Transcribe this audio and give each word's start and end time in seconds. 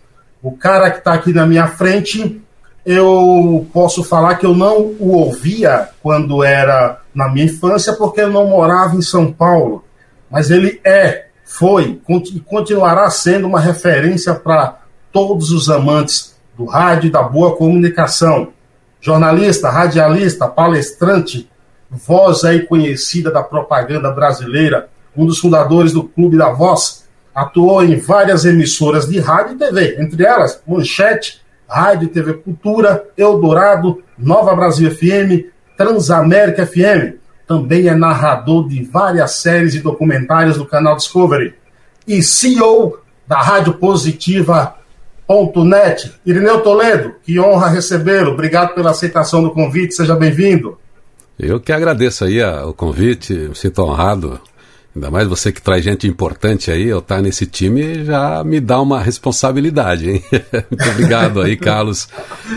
O 0.44 0.52
cara 0.52 0.92
que 0.92 0.98
está 0.98 1.14
aqui 1.14 1.32
na 1.32 1.46
minha 1.46 1.68
frente, 1.68 2.42
eu 2.86 3.66
posso 3.72 4.04
falar 4.04 4.36
que 4.36 4.46
eu 4.46 4.54
não 4.54 4.94
o 5.00 5.14
ouvia 5.14 5.88
quando 6.02 6.44
era 6.44 7.00
na 7.16 7.30
minha 7.30 7.46
infância, 7.46 7.94
porque 7.94 8.20
eu 8.20 8.30
não 8.30 8.50
morava 8.50 8.94
em 8.98 9.02
São 9.02 9.32
Paulo. 9.32 9.86
Mas 10.30 10.52
ele 10.52 10.82
é, 10.84 11.28
foi 11.46 12.02
e 12.34 12.40
continuará 12.42 13.10
sendo 13.10 13.48
uma 13.48 13.62
referência 13.62 14.36
para 14.36 14.80
todos 15.14 15.50
os 15.52 15.70
amantes 15.70 16.36
do 16.58 16.66
rádio 16.66 17.08
e 17.08 17.12
da 17.12 17.24
boa 17.24 17.56
comunicação. 17.56 18.50
Jornalista, 19.00 19.70
radialista, 19.70 20.46
palestrante, 20.50 21.50
voz 21.90 22.44
aí 22.44 22.66
conhecida 22.66 23.32
da 23.32 23.44
propaganda 23.44 24.12
brasileira, 24.12 24.90
um 25.16 25.26
dos 25.26 25.40
fundadores 25.40 25.94
do 25.94 26.04
Clube 26.04 26.38
da 26.38 26.50
Voz, 26.50 27.03
Atuou 27.34 27.84
em 27.84 27.98
várias 27.98 28.46
emissoras 28.46 29.08
de 29.08 29.20
rádio 29.20 29.56
e 29.56 29.58
TV, 29.58 29.96
entre 30.00 30.24
elas 30.24 30.62
Manchete, 30.68 31.42
Rádio 31.68 32.06
e 32.06 32.10
TV 32.10 32.34
Cultura, 32.34 33.04
Eldorado, 33.18 34.04
Nova 34.18 34.56
Brasil 34.56 34.92
FM, 34.92 35.52
Transamérica 35.76 36.68
FM. 36.68 37.18
Também 37.48 37.88
é 37.88 37.96
narrador 37.96 38.68
de 38.68 38.84
várias 38.84 39.32
séries 39.32 39.74
e 39.74 39.80
documentários 39.80 40.58
do 40.58 40.66
canal 40.66 40.96
Discovery. 40.96 41.56
E 42.08 42.22
CEO 42.22 43.00
da 43.28 43.42
Rádio 43.42 43.74
Positiva.net. 43.74 46.14
Irineu 46.26 46.62
Toledo, 46.62 47.16
que 47.24 47.40
honra 47.40 47.70
recebê-lo. 47.70 48.34
Obrigado 48.34 48.76
pela 48.76 48.92
aceitação 48.92 49.42
do 49.42 49.50
convite, 49.52 49.96
seja 49.96 50.16
bem-vindo. 50.16 50.78
Eu 51.40 51.60
que 51.60 51.74
agradeço 51.74 52.26
aí 52.26 52.40
o 52.44 52.74
convite, 52.74 53.34
me 53.34 53.56
sinto 53.56 53.82
honrado 53.82 54.40
Ainda 54.96 55.10
mais 55.10 55.28
você 55.28 55.52
que 55.52 55.62
traz 55.62 55.84
gente 55.84 56.08
importante 56.08 56.70
aí, 56.70 56.88
eu 56.88 57.00
estar 57.00 57.16
tá 57.16 57.22
nesse 57.22 57.48
time 57.48 58.06
já 58.06 58.44
me 58.44 58.60
dá 58.60 58.80
uma 58.80 59.02
responsabilidade, 59.02 60.08
hein? 60.08 60.24
Muito 60.70 60.90
obrigado 60.90 61.42
aí, 61.42 61.58
Carlos. 61.58 62.08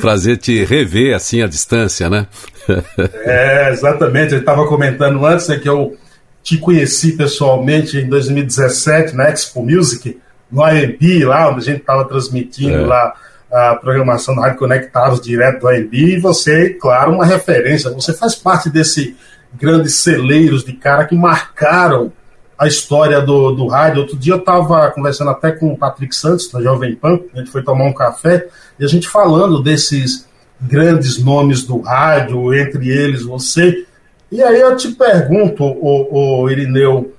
Prazer 0.02 0.36
te 0.36 0.62
rever 0.62 1.14
assim 1.14 1.40
à 1.40 1.46
distância, 1.46 2.10
né? 2.10 2.26
é, 3.24 3.70
exatamente. 3.70 4.34
Eu 4.34 4.40
estava 4.40 4.66
comentando 4.66 5.24
antes 5.24 5.48
né, 5.48 5.56
que 5.56 5.68
eu 5.68 5.96
te 6.42 6.58
conheci 6.58 7.16
pessoalmente 7.16 7.96
em 7.96 8.08
2017 8.08 9.16
na 9.16 9.30
Expo 9.30 9.62
Music, 9.62 10.18
no 10.52 10.62
AMB, 10.62 11.24
lá 11.24 11.48
onde 11.48 11.60
a 11.60 11.64
gente 11.64 11.80
estava 11.80 12.04
transmitindo 12.04 12.76
é. 12.76 12.86
lá 12.86 13.14
a 13.50 13.74
programação 13.76 14.34
do 14.34 14.42
Rádio 14.42 14.58
Conectados 14.58 15.20
direto 15.22 15.60
do 15.60 15.68
AMB, 15.68 15.94
e 15.94 16.20
você, 16.20 16.70
claro, 16.70 17.12
uma 17.12 17.24
referência. 17.24 17.90
Você 17.92 18.12
faz 18.12 18.34
parte 18.34 18.68
desse 18.68 19.16
grandes 19.54 19.94
celeiros 19.94 20.62
de 20.64 20.74
cara 20.74 21.06
que 21.06 21.14
marcaram 21.14 22.12
a 22.58 22.66
história 22.66 23.20
do, 23.20 23.52
do 23.52 23.66
rádio. 23.66 24.02
Outro 24.02 24.16
dia 24.16 24.34
eu 24.34 24.38
estava 24.38 24.90
conversando 24.90 25.30
até 25.30 25.52
com 25.52 25.72
o 25.72 25.76
Patrick 25.76 26.14
Santos, 26.14 26.50
da 26.50 26.62
Jovem 26.62 26.94
Pan, 26.94 27.20
a 27.34 27.38
gente 27.38 27.50
foi 27.50 27.62
tomar 27.62 27.84
um 27.84 27.92
café, 27.92 28.48
e 28.78 28.84
a 28.84 28.88
gente 28.88 29.08
falando 29.08 29.62
desses 29.62 30.26
grandes 30.60 31.22
nomes 31.22 31.64
do 31.64 31.80
rádio, 31.80 32.54
entre 32.54 32.88
eles 32.88 33.22
você. 33.22 33.86
E 34.30 34.42
aí 34.42 34.60
eu 34.60 34.76
te 34.76 34.88
pergunto, 34.92 35.64
o, 35.64 36.42
o 36.42 36.50
Irineu, 36.50 37.12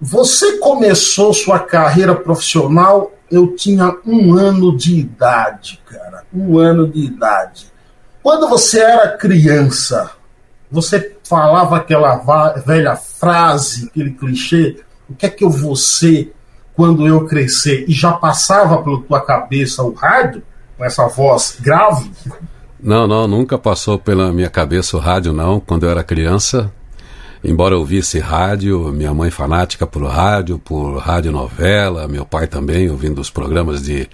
você 0.00 0.58
começou 0.58 1.32
sua 1.32 1.58
carreira 1.58 2.14
profissional, 2.14 3.12
eu 3.30 3.54
tinha 3.56 3.96
um 4.06 4.34
ano 4.34 4.76
de 4.76 4.98
idade, 4.98 5.80
cara, 5.86 6.24
um 6.32 6.58
ano 6.58 6.86
de 6.86 7.00
idade. 7.00 7.72
Quando 8.22 8.48
você 8.48 8.80
era 8.80 9.16
criança, 9.16 10.10
você 10.74 11.16
falava 11.22 11.76
aquela 11.76 12.16
velha 12.66 12.96
frase, 12.96 13.86
aquele 13.86 14.10
clichê, 14.10 14.82
o 15.08 15.14
que 15.14 15.26
é 15.26 15.30
que 15.30 15.44
eu 15.44 15.50
vou 15.50 15.76
ser 15.76 16.34
quando 16.74 17.06
eu 17.06 17.26
crescer? 17.26 17.84
E 17.88 17.92
já 17.92 18.12
passava 18.12 18.82
pela 18.82 19.00
tua 19.00 19.20
cabeça 19.20 19.84
o 19.84 19.92
rádio, 19.92 20.42
com 20.76 20.84
essa 20.84 21.06
voz 21.06 21.56
grave? 21.60 22.10
Não, 22.82 23.06
não, 23.06 23.28
nunca 23.28 23.56
passou 23.56 23.98
pela 23.98 24.32
minha 24.32 24.50
cabeça 24.50 24.96
o 24.96 25.00
rádio, 25.00 25.32
não. 25.32 25.60
Quando 25.60 25.84
eu 25.84 25.90
era 25.90 26.02
criança, 26.02 26.72
embora 27.42 27.74
eu 27.74 27.78
ouvisse 27.78 28.18
rádio, 28.18 28.92
minha 28.92 29.14
mãe 29.14 29.30
fanática 29.30 29.86
por 29.86 30.04
rádio, 30.04 30.58
por 30.58 30.98
rádio 30.98 31.30
novela, 31.30 32.08
meu 32.08 32.26
pai 32.26 32.48
também 32.48 32.90
ouvindo 32.90 33.20
os 33.20 33.30
programas 33.30 33.80
de 33.80 34.08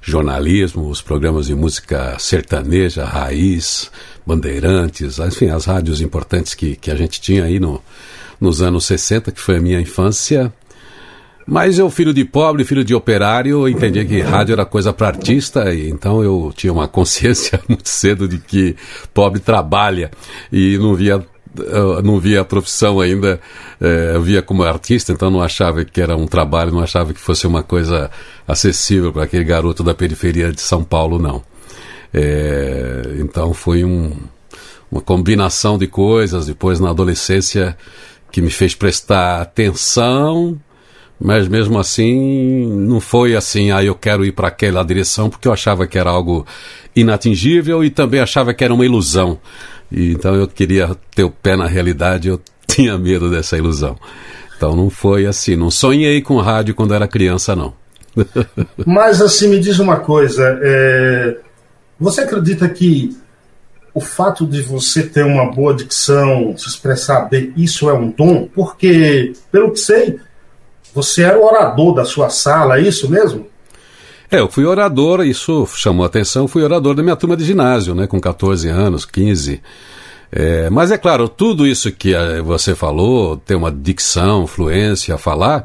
jornalismo, 0.00 0.88
os 0.88 1.02
programas 1.02 1.46
de 1.46 1.54
música 1.54 2.16
sertaneja, 2.18 3.04
raiz, 3.04 3.90
bandeirantes, 4.26 5.18
enfim, 5.18 5.48
as 5.48 5.64
rádios 5.64 6.00
importantes 6.00 6.54
que, 6.54 6.76
que 6.76 6.90
a 6.90 6.94
gente 6.94 7.20
tinha 7.20 7.44
aí 7.44 7.60
no, 7.60 7.82
nos 8.40 8.62
anos 8.62 8.86
60, 8.86 9.30
que 9.32 9.40
foi 9.40 9.56
a 9.56 9.60
minha 9.60 9.80
infância. 9.80 10.52
Mas 11.46 11.78
eu, 11.78 11.90
filho 11.90 12.14
de 12.14 12.24
pobre, 12.24 12.64
filho 12.64 12.84
de 12.84 12.94
operário, 12.94 13.68
entendi 13.68 14.04
que 14.04 14.20
rádio 14.20 14.52
era 14.52 14.64
coisa 14.64 14.92
para 14.92 15.08
artista, 15.08 15.74
e 15.74 15.90
então 15.90 16.22
eu 16.22 16.52
tinha 16.54 16.72
uma 16.72 16.86
consciência 16.86 17.60
muito 17.68 17.88
cedo 17.88 18.28
de 18.28 18.38
que 18.38 18.76
pobre 19.12 19.40
trabalha 19.40 20.10
e 20.52 20.78
não 20.78 20.94
via 20.94 21.24
eu 21.56 22.02
não 22.02 22.18
via 22.18 22.40
a 22.40 22.44
profissão 22.44 23.00
ainda, 23.00 23.40
eu 23.80 24.22
via 24.22 24.42
como 24.42 24.62
artista, 24.62 25.12
então 25.12 25.30
não 25.30 25.42
achava 25.42 25.84
que 25.84 26.00
era 26.00 26.16
um 26.16 26.26
trabalho, 26.26 26.72
não 26.72 26.80
achava 26.80 27.12
que 27.12 27.20
fosse 27.20 27.46
uma 27.46 27.62
coisa 27.62 28.10
acessível 28.46 29.12
para 29.12 29.24
aquele 29.24 29.44
garoto 29.44 29.82
da 29.82 29.94
periferia 29.94 30.52
de 30.52 30.60
São 30.60 30.84
Paulo, 30.84 31.18
não. 31.18 31.42
É, 32.12 33.16
então 33.18 33.54
foi 33.54 33.84
um, 33.84 34.12
uma 34.90 35.00
combinação 35.00 35.78
de 35.78 35.86
coisas, 35.86 36.46
depois 36.46 36.80
na 36.80 36.90
adolescência, 36.90 37.76
que 38.30 38.40
me 38.40 38.50
fez 38.50 38.74
prestar 38.74 39.40
atenção, 39.40 40.58
mas 41.20 41.46
mesmo 41.48 41.78
assim 41.78 42.66
não 42.66 43.00
foi 43.00 43.36
assim, 43.36 43.70
ah, 43.70 43.84
eu 43.84 43.94
quero 43.94 44.24
ir 44.24 44.32
para 44.32 44.48
aquela 44.48 44.82
direção, 44.82 45.28
porque 45.28 45.46
eu 45.46 45.52
achava 45.52 45.86
que 45.86 45.98
era 45.98 46.10
algo 46.10 46.46
inatingível 46.96 47.84
e 47.84 47.90
também 47.90 48.20
achava 48.20 48.54
que 48.54 48.64
era 48.64 48.72
uma 48.72 48.84
ilusão. 48.84 49.38
E, 49.90 50.12
então 50.12 50.34
eu 50.34 50.46
queria 50.46 50.96
ter 51.14 51.24
o 51.24 51.30
pé 51.30 51.56
na 51.56 51.66
realidade, 51.66 52.28
eu 52.28 52.40
tinha 52.66 52.96
medo 52.98 53.30
dessa 53.30 53.56
ilusão. 53.56 53.96
Então 54.56 54.76
não 54.76 54.90
foi 54.90 55.26
assim, 55.26 55.56
não 55.56 55.70
sonhei 55.70 56.20
com 56.20 56.36
rádio 56.38 56.74
quando 56.74 56.94
era 56.94 57.08
criança, 57.08 57.56
não. 57.56 57.72
Mas 58.86 59.22
assim, 59.22 59.48
me 59.48 59.58
diz 59.58 59.78
uma 59.78 59.96
coisa, 59.96 60.58
é... 60.62 61.38
você 61.98 62.22
acredita 62.22 62.68
que 62.68 63.16
o 63.94 64.00
fato 64.00 64.46
de 64.46 64.62
você 64.62 65.02
ter 65.02 65.24
uma 65.24 65.50
boa 65.50 65.74
dicção, 65.74 66.56
se 66.56 66.68
expressar 66.68 67.28
bem, 67.28 67.52
isso 67.56 67.88
é 67.90 67.94
um 67.94 68.10
dom? 68.10 68.48
Porque, 68.54 69.32
pelo 69.50 69.72
que 69.72 69.80
sei, 69.80 70.18
você 70.94 71.22
era 71.22 71.38
o 71.38 71.44
orador 71.44 71.94
da 71.94 72.04
sua 72.04 72.30
sala, 72.30 72.78
é 72.78 72.82
isso 72.82 73.10
mesmo? 73.10 73.46
É, 74.30 74.38
eu 74.38 74.48
fui 74.48 74.64
orador, 74.64 75.26
isso 75.26 75.66
chamou 75.74 76.06
atenção, 76.06 76.46
fui 76.46 76.62
orador 76.62 76.94
da 76.94 77.02
minha 77.02 77.16
turma 77.16 77.36
de 77.36 77.44
ginásio, 77.44 77.94
né, 77.94 78.06
com 78.06 78.20
14 78.20 78.68
anos, 78.68 79.04
15. 79.04 79.60
É, 80.30 80.70
mas 80.70 80.92
é 80.92 80.98
claro, 80.98 81.28
tudo 81.28 81.66
isso 81.66 81.90
que 81.90 82.14
eh, 82.14 82.40
você 82.40 82.76
falou, 82.76 83.36
ter 83.36 83.56
uma 83.56 83.72
dicção, 83.72 84.46
fluência, 84.46 85.18
falar, 85.18 85.64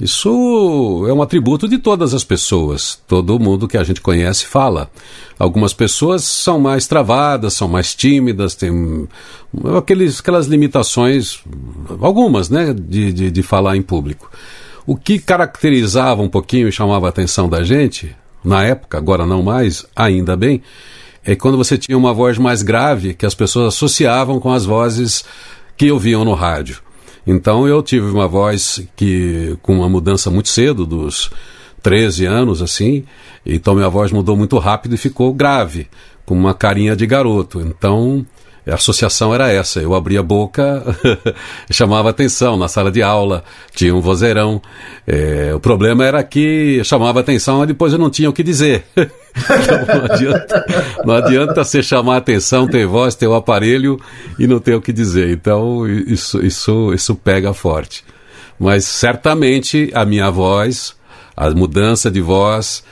isso 0.00 1.04
é 1.08 1.12
um 1.12 1.22
atributo 1.22 1.68
de 1.68 1.78
todas 1.78 2.14
as 2.14 2.22
pessoas. 2.22 3.00
Todo 3.08 3.38
mundo 3.38 3.66
que 3.66 3.76
a 3.76 3.84
gente 3.84 4.00
conhece 4.00 4.44
fala. 4.44 4.90
Algumas 5.38 5.72
pessoas 5.72 6.24
são 6.24 6.60
mais 6.60 6.86
travadas, 6.86 7.54
são 7.54 7.68
mais 7.68 7.94
tímidas, 7.94 8.54
têm 8.54 9.08
aqueles, 9.76 10.20
aquelas 10.20 10.46
limitações, 10.46 11.40
algumas, 12.00 12.48
né, 12.48 12.72
de, 12.72 13.12
de, 13.12 13.30
de 13.30 13.42
falar 13.42 13.76
em 13.76 13.82
público. 13.82 14.30
O 14.86 14.96
que 14.96 15.18
caracterizava 15.18 16.22
um 16.22 16.28
pouquinho 16.28 16.68
e 16.68 16.72
chamava 16.72 17.06
a 17.06 17.08
atenção 17.08 17.48
da 17.48 17.62
gente, 17.62 18.14
na 18.44 18.62
época, 18.62 18.98
agora 18.98 19.24
não 19.24 19.42
mais, 19.42 19.86
ainda 19.96 20.36
bem, 20.36 20.62
é 21.24 21.34
quando 21.34 21.56
você 21.56 21.78
tinha 21.78 21.96
uma 21.96 22.12
voz 22.12 22.36
mais 22.36 22.62
grave 22.62 23.14
que 23.14 23.24
as 23.24 23.34
pessoas 23.34 23.74
associavam 23.74 24.38
com 24.38 24.52
as 24.52 24.66
vozes 24.66 25.24
que 25.76 25.90
ouviam 25.90 26.24
no 26.24 26.34
rádio. 26.34 26.82
Então 27.26 27.66
eu 27.66 27.82
tive 27.82 28.06
uma 28.06 28.28
voz 28.28 28.86
que 28.94 29.56
com 29.62 29.76
uma 29.76 29.88
mudança 29.88 30.30
muito 30.30 30.50
cedo, 30.50 30.84
dos 30.84 31.30
13 31.82 32.26
anos 32.26 32.60
assim, 32.60 33.04
então 33.44 33.74
minha 33.74 33.88
voz 33.88 34.12
mudou 34.12 34.36
muito 34.36 34.58
rápido 34.58 34.94
e 34.94 34.98
ficou 34.98 35.32
grave, 35.32 35.88
com 36.26 36.34
uma 36.34 36.52
carinha 36.52 36.94
de 36.94 37.06
garoto. 37.06 37.60
Então 37.62 38.24
A 38.66 38.74
associação 38.74 39.34
era 39.34 39.52
essa. 39.52 39.80
Eu 39.80 39.94
abria 39.94 40.20
a 40.20 40.22
boca, 40.22 40.82
chamava 41.70 42.08
atenção 42.08 42.56
na 42.56 42.66
sala 42.66 42.90
de 42.90 43.02
aula, 43.02 43.44
tinha 43.74 43.94
um 43.94 44.00
vozeirão. 44.00 44.60
É, 45.06 45.52
o 45.54 45.60
problema 45.60 46.04
era 46.04 46.22
que 46.22 46.82
chamava 46.82 47.20
atenção 47.20 47.62
e 47.62 47.66
depois 47.66 47.92
eu 47.92 47.98
não 47.98 48.08
tinha 48.08 48.30
o 48.30 48.32
que 48.32 48.42
dizer. 48.42 48.84
então 48.96 49.98
não 49.98 50.04
adianta, 50.14 50.66
não 51.04 51.14
adianta 51.14 51.64
você 51.64 51.82
chamar 51.82 52.16
atenção, 52.16 52.66
ter 52.66 52.86
voz, 52.86 53.14
ter 53.14 53.26
o 53.26 53.34
aparelho 53.34 54.00
e 54.38 54.46
não 54.46 54.58
ter 54.58 54.74
o 54.74 54.80
que 54.80 54.92
dizer. 54.92 55.30
Então 55.30 55.86
isso, 55.86 56.44
isso, 56.44 56.92
isso 56.94 57.14
pega 57.14 57.52
forte. 57.52 58.02
Mas 58.58 58.84
certamente 58.86 59.90
a 59.92 60.06
minha 60.06 60.30
voz, 60.30 60.94
a 61.36 61.50
mudança 61.50 62.10
de 62.10 62.20
voz, 62.20 62.82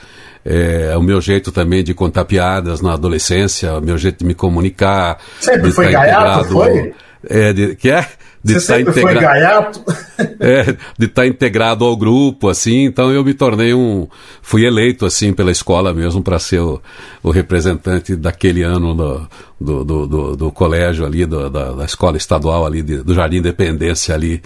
é, 0.45 0.95
o 0.97 1.01
meu 1.01 1.21
jeito 1.21 1.51
também 1.51 1.83
de 1.83 1.93
contar 1.93 2.25
piadas 2.25 2.81
na 2.81 2.93
adolescência, 2.93 3.73
o 3.77 3.81
meu 3.81 3.97
jeito 3.97 4.19
de 4.19 4.25
me 4.25 4.33
comunicar. 4.33 5.19
Sempre 5.39 5.71
foi 5.71 5.91
gaiato, 5.91 6.49
foi? 6.49 6.93
É, 7.29 7.53
de, 7.53 7.75
que 7.75 7.89
é? 7.89 8.05
De 8.43 8.59
Você 8.59 8.81
estar 8.81 8.93
tá 8.93 8.99
foi 8.99 9.13
gaiato? 9.13 9.81
é, 10.37 10.63
de 10.99 11.05
estar 11.05 11.21
tá 11.21 11.27
integrado 11.27 11.85
ao 11.85 11.95
grupo, 11.95 12.49
assim, 12.49 12.83
então 12.83 13.09
eu 13.09 13.23
me 13.23 13.33
tornei 13.33 13.73
um... 13.73 14.05
Fui 14.41 14.65
eleito, 14.65 15.05
assim, 15.05 15.31
pela 15.31 15.49
escola 15.49 15.93
mesmo 15.93 16.21
para 16.21 16.37
ser 16.39 16.59
o, 16.59 16.81
o, 17.23 17.31
representante 17.31 18.17
daquele 18.17 18.61
ano 18.61 18.93
do, 18.93 19.29
do, 19.61 19.85
do, 19.85 20.07
do, 20.07 20.35
do 20.35 20.51
colégio 20.51 21.05
ali, 21.05 21.25
do, 21.25 21.49
da, 21.49 21.71
da, 21.71 21.85
escola 21.85 22.17
estadual 22.17 22.65
ali, 22.65 22.81
de, 22.81 22.97
do 22.97 23.13
Jardim 23.13 23.37
Independência 23.37 24.13
ali, 24.13 24.41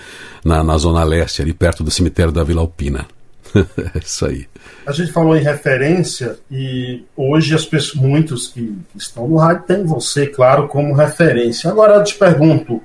na, 0.46 0.64
na 0.64 0.78
Zona 0.78 1.04
Leste, 1.04 1.42
ali 1.42 1.52
perto 1.52 1.84
do 1.84 1.90
cemitério 1.90 2.32
da 2.32 2.44
Vila 2.44 2.62
Alpina. 2.62 3.08
é 3.96 4.00
isso 4.04 4.26
aí. 4.26 4.48
A 4.86 4.92
gente 4.92 5.12
falou 5.12 5.36
em 5.36 5.44
referência 5.44 6.38
e 6.50 7.04
hoje 7.16 7.54
as 7.54 7.66
pessoas, 7.66 8.02
muitos 8.02 8.48
que 8.48 8.76
estão 8.96 9.28
no 9.28 9.38
rádio 9.38 9.64
têm 9.68 9.84
você, 9.84 10.28
claro, 10.28 10.68
como 10.68 10.94
referência. 10.94 11.70
Agora 11.70 11.96
eu 11.96 12.04
te 12.04 12.16
pergunto, 12.16 12.82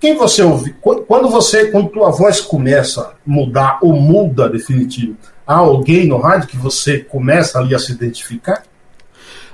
quem 0.00 0.16
você 0.16 0.42
ouve, 0.42 0.74
quando 0.80 1.28
você, 1.28 1.70
quando 1.70 1.88
tua 1.88 2.10
voz 2.10 2.40
começa 2.40 3.00
a 3.00 3.12
mudar 3.24 3.78
ou 3.80 3.94
muda 3.94 4.48
definitivo, 4.48 5.16
há 5.46 5.56
alguém 5.56 6.06
no 6.06 6.18
rádio 6.18 6.48
que 6.48 6.56
você 6.56 6.98
começa 6.98 7.58
ali 7.58 7.74
a 7.74 7.78
se 7.78 7.92
identificar? 7.92 8.62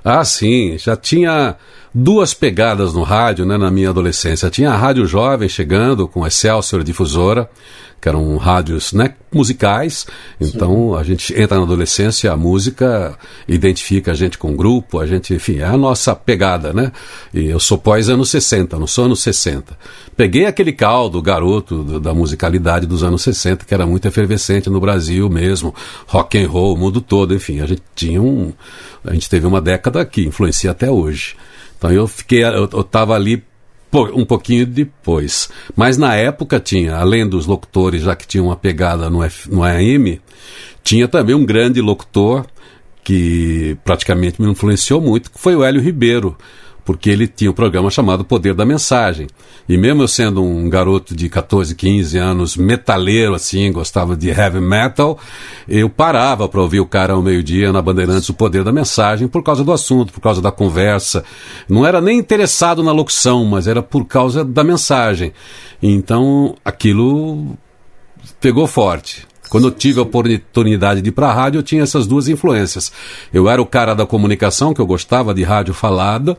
Ah, 0.05 0.25
sim, 0.25 0.79
já 0.79 0.96
tinha 0.96 1.56
duas 1.94 2.32
pegadas 2.32 2.94
no 2.94 3.03
rádio, 3.03 3.44
né, 3.44 3.58
na 3.58 3.70
minha 3.70 3.91
adolescência. 3.91 4.50
Tinha 4.50 4.70
a 4.70 4.76
Rádio 4.76 5.06
Jovem 5.06 5.49
chegando 5.49 6.08
com 6.08 6.26
Excelsior 6.26 6.82
Difusora, 6.82 7.50
que 8.00 8.08
eram 8.08 8.37
rádios 8.37 8.93
né, 8.93 9.14
musicais. 9.32 10.06
Então 10.41 10.93
Sim. 10.93 11.00
a 11.00 11.02
gente 11.02 11.41
entra 11.41 11.58
na 11.58 11.64
adolescência, 11.64 12.32
a 12.32 12.37
música 12.37 13.19
identifica 13.47 14.12
a 14.12 14.14
gente 14.14 14.38
com 14.38 14.52
o 14.52 14.56
grupo, 14.56 14.99
a 14.99 15.06
gente, 15.06 15.35
enfim, 15.35 15.58
é 15.58 15.64
a 15.64 15.76
nossa 15.76 16.17
pegada, 16.17 16.73
né? 16.73 16.93
E 17.35 17.47
eu 17.47 17.61
sou 17.61 17.76
pós 17.76 18.08
anos 18.08 18.31
60, 18.31 18.79
não 18.79 18.87
sou 18.87 19.05
anos 19.05 19.20
60. 19.20 19.76
Peguei 20.17 20.47
aquele 20.47 20.73
caldo, 20.73 21.20
garoto 21.20 21.82
do, 21.82 22.00
da 22.00 22.14
musicalidade 22.14 22.87
dos 22.87 23.02
anos 23.02 23.23
60, 23.23 23.64
que 23.64 23.75
era 23.75 23.87
muito 23.87 24.08
efervescente 24.08 24.70
no 24.70 24.81
Brasil 24.81 25.29
mesmo, 25.29 25.75
rock 26.06 26.38
and 26.38 26.49
roll, 26.49 26.75
o 26.75 26.79
mundo 26.79 27.00
todo, 27.00 27.35
enfim, 27.35 27.61
a 27.61 27.67
gente 27.67 27.82
tinha 27.94 28.20
um. 28.20 28.53
A 29.05 29.12
gente 29.12 29.29
teve 29.29 29.46
uma 29.46 29.61
década 29.61 30.05
que 30.05 30.26
influencia 30.26 30.70
até 30.70 30.91
hoje. 30.91 31.37
Então 31.79 31.91
eu 31.91 32.06
fiquei, 32.06 32.44
eu, 32.44 32.69
eu 32.70 32.85
tava 32.85 33.17
um 33.93 34.25
pouquinho 34.25 34.67
depois. 34.67 35.49
Mas 35.75 35.97
na 35.97 36.15
época 36.15 36.61
tinha, 36.61 36.97
além 36.97 37.29
dos 37.29 37.47
locutores, 37.47 38.03
já 38.03 38.15
que 38.15 38.27
tinha 38.27 38.43
uma 38.43 38.57
pegada 38.57 39.11
no, 39.11 39.23
F, 39.23 39.51
no 39.51 39.63
AM, 39.63 40.21
tinha 40.83 41.09
também 41.09 41.35
um 41.35 41.45
grande 41.45 41.81
locutor 41.81 42.47
que 43.03 43.77
praticamente 43.85 44.41
me 44.41 44.49
influenciou 44.49 45.01
muito, 45.01 45.31
que 45.31 45.39
foi 45.39 45.57
o 45.57 45.65
Hélio 45.65 45.81
Ribeiro 45.81 46.37
porque 46.85 47.11
ele 47.11 47.27
tinha 47.27 47.50
um 47.50 47.55
programa 47.55 47.91
chamado 47.91 48.25
Poder 48.25 48.55
da 48.55 48.65
Mensagem. 48.65 49.27
E 49.69 49.77
mesmo 49.77 50.03
eu 50.03 50.09
sendo 50.09 50.43
um 50.43 50.69
garoto 50.69 51.15
de 51.15 51.29
14, 51.29 51.75
15 51.75 52.19
anos, 52.19 52.56
metaleiro 52.56 53.35
assim, 53.35 53.71
gostava 53.73 54.17
de 54.17 54.29
heavy 54.29 54.61
metal, 54.61 55.19
eu 55.69 55.88
parava 55.88 56.49
para 56.49 56.61
ouvir 56.61 56.81
o 56.81 56.87
cara 56.87 57.12
ao 57.12 57.23
meio-dia 57.23 57.73
na 57.73 57.81
Bandeirantes 57.81 58.29
o 58.29 58.35
Poder 58.35 58.65
da 58.65 58.73
Mensagem 58.73 59.29
por 59.29 59.43
causa 59.43 59.62
do 59.62 59.73
assunto, 59.73 60.12
por 60.12 60.21
causa 60.21 60.43
da 60.43 60.50
conversa. 60.50 61.25
Não 61.69 61.87
era 61.87 62.00
nem 62.00 62.19
interessado 62.19 62.82
na 62.82 62.93
locução, 62.93 63.44
mas 63.44 63.67
era 63.67 63.82
por 63.82 64.05
causa 64.05 64.44
da 64.44 64.65
mensagem. 64.65 65.32
Então 65.82 66.56
aquilo 66.65 67.56
pegou 68.41 68.67
forte. 68.67 69.30
Quando 69.50 69.67
eu 69.67 69.70
tive 69.73 69.99
a 69.99 70.05
oportunidade 70.05 71.02
de 71.02 71.08
ir 71.08 71.12
para 71.12 71.26
a 71.26 71.32
rádio, 71.32 71.58
eu 71.58 71.62
tinha 71.62 71.82
essas 71.82 72.06
duas 72.06 72.29
influências. 72.29 72.93
Eu 73.35 73.50
era 73.50 73.61
o 73.61 73.67
cara 73.67 73.94
da 73.94 74.06
comunicação, 74.06 74.73
que 74.73 74.81
eu 74.81 74.87
gostava 74.87 75.35
de 75.35 75.43
rádio 75.43 75.75
falada, 75.75 76.38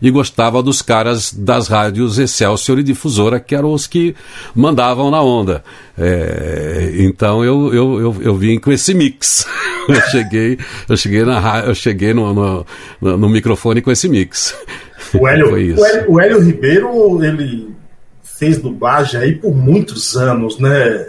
e 0.00 0.08
gostava 0.12 0.62
dos 0.62 0.80
caras 0.80 1.32
das 1.32 1.66
rádios 1.66 2.20
Excelsior 2.20 2.78
e 2.78 2.84
Difusora, 2.84 3.40
que 3.40 3.56
eram 3.56 3.72
os 3.72 3.88
que 3.88 4.14
mandavam 4.54 5.10
na 5.10 5.20
onda. 5.20 5.64
É, 5.98 6.94
então 6.98 7.44
eu, 7.44 7.74
eu, 7.74 8.00
eu, 8.00 8.16
eu, 8.22 8.36
vim 8.36 8.60
com 8.60 8.70
esse 8.70 8.94
mix. 8.94 9.44
eu 9.88 10.00
cheguei, 10.10 10.56
eu 10.88 10.96
cheguei, 10.96 11.24
na, 11.24 11.64
eu 11.66 11.74
cheguei 11.74 12.14
no, 12.14 12.32
no, 12.32 12.66
no 13.00 13.28
microfone 13.28 13.82
com 13.82 13.90
esse 13.90 14.08
mix. 14.08 14.56
O 15.12 15.26
Hélio, 15.26 15.52
o 15.52 15.56
Hélio, 15.56 16.04
o 16.08 16.20
Hélio 16.20 16.40
Ribeiro, 16.40 17.24
ele 17.24 17.74
fez 18.22 18.58
dublagem 18.58 19.20
aí 19.20 19.34
por 19.34 19.54
muitos 19.54 20.16
anos, 20.16 20.58
né? 20.58 21.06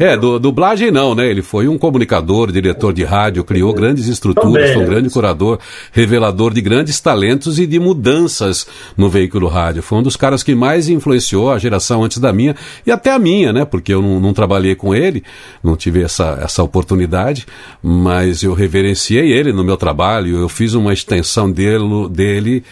É, 0.00 0.16
do, 0.16 0.38
dublagem 0.38 0.90
não, 0.90 1.14
né? 1.14 1.28
Ele 1.28 1.42
foi 1.42 1.68
um 1.68 1.76
comunicador, 1.76 2.50
diretor 2.50 2.90
de 2.90 3.04
rádio, 3.04 3.44
criou 3.44 3.70
grandes 3.74 4.08
estruturas, 4.08 4.70
foi 4.72 4.82
um 4.82 4.86
grande 4.86 5.10
curador, 5.10 5.58
revelador 5.92 6.54
de 6.54 6.62
grandes 6.62 6.98
talentos 6.98 7.58
e 7.58 7.66
de 7.66 7.78
mudanças 7.78 8.66
no 8.96 9.10
veículo 9.10 9.46
rádio. 9.46 9.82
Foi 9.82 9.98
um 9.98 10.02
dos 10.02 10.16
caras 10.16 10.42
que 10.42 10.54
mais 10.54 10.88
influenciou 10.88 11.52
a 11.52 11.58
geração 11.58 12.02
antes 12.02 12.16
da 12.16 12.32
minha 12.32 12.56
e 12.86 12.90
até 12.90 13.12
a 13.12 13.18
minha, 13.18 13.52
né? 13.52 13.66
Porque 13.66 13.92
eu 13.92 14.00
não, 14.00 14.18
não 14.18 14.32
trabalhei 14.32 14.74
com 14.74 14.94
ele, 14.94 15.22
não 15.62 15.76
tive 15.76 16.02
essa, 16.02 16.38
essa 16.42 16.62
oportunidade, 16.62 17.46
mas 17.82 18.42
eu 18.42 18.54
reverenciei 18.54 19.30
ele 19.30 19.52
no 19.52 19.62
meu 19.62 19.76
trabalho, 19.76 20.34
eu 20.38 20.48
fiz 20.48 20.72
uma 20.72 20.94
extensão 20.94 21.52
dele, 21.52 22.08
dele 22.08 22.64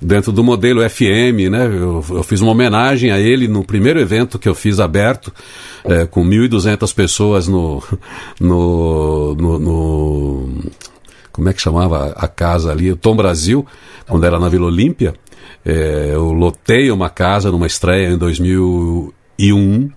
dentro 0.00 0.32
do 0.32 0.42
modelo 0.42 0.88
FM, 0.88 1.50
né? 1.50 1.66
Eu, 1.66 2.04
eu 2.10 2.22
fiz 2.22 2.40
uma 2.40 2.52
homenagem 2.52 3.10
a 3.10 3.18
ele 3.18 3.48
no 3.48 3.64
primeiro 3.64 4.00
evento 4.00 4.38
que 4.38 4.48
eu 4.48 4.54
fiz 4.54 4.80
aberto, 4.80 5.32
é, 5.84 6.06
com 6.06 6.24
1.200 6.24 6.94
pessoas 6.94 7.48
no, 7.48 7.82
no, 8.40 9.34
no, 9.34 9.58
no, 9.58 10.48
Como 11.32 11.48
é 11.48 11.52
que 11.52 11.60
chamava 11.60 12.12
a 12.16 12.28
casa 12.28 12.72
ali? 12.72 12.92
O 12.92 12.96
Tom 12.96 13.16
Brasil, 13.16 13.66
quando 14.06 14.24
era 14.24 14.38
na 14.38 14.48
Vila 14.48 14.66
Olímpia. 14.66 15.14
É, 15.64 16.10
eu 16.12 16.32
lotei 16.32 16.90
uma 16.92 17.10
casa 17.10 17.50
numa 17.50 17.66
estreia 17.66 18.10
em 18.10 18.18
2001. 18.18 19.90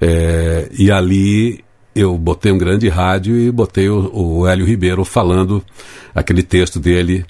É, 0.00 0.68
e 0.78 0.90
ali 0.92 1.63
eu 1.94 2.16
botei 2.18 2.50
um 2.50 2.58
grande 2.58 2.88
rádio 2.88 3.36
e 3.36 3.50
botei 3.50 3.88
o, 3.88 4.10
o 4.12 4.46
Hélio 4.46 4.66
Ribeiro 4.66 5.04
falando 5.04 5.62
aquele 6.14 6.42
texto 6.42 6.80
dele 6.80 7.24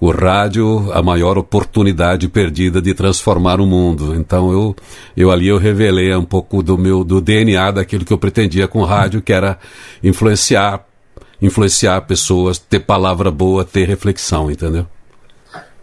o 0.00 0.10
rádio 0.10 0.90
a 0.92 1.02
maior 1.02 1.36
oportunidade 1.36 2.26
perdida 2.28 2.80
de 2.80 2.94
transformar 2.94 3.60
o 3.60 3.66
mundo. 3.66 4.14
Então 4.14 4.50
eu, 4.50 4.76
eu 5.16 5.30
ali 5.30 5.48
eu 5.48 5.58
revelei 5.58 6.14
um 6.14 6.24
pouco 6.24 6.62
do 6.62 6.78
meu 6.78 7.04
do 7.04 7.20
DNA 7.20 7.70
daquilo 7.70 8.04
que 8.04 8.12
eu 8.12 8.18
pretendia 8.18 8.66
com 8.66 8.80
o 8.80 8.84
rádio, 8.84 9.20
que 9.20 9.32
era 9.32 9.58
influenciar, 10.02 10.84
influenciar 11.40 12.00
pessoas, 12.02 12.58
ter 12.58 12.80
palavra 12.80 13.30
boa, 13.30 13.64
ter 13.64 13.86
reflexão, 13.86 14.50
entendeu? 14.50 14.86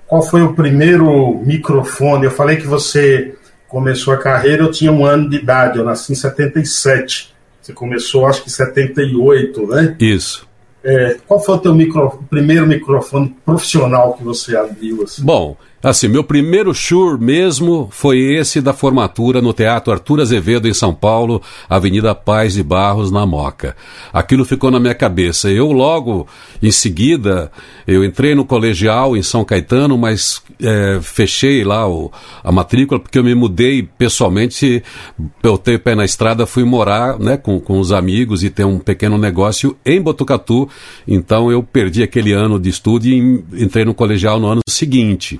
Qual 0.07 0.23
foi 0.23 0.41
o 0.41 0.53
primeiro 0.53 1.41
microfone? 1.45 2.25
Eu 2.25 2.31
falei 2.31 2.57
que 2.57 2.65
você 2.65 3.35
começou 3.67 4.13
a 4.13 4.17
carreira, 4.17 4.63
eu 4.63 4.71
tinha 4.71 4.91
um 4.91 5.05
ano 5.05 5.29
de 5.29 5.35
idade, 5.35 5.77
eu 5.77 5.83
nasci 5.83 6.13
em 6.13 6.15
77. 6.15 7.36
Você 7.67 7.73
começou, 7.73 8.25
acho 8.25 8.43
que 8.43 8.47
em 8.47 8.53
78, 8.53 9.67
né? 9.67 9.97
Isso. 9.99 10.47
É, 10.81 11.17
qual 11.27 11.43
foi 11.43 11.55
o 11.55 11.57
teu 11.57 11.75
micro, 11.75 12.23
primeiro 12.29 12.65
microfone 12.65 13.35
profissional 13.43 14.13
que 14.13 14.23
você 14.23 14.55
abriu? 14.55 15.03
Assim? 15.03 15.21
Bom, 15.21 15.57
Assim, 15.81 16.07
meu 16.07 16.23
primeiro 16.23 16.73
show 16.73 17.19
mesmo 17.19 17.87
foi 17.91 18.17
esse 18.19 18.59
da 18.59 18.73
formatura 18.73 19.43
no 19.43 19.53
Teatro 19.53 19.93
Arthur 19.93 20.21
Azevedo, 20.21 20.67
em 20.67 20.73
São 20.73 20.91
Paulo, 20.91 21.39
Avenida 21.69 22.15
Paz 22.15 22.53
de 22.53 22.63
Barros, 22.63 23.11
na 23.11 23.27
Moca. 23.27 23.75
Aquilo 24.11 24.43
ficou 24.43 24.71
na 24.71 24.79
minha 24.79 24.95
cabeça. 24.95 25.51
Eu 25.51 25.71
logo, 25.71 26.27
em 26.63 26.71
seguida, 26.71 27.51
eu 27.85 28.03
entrei 28.03 28.33
no 28.33 28.43
colegial 28.43 29.15
em 29.15 29.21
São 29.21 29.45
Caetano, 29.45 29.95
mas 29.99 30.41
é, 30.59 30.99
fechei 30.99 31.63
lá 31.63 31.87
o, 31.87 32.11
a 32.43 32.51
matrícula 32.51 32.99
porque 32.99 33.19
eu 33.19 33.23
me 33.23 33.35
mudei 33.35 33.83
pessoalmente, 33.83 34.83
eu 35.43 35.59
tenho 35.59 35.79
pé 35.79 35.93
na 35.93 36.05
estrada, 36.05 36.47
fui 36.47 36.63
morar 36.63 37.19
né, 37.19 37.37
com, 37.37 37.59
com 37.59 37.79
os 37.79 37.91
amigos 37.91 38.43
e 38.43 38.49
ter 38.49 38.65
um 38.65 38.79
pequeno 38.79 39.15
negócio 39.15 39.77
em 39.85 40.01
Botucatu. 40.01 40.67
Então 41.07 41.51
eu 41.51 41.61
perdi 41.61 42.01
aquele 42.01 42.33
ano 42.33 42.59
de 42.59 42.69
estudo 42.69 43.05
e 43.05 43.43
entrei 43.53 43.85
no 43.85 43.93
colegial 43.93 44.39
no 44.39 44.47
ano 44.47 44.61
seguinte. 44.67 45.39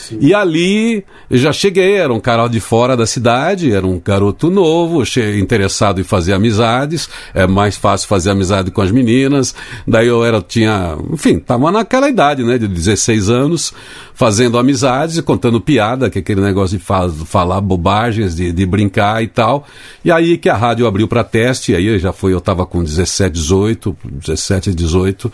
E 0.19 0.33
ali 0.33 1.03
já 1.29 1.53
cheguei, 1.53 1.95
era 1.95 2.13
um 2.13 2.19
cara 2.19 2.47
de 2.47 2.59
fora 2.59 2.97
da 2.97 3.05
cidade, 3.05 3.71
era 3.71 3.85
um 3.85 3.99
garoto 4.03 4.49
novo, 4.49 5.03
interessado 5.39 6.01
em 6.01 6.03
fazer 6.03 6.33
amizades, 6.33 7.09
é 7.33 7.47
mais 7.47 7.77
fácil 7.77 8.07
fazer 8.07 8.31
amizade 8.31 8.71
com 8.71 8.81
as 8.81 8.91
meninas. 8.91 9.55
Daí 9.87 10.07
eu 10.07 10.25
era, 10.25 10.41
tinha, 10.41 10.97
enfim, 11.11 11.39
tava 11.39 11.71
naquela 11.71 12.09
idade, 12.09 12.43
né, 12.43 12.57
de 12.57 12.67
16 12.67 13.29
anos, 13.29 13.73
fazendo 14.13 14.57
amizades 14.57 15.17
e 15.17 15.21
contando 15.21 15.61
piada, 15.61 16.09
que 16.09 16.19
é 16.19 16.21
aquele 16.21 16.41
negócio 16.41 16.77
de 16.77 16.83
falar 17.25 17.61
bobagens, 17.61 18.35
de, 18.35 18.51
de, 18.51 18.65
brincar 18.65 19.23
e 19.23 19.27
tal. 19.27 19.65
E 20.03 20.11
aí 20.11 20.37
que 20.37 20.49
a 20.49 20.55
rádio 20.55 20.85
abriu 20.85 21.07
para 21.07 21.23
teste, 21.23 21.75
aí 21.75 21.97
já 21.97 22.11
foi, 22.11 22.33
eu 22.33 22.41
tava 22.41 22.65
com 22.65 22.83
17, 22.83 23.33
18, 23.33 23.97
17, 24.03 24.73
18 24.73 25.31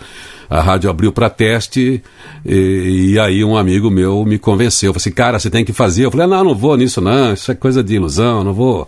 a 0.50 0.62
rádio 0.62 0.90
abriu 0.90 1.12
para 1.12 1.30
teste 1.30 2.02
e, 2.46 3.12
e, 3.12 3.20
aí 3.20 3.44
um 3.44 3.58
amigo 3.58 3.92
meu 3.92 4.24
me 4.24 4.40
convenceu. 4.40 4.67
Falei 4.70 4.98
assim, 4.98 5.12
cara, 5.12 5.40
você 5.40 5.50
tem 5.50 5.66
que 5.66 5.74
fazer. 5.74 6.06
Eu 6.06 6.12
falei, 6.12 6.28
não, 6.28 6.44
não 6.44 6.56
vou 6.56 6.76
nisso 6.78 7.02
não, 7.02 7.34
isso 7.34 7.52
é 7.52 7.56
coisa 7.56 7.84
de 7.84 7.96
ilusão, 7.96 8.44
não 8.44 8.54
vou. 8.54 8.88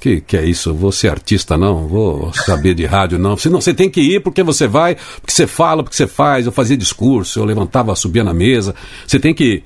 Que, 0.00 0.20
que 0.20 0.36
é 0.36 0.44
isso? 0.44 0.70
Eu 0.70 0.74
vou 0.74 0.92
ser 0.92 1.08
artista, 1.08 1.56
não, 1.56 1.88
vou 1.88 2.32
saber 2.32 2.74
de 2.74 2.86
rádio, 2.86 3.18
não. 3.18 3.36
Você, 3.36 3.48
não. 3.48 3.60
você 3.60 3.74
tem 3.74 3.90
que 3.90 4.00
ir 4.00 4.20
porque 4.20 4.42
você 4.42 4.68
vai, 4.68 4.94
porque 4.94 5.32
você 5.32 5.46
fala, 5.46 5.82
porque 5.82 5.96
você 5.96 6.06
faz. 6.06 6.46
Eu 6.46 6.52
fazia 6.52 6.76
discurso, 6.76 7.40
eu 7.40 7.44
levantava, 7.44 7.94
subia 7.96 8.22
na 8.22 8.32
mesa. 8.32 8.74
Você 9.06 9.18
tem 9.18 9.34
que 9.34 9.44
ir. 9.44 9.64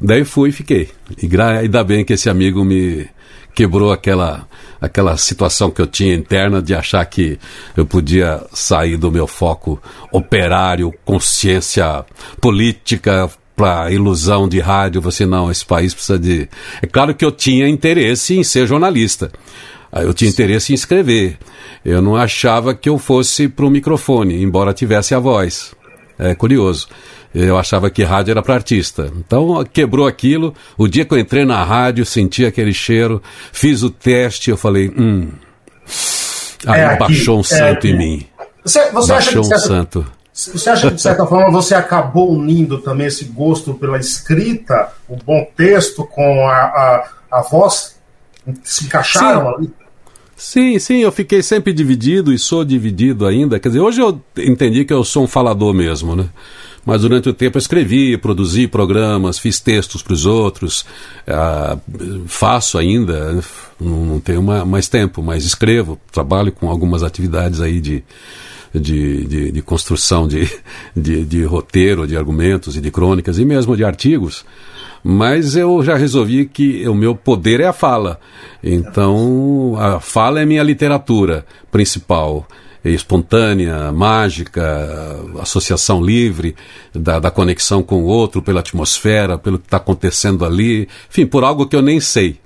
Daí 0.00 0.24
fui 0.24 0.48
e 0.48 0.52
fiquei. 0.52 0.88
E 1.22 1.28
ainda 1.40 1.84
bem 1.84 2.04
que 2.04 2.14
esse 2.14 2.30
amigo 2.30 2.64
me 2.64 3.06
quebrou 3.54 3.92
aquela 3.92 4.46
aquela 4.80 5.16
situação 5.16 5.70
que 5.70 5.80
eu 5.80 5.86
tinha 5.86 6.14
interna 6.14 6.60
de 6.60 6.74
achar 6.74 7.04
que 7.06 7.38
eu 7.76 7.86
podia 7.86 8.44
sair 8.52 8.96
do 8.96 9.10
meu 9.10 9.26
foco 9.26 9.80
operário, 10.12 10.92
consciência 11.04 12.04
política, 12.40 13.30
para 13.56 13.90
ilusão 13.90 14.48
de 14.48 14.58
rádio, 14.58 15.00
você 15.00 15.24
não, 15.24 15.50
esse 15.50 15.64
país 15.64 15.94
precisa 15.94 16.18
de. 16.18 16.48
É 16.82 16.86
claro 16.86 17.14
que 17.14 17.24
eu 17.24 17.30
tinha 17.30 17.68
interesse 17.68 18.36
em 18.36 18.44
ser 18.44 18.66
jornalista. 18.66 19.30
Eu 19.92 20.12
tinha 20.12 20.28
interesse 20.28 20.72
em 20.72 20.74
escrever. 20.74 21.38
Eu 21.84 22.02
não 22.02 22.16
achava 22.16 22.74
que 22.74 22.88
eu 22.88 22.98
fosse 22.98 23.46
para 23.48 23.64
o 23.64 23.70
microfone, 23.70 24.42
embora 24.42 24.74
tivesse 24.74 25.14
a 25.14 25.20
voz. 25.20 25.72
É 26.18 26.34
curioso. 26.34 26.88
Eu 27.32 27.58
achava 27.58 27.90
que 27.90 28.02
rádio 28.02 28.32
era 28.32 28.42
para 28.42 28.54
artista. 28.54 29.12
Então 29.16 29.64
quebrou 29.72 30.06
aquilo. 30.06 30.54
O 30.76 30.88
dia 30.88 31.04
que 31.04 31.14
eu 31.14 31.18
entrei 31.18 31.44
na 31.44 31.62
rádio, 31.62 32.04
senti 32.04 32.44
aquele 32.44 32.72
cheiro, 32.72 33.22
fiz 33.52 33.82
o 33.82 33.90
teste, 33.90 34.50
eu 34.50 34.56
falei, 34.56 34.88
hum. 34.88 35.28
Aí 36.66 36.80
é 36.80 36.96
baixou 36.96 37.38
um 37.38 37.40
é 37.40 37.44
santo 37.44 37.78
aqui. 37.78 37.90
em 37.90 37.98
mim. 37.98 38.26
Você, 38.64 38.90
você 38.90 39.12
baixou 39.12 39.42
acha 39.42 39.48
que, 39.50 39.54
um 39.54 39.58
santo. 39.58 40.06
Você 40.34 40.68
acha 40.68 40.88
que, 40.88 40.96
de 40.96 41.00
certa 41.00 41.24
forma, 41.24 41.48
você 41.48 41.76
acabou 41.76 42.32
unindo 42.32 42.78
também 42.78 43.06
esse 43.06 43.24
gosto 43.24 43.72
pela 43.72 43.96
escrita, 43.98 44.92
o 45.08 45.16
bom 45.16 45.46
texto, 45.56 46.04
com 46.04 46.48
a, 46.48 46.56
a, 46.56 47.08
a 47.30 47.42
voz? 47.42 47.96
Se 48.64 48.84
encaixaram 48.84 49.42
Sim. 49.42 49.54
ali? 49.56 49.70
Sim, 50.36 50.78
sim, 50.80 50.98
eu 50.98 51.12
fiquei 51.12 51.40
sempre 51.40 51.72
dividido 51.72 52.32
e 52.32 52.38
sou 52.38 52.64
dividido 52.64 53.24
ainda. 53.24 53.60
Quer 53.60 53.68
dizer, 53.68 53.80
hoje 53.80 54.00
eu 54.00 54.20
entendi 54.36 54.84
que 54.84 54.92
eu 54.92 55.04
sou 55.04 55.22
um 55.22 55.28
falador 55.28 55.72
mesmo, 55.72 56.16
né? 56.16 56.28
mas 56.84 57.00
durante 57.00 57.28
o 57.28 57.34
tempo 57.34 57.56
eu 57.56 57.60
escrevi, 57.60 58.16
produzi 58.18 58.66
programas, 58.66 59.38
fiz 59.38 59.58
textos 59.58 60.02
para 60.02 60.12
os 60.12 60.26
outros, 60.26 60.84
ah, 61.26 61.78
faço 62.26 62.76
ainda, 62.76 63.42
não 63.80 64.20
tenho 64.20 64.42
mais 64.42 64.86
tempo, 64.86 65.22
mas 65.22 65.44
escrevo, 65.44 65.98
trabalho 66.12 66.52
com 66.52 66.68
algumas 66.68 67.02
atividades 67.02 67.60
aí 67.60 67.80
de, 67.80 68.04
de, 68.74 69.24
de, 69.24 69.52
de 69.52 69.62
construção 69.62 70.26
de, 70.26 70.50
de, 70.96 71.24
de 71.24 71.44
roteiro, 71.44 72.06
de 72.06 72.16
argumentos 72.16 72.76
e 72.76 72.80
de 72.80 72.90
crônicas 72.90 73.38
e 73.38 73.44
mesmo 73.44 73.76
de 73.76 73.84
artigos 73.84 74.44
mas 75.06 75.54
eu 75.54 75.82
já 75.82 75.96
resolvi 75.96 76.46
que 76.46 76.88
o 76.88 76.94
meu 76.94 77.14
poder 77.14 77.60
é 77.60 77.66
a 77.66 77.74
fala. 77.74 78.18
Então, 78.62 79.76
a 79.78 80.00
fala 80.00 80.40
é 80.40 80.46
minha 80.46 80.62
literatura 80.62 81.44
principal 81.70 82.48
espontânea, 82.82 83.90
mágica, 83.92 84.62
associação 85.40 86.02
livre 86.02 86.54
da, 86.94 87.18
da 87.18 87.30
conexão 87.30 87.82
com 87.82 88.02
o 88.02 88.06
outro, 88.06 88.42
pela 88.42 88.60
atmosfera, 88.60 89.38
pelo 89.38 89.58
que 89.58 89.66
está 89.66 89.78
acontecendo 89.78 90.44
ali, 90.44 90.88
enfim, 91.10 91.24
por 91.26 91.44
algo 91.44 91.66
que 91.66 91.76
eu 91.76 91.82
nem 91.82 92.00
sei. 92.00 92.38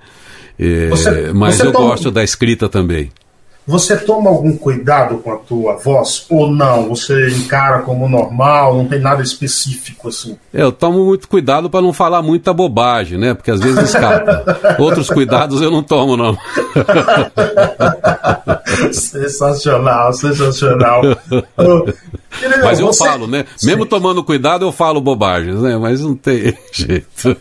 É, 0.59 0.89
você, 0.89 1.33
mas 1.33 1.57
você 1.57 1.67
eu 1.67 1.73
toma, 1.73 1.91
gosto 1.91 2.11
da 2.11 2.23
escrita 2.23 2.69
também. 2.69 3.11
Você 3.69 3.99
toma 3.99 4.31
algum 4.31 4.57
cuidado 4.57 5.19
com 5.19 5.31
a 5.31 5.37
tua 5.37 5.77
voz 5.77 6.25
ou 6.31 6.51
não? 6.51 6.89
Você 6.89 7.29
encara 7.29 7.83
como 7.83 8.09
normal, 8.09 8.75
não 8.75 8.89
tem 8.89 8.99
nada 8.99 9.23
específico 9.23 10.09
assim? 10.09 10.39
É, 10.55 10.63
eu 10.63 10.73
tomo 10.73 11.05
muito 11.05 11.29
cuidado 11.29 11.69
para 11.69 11.83
não 11.83 11.93
falar 11.93 12.23
muita 12.23 12.55
bobagem, 12.55 13.19
né? 13.19 13.35
Porque 13.35 13.51
às 13.51 13.61
vezes 13.61 13.91
escapa. 13.91 14.43
Outros 14.81 15.11
cuidados 15.11 15.61
eu 15.61 15.71
não 15.71 15.83
tomo, 15.83 16.17
não. 16.17 16.35
sensacional, 18.91 20.15
sensacional. 20.15 21.03
Mas 22.63 22.79
eu 22.79 22.87
você... 22.87 23.05
falo, 23.05 23.27
né? 23.27 23.45
Sim. 23.57 23.67
Mesmo 23.67 23.87
tomando 23.87 24.23
cuidado, 24.23 24.65
eu 24.65 24.73
falo 24.73 25.01
bobagens, 25.01 25.61
né? 25.61 25.77
Mas 25.77 26.01
não 26.01 26.15
tem 26.15 26.57
jeito. 26.73 27.37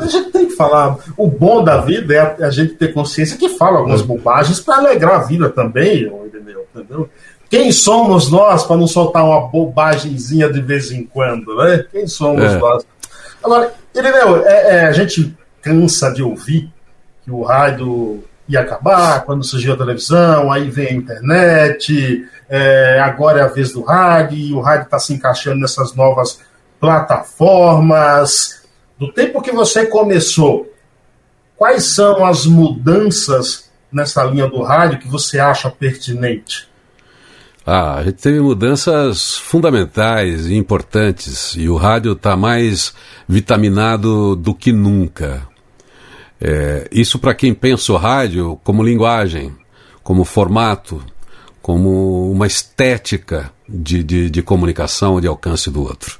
A 0.00 0.06
gente 0.06 0.30
tem 0.30 0.46
que 0.46 0.56
falar. 0.56 0.98
O 1.16 1.28
bom 1.28 1.62
da 1.62 1.80
vida 1.80 2.14
é 2.14 2.44
a 2.44 2.50
gente 2.50 2.74
ter 2.74 2.92
consciência 2.92 3.36
que 3.36 3.50
fala 3.50 3.78
algumas 3.78 4.02
bobagens 4.02 4.60
para 4.60 4.78
alegrar 4.78 5.20
a 5.20 5.24
vida 5.24 5.48
também, 5.50 6.04
entendeu? 6.26 6.66
entendeu? 6.74 7.08
Quem 7.48 7.70
somos 7.70 8.30
nós 8.30 8.64
para 8.64 8.76
não 8.76 8.86
soltar 8.86 9.24
uma 9.24 9.46
bobagemzinha 9.48 10.52
de 10.52 10.60
vez 10.60 10.90
em 10.90 11.04
quando, 11.04 11.56
né? 11.56 11.84
Quem 11.90 12.06
somos 12.06 12.42
é. 12.42 12.58
nós? 12.58 12.84
Agora, 13.42 13.72
Irineu, 13.94 14.44
é, 14.44 14.76
é, 14.76 14.86
a 14.86 14.92
gente 14.92 15.34
cansa 15.62 16.12
de 16.12 16.22
ouvir 16.22 16.68
que 17.24 17.30
o 17.30 17.42
rádio 17.42 18.22
ia 18.48 18.60
acabar 18.60 19.24
quando 19.24 19.44
surgiu 19.44 19.74
a 19.74 19.76
televisão, 19.76 20.52
aí 20.52 20.70
vem 20.70 20.88
a 20.88 20.92
internet, 20.92 22.26
é, 22.48 23.00
agora 23.00 23.40
é 23.40 23.42
a 23.42 23.48
vez 23.48 23.72
do 23.72 23.82
rádio, 23.82 24.38
e 24.38 24.52
o 24.52 24.60
rádio 24.60 24.84
está 24.84 24.98
se 24.98 25.12
encaixando 25.12 25.60
nessas 25.60 25.94
novas 25.94 26.40
plataformas. 26.80 28.62
Do 28.98 29.12
tempo 29.12 29.42
que 29.42 29.52
você 29.52 29.86
começou, 29.86 30.72
quais 31.56 31.84
são 31.84 32.24
as 32.24 32.46
mudanças 32.46 33.70
nessa 33.92 34.24
linha 34.24 34.48
do 34.48 34.62
rádio 34.62 34.98
que 34.98 35.08
você 35.08 35.38
acha 35.38 35.70
pertinente? 35.70 36.68
Ah, 37.64 37.96
a 37.96 38.04
gente 38.04 38.22
teve 38.22 38.38
mudanças 38.38 39.36
fundamentais 39.36 40.46
e 40.46 40.54
importantes, 40.54 41.54
e 41.56 41.68
o 41.68 41.76
rádio 41.76 42.12
está 42.12 42.36
mais 42.36 42.94
vitaminado 43.28 44.36
do 44.36 44.54
que 44.54 44.70
nunca. 44.70 45.42
É, 46.40 46.88
isso 46.92 47.18
para 47.18 47.34
quem 47.34 47.54
pensa 47.54 47.92
o 47.92 47.96
rádio 47.96 48.58
como 48.62 48.82
linguagem, 48.82 49.54
como 50.02 50.24
formato, 50.24 51.02
como 51.62 52.30
uma 52.30 52.46
estética 52.46 53.50
de, 53.68 54.02
de, 54.04 54.30
de 54.30 54.42
comunicação, 54.42 55.20
de 55.20 55.26
alcance 55.26 55.70
do 55.70 55.82
outro. 55.82 56.18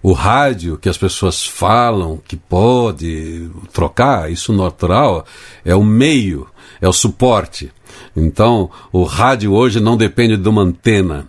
O 0.00 0.12
rádio 0.12 0.78
que 0.78 0.88
as 0.88 0.96
pessoas 0.96 1.44
falam 1.44 2.20
que 2.28 2.36
pode 2.36 3.50
trocar, 3.72 4.30
isso 4.30 4.52
natural, 4.52 5.26
é 5.64 5.74
o 5.74 5.82
meio, 5.82 6.46
é 6.80 6.86
o 6.86 6.92
suporte. 6.92 7.72
Então, 8.16 8.70
o 8.92 9.02
rádio 9.02 9.52
hoje 9.52 9.80
não 9.80 9.96
depende 9.96 10.36
de 10.36 10.48
uma 10.48 10.62
antena. 10.62 11.26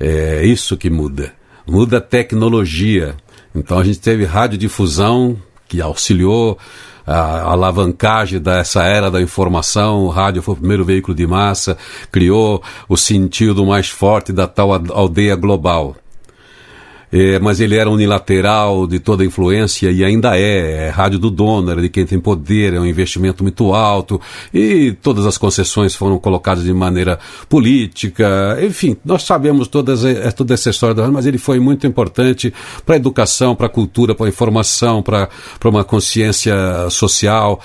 É 0.00 0.44
isso 0.44 0.76
que 0.76 0.90
muda. 0.90 1.32
Muda 1.66 1.98
a 1.98 2.00
tecnologia. 2.00 3.16
Então, 3.54 3.78
a 3.78 3.84
gente 3.84 4.00
teve 4.00 4.24
radiodifusão 4.24 5.40
que 5.68 5.80
auxiliou 5.80 6.58
a 7.06 7.42
alavancagem 7.42 8.40
dessa 8.40 8.82
era 8.82 9.10
da 9.10 9.22
informação, 9.22 10.04
o 10.04 10.08
rádio 10.08 10.42
foi 10.42 10.54
o 10.54 10.58
primeiro 10.58 10.84
veículo 10.84 11.14
de 11.14 11.26
massa, 11.26 11.78
criou 12.10 12.62
o 12.88 12.96
sentido 12.96 13.64
mais 13.64 13.88
forte 13.88 14.32
da 14.32 14.46
tal 14.46 14.72
aldeia 14.72 15.36
global. 15.36 15.94
É, 17.10 17.38
mas 17.38 17.60
ele 17.60 17.76
era 17.76 17.88
unilateral 17.88 18.86
de 18.86 18.98
toda 18.98 19.24
influência 19.24 19.90
e 19.90 20.04
ainda 20.04 20.36
é. 20.36 20.86
É 20.86 20.88
rádio 20.88 21.18
do 21.18 21.30
dono, 21.30 21.70
era 21.70 21.80
de 21.80 21.88
quem 21.88 22.04
tem 22.04 22.18
poder, 22.18 22.74
é 22.74 22.80
um 22.80 22.86
investimento 22.86 23.42
muito 23.42 23.72
alto 23.72 24.20
e 24.52 24.92
todas 25.02 25.26
as 25.26 25.38
concessões 25.38 25.94
foram 25.94 26.18
colocadas 26.18 26.64
de 26.64 26.72
maneira 26.72 27.18
política. 27.48 28.58
Enfim, 28.62 28.96
nós 29.04 29.22
sabemos 29.22 29.68
todas, 29.68 30.04
é, 30.04 30.30
toda 30.30 30.54
essa 30.54 30.70
história 30.70 30.94
do 30.94 31.00
rádio, 31.00 31.14
mas 31.14 31.26
ele 31.26 31.38
foi 31.38 31.60
muito 31.60 31.86
importante 31.86 32.52
para 32.84 32.96
a 32.96 32.98
educação, 32.98 33.54
para 33.54 33.66
a 33.66 33.70
cultura, 33.70 34.14
para 34.14 34.26
a 34.26 34.28
informação, 34.28 35.02
para 35.02 35.28
uma 35.64 35.84
consciência 35.84 36.54
social 36.90 37.60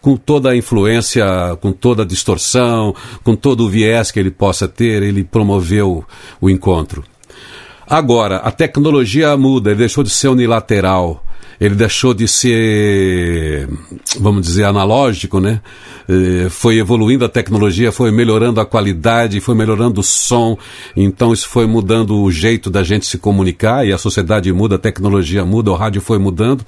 com 0.00 0.16
toda 0.16 0.50
a 0.50 0.56
influência, 0.56 1.24
com 1.60 1.70
toda 1.70 2.02
a 2.02 2.06
distorção, 2.06 2.92
com 3.22 3.36
todo 3.36 3.64
o 3.64 3.68
viés 3.68 4.10
que 4.10 4.18
ele 4.18 4.32
possa 4.32 4.66
ter, 4.66 5.00
ele 5.00 5.22
promoveu 5.22 6.04
o 6.40 6.50
encontro. 6.50 7.04
Agora, 7.88 8.36
a 8.36 8.50
tecnologia 8.50 9.36
muda, 9.36 9.70
ele 9.70 9.80
deixou 9.80 10.04
de 10.04 10.10
ser 10.10 10.28
unilateral. 10.28 11.24
ele 11.60 11.76
deixou 11.76 12.12
de 12.12 12.26
ser, 12.26 13.68
vamos 14.18 14.42
dizer, 14.42 14.64
analógico, 14.64 15.38
né? 15.38 15.60
Eh, 16.08 16.48
foi 16.50 16.78
evoluindo 16.78 17.24
a 17.24 17.28
tecnologia, 17.28 17.92
foi 17.92 18.10
melhorando 18.10 18.60
a 18.60 18.66
qualidade, 18.66 19.40
foi 19.40 19.54
melhorando 19.54 20.00
o 20.00 20.02
som, 20.02 20.58
então 20.96 21.32
isso 21.32 21.48
foi 21.48 21.66
mudando 21.66 22.20
o 22.20 22.32
jeito 22.32 22.68
da 22.68 22.82
gente 22.82 23.06
se 23.06 23.16
comunicar 23.16 23.86
e 23.86 23.92
a 23.92 23.98
sociedade 23.98 24.52
muda, 24.52 24.74
a 24.74 24.78
tecnologia 24.78 25.44
muda, 25.44 25.70
o 25.70 25.76
rádio 25.76 26.00
foi 26.00 26.18
mudando. 26.18 26.64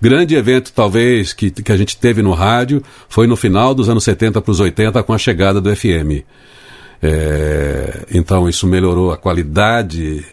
Grande 0.00 0.34
evento, 0.34 0.72
talvez, 0.74 1.32
que, 1.32 1.50
que 1.50 1.72
a 1.72 1.76
gente 1.76 1.96
teve 1.96 2.20
no 2.20 2.32
rádio 2.32 2.82
foi 3.08 3.26
no 3.26 3.36
final 3.36 3.72
dos 3.74 3.88
anos 3.88 4.02
70 4.04 4.40
para 4.42 4.50
os 4.50 4.58
80 4.58 5.02
com 5.02 5.12
a 5.12 5.18
chegada 5.18 5.60
do 5.60 5.74
FM. 5.74 6.24
É, 7.00 8.04
então 8.12 8.48
isso 8.48 8.66
melhorou 8.66 9.12
a 9.12 9.16
qualidade 9.16 10.24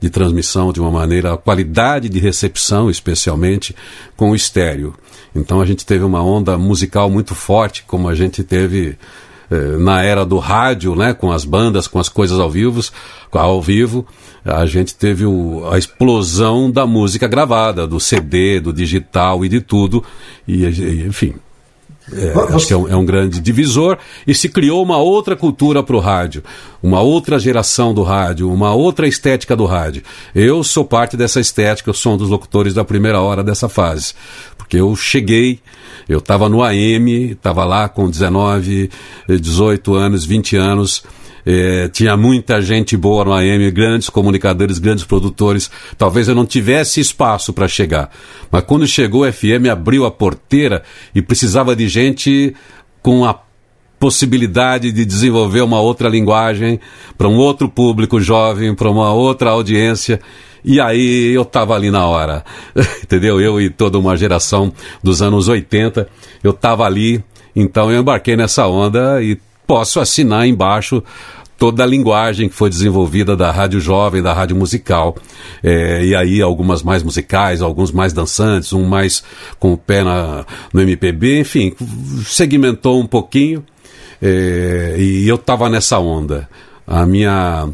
de 0.00 0.10
transmissão 0.10 0.72
de 0.72 0.80
uma 0.80 0.90
maneira, 0.90 1.32
a 1.32 1.36
qualidade 1.36 2.08
de 2.08 2.18
recepção, 2.18 2.90
especialmente 2.90 3.74
com 4.16 4.30
o 4.30 4.36
estéreo. 4.36 4.94
Então 5.34 5.60
a 5.60 5.66
gente 5.66 5.84
teve 5.84 6.04
uma 6.04 6.22
onda 6.22 6.56
musical 6.58 7.10
muito 7.10 7.34
forte, 7.34 7.84
como 7.86 8.08
a 8.08 8.14
gente 8.14 8.42
teve 8.44 8.98
eh, 9.50 9.76
na 9.78 10.02
era 10.02 10.24
do 10.24 10.38
rádio, 10.38 10.94
né, 10.94 11.14
com 11.14 11.30
as 11.30 11.44
bandas, 11.44 11.86
com 11.86 11.98
as 11.98 12.08
coisas 12.08 12.38
ao 12.38 12.50
vivo, 12.50 12.80
ao 13.32 13.60
vivo, 13.60 14.06
a 14.44 14.64
gente 14.66 14.94
teve 14.94 15.24
o, 15.26 15.68
a 15.70 15.78
explosão 15.78 16.70
da 16.70 16.86
música 16.86 17.28
gravada, 17.28 17.86
do 17.86 18.00
CD, 18.00 18.60
do 18.60 18.72
digital 18.72 19.44
e 19.44 19.48
de 19.48 19.60
tudo, 19.60 20.02
e, 20.46 20.64
enfim, 21.06 21.34
é, 22.12 22.54
acho 22.54 22.68
que 22.68 22.72
é 22.72 22.76
um, 22.76 22.88
é 22.88 22.96
um, 22.96 23.04
grande 23.04 23.40
divisor 23.40 23.98
e 24.26 24.34
se 24.34 24.48
criou 24.48 24.82
uma 24.82 24.98
outra 24.98 25.34
cultura 25.34 25.82
para 25.82 25.96
o 25.96 26.00
rádio, 26.00 26.42
uma 26.80 27.00
outra 27.00 27.38
geração 27.38 27.92
do 27.92 28.02
rádio, 28.02 28.52
uma 28.52 28.72
outra 28.72 29.08
estética 29.08 29.56
do 29.56 29.64
rádio. 29.64 30.02
Eu 30.34 30.62
sou 30.62 30.84
parte 30.84 31.16
dessa 31.16 31.40
estética, 31.40 31.90
eu 31.90 31.94
sou 31.94 32.14
um 32.14 32.16
dos 32.16 32.28
locutores 32.28 32.74
da 32.74 32.84
primeira 32.84 33.20
hora 33.20 33.42
dessa 33.42 33.68
fase, 33.68 34.14
porque 34.56 34.76
eu 34.76 34.94
cheguei, 34.94 35.58
eu 36.08 36.18
estava 36.18 36.48
no 36.48 36.62
AM, 36.62 37.32
estava 37.32 37.64
lá 37.64 37.88
com 37.88 38.08
19, 38.08 38.88
18 39.28 39.94
anos, 39.94 40.24
20 40.24 40.56
anos, 40.56 41.02
é, 41.46 41.88
tinha 41.88 42.16
muita 42.16 42.60
gente 42.60 42.96
boa 42.96 43.24
no 43.24 43.32
AM, 43.32 43.70
grandes 43.70 44.10
comunicadores, 44.10 44.80
grandes 44.80 45.04
produtores. 45.04 45.70
Talvez 45.96 46.26
eu 46.26 46.34
não 46.34 46.44
tivesse 46.44 46.98
espaço 47.00 47.52
para 47.52 47.68
chegar. 47.68 48.10
Mas 48.50 48.64
quando 48.64 48.84
chegou 48.84 49.24
o 49.24 49.32
FM, 49.32 49.70
abriu 49.70 50.04
a 50.04 50.10
porteira 50.10 50.82
e 51.14 51.22
precisava 51.22 51.76
de 51.76 51.86
gente 51.88 52.52
com 53.00 53.24
a 53.24 53.38
possibilidade 53.98 54.90
de 54.90 55.04
desenvolver 55.04 55.60
uma 55.60 55.80
outra 55.80 56.08
linguagem 56.08 56.80
para 57.16 57.28
um 57.28 57.36
outro 57.36 57.68
público 57.68 58.20
jovem, 58.20 58.74
para 58.74 58.90
uma 58.90 59.12
outra 59.12 59.50
audiência. 59.50 60.20
E 60.64 60.80
aí 60.80 61.32
eu 61.32 61.42
estava 61.42 61.76
ali 61.76 61.92
na 61.92 62.06
hora, 62.06 62.44
entendeu? 63.04 63.40
Eu 63.40 63.60
e 63.60 63.70
toda 63.70 64.00
uma 64.00 64.16
geração 64.16 64.72
dos 65.00 65.22
anos 65.22 65.46
80, 65.46 66.08
eu 66.42 66.50
estava 66.50 66.84
ali, 66.84 67.22
então 67.54 67.90
eu 67.90 68.00
embarquei 68.00 68.36
nessa 68.36 68.66
onda 68.66 69.22
e 69.22 69.38
posso 69.66 70.00
assinar 70.00 70.46
embaixo 70.46 71.02
toda 71.58 71.82
a 71.82 71.86
linguagem 71.86 72.48
que 72.48 72.54
foi 72.54 72.68
desenvolvida 72.68 73.36
da 73.36 73.50
rádio 73.50 73.80
jovem, 73.80 74.22
da 74.22 74.32
rádio 74.32 74.56
musical. 74.56 75.16
É, 75.62 76.04
e 76.04 76.14
aí 76.14 76.42
algumas 76.42 76.82
mais 76.82 77.02
musicais, 77.02 77.62
alguns 77.62 77.90
mais 77.90 78.12
dançantes, 78.12 78.72
um 78.72 78.84
mais 78.84 79.22
com 79.58 79.72
o 79.72 79.78
pé 79.78 80.04
na, 80.04 80.44
no 80.72 80.80
MPB, 80.80 81.40
enfim, 81.40 81.74
segmentou 82.24 83.00
um 83.00 83.06
pouquinho. 83.06 83.64
É, 84.20 84.96
e 84.98 85.28
eu 85.28 85.36
estava 85.36 85.68
nessa 85.68 85.98
onda. 85.98 86.48
A 86.86 87.04
minha 87.04 87.68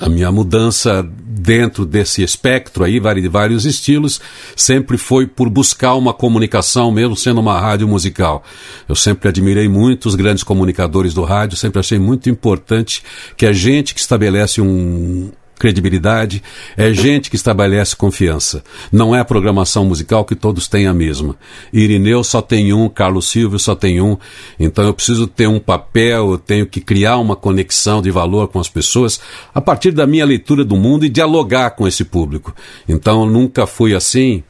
a 0.00 0.08
minha 0.08 0.30
mudança 0.32 1.06
dentro 1.24 1.86
desse 1.86 2.22
espectro 2.22 2.82
aí, 2.82 2.98
de 3.00 3.28
vários 3.28 3.64
estilos, 3.64 4.20
sempre 4.56 4.96
foi 4.96 5.26
por 5.26 5.48
buscar 5.48 5.94
uma 5.94 6.12
comunicação, 6.12 6.90
mesmo 6.90 7.16
sendo 7.16 7.40
uma 7.40 7.60
rádio 7.60 7.86
musical. 7.86 8.42
Eu 8.88 8.96
sempre 8.96 9.28
admirei 9.28 9.68
muito 9.68 10.06
os 10.06 10.14
grandes 10.14 10.42
comunicadores 10.42 11.14
do 11.14 11.22
rádio, 11.22 11.56
sempre 11.56 11.78
achei 11.78 11.98
muito 11.98 12.28
importante 12.28 13.02
que 13.36 13.46
a 13.46 13.52
gente 13.52 13.94
que 13.94 14.00
estabelece 14.00 14.60
um, 14.60 15.30
credibilidade, 15.58 16.42
é 16.76 16.92
gente 16.92 17.30
que 17.30 17.36
estabelece 17.36 17.96
confiança. 17.96 18.62
Não 18.92 19.14
é 19.14 19.20
a 19.20 19.24
programação 19.24 19.84
musical 19.84 20.24
que 20.24 20.34
todos 20.34 20.68
têm 20.68 20.86
a 20.86 20.94
mesma. 20.94 21.36
Irineu 21.72 22.22
só 22.22 22.40
tem 22.40 22.72
um, 22.72 22.88
Carlos 22.88 23.28
Silvio 23.28 23.58
só 23.58 23.74
tem 23.74 24.00
um, 24.00 24.16
então 24.58 24.84
eu 24.84 24.94
preciso 24.94 25.26
ter 25.26 25.46
um 25.46 25.58
papel, 25.58 26.32
eu 26.32 26.38
tenho 26.38 26.66
que 26.66 26.80
criar 26.80 27.18
uma 27.18 27.36
conexão 27.36 28.00
de 28.00 28.10
valor 28.10 28.48
com 28.48 28.60
as 28.60 28.68
pessoas 28.68 29.20
a 29.54 29.60
partir 29.60 29.92
da 29.92 30.06
minha 30.06 30.24
leitura 30.24 30.64
do 30.64 30.76
mundo 30.76 31.04
e 31.04 31.08
dialogar 31.08 31.70
com 31.70 31.86
esse 31.86 32.04
público. 32.04 32.54
Então 32.88 33.22
eu 33.22 33.30
nunca 33.30 33.66
fui 33.66 33.94
assim 33.94 34.42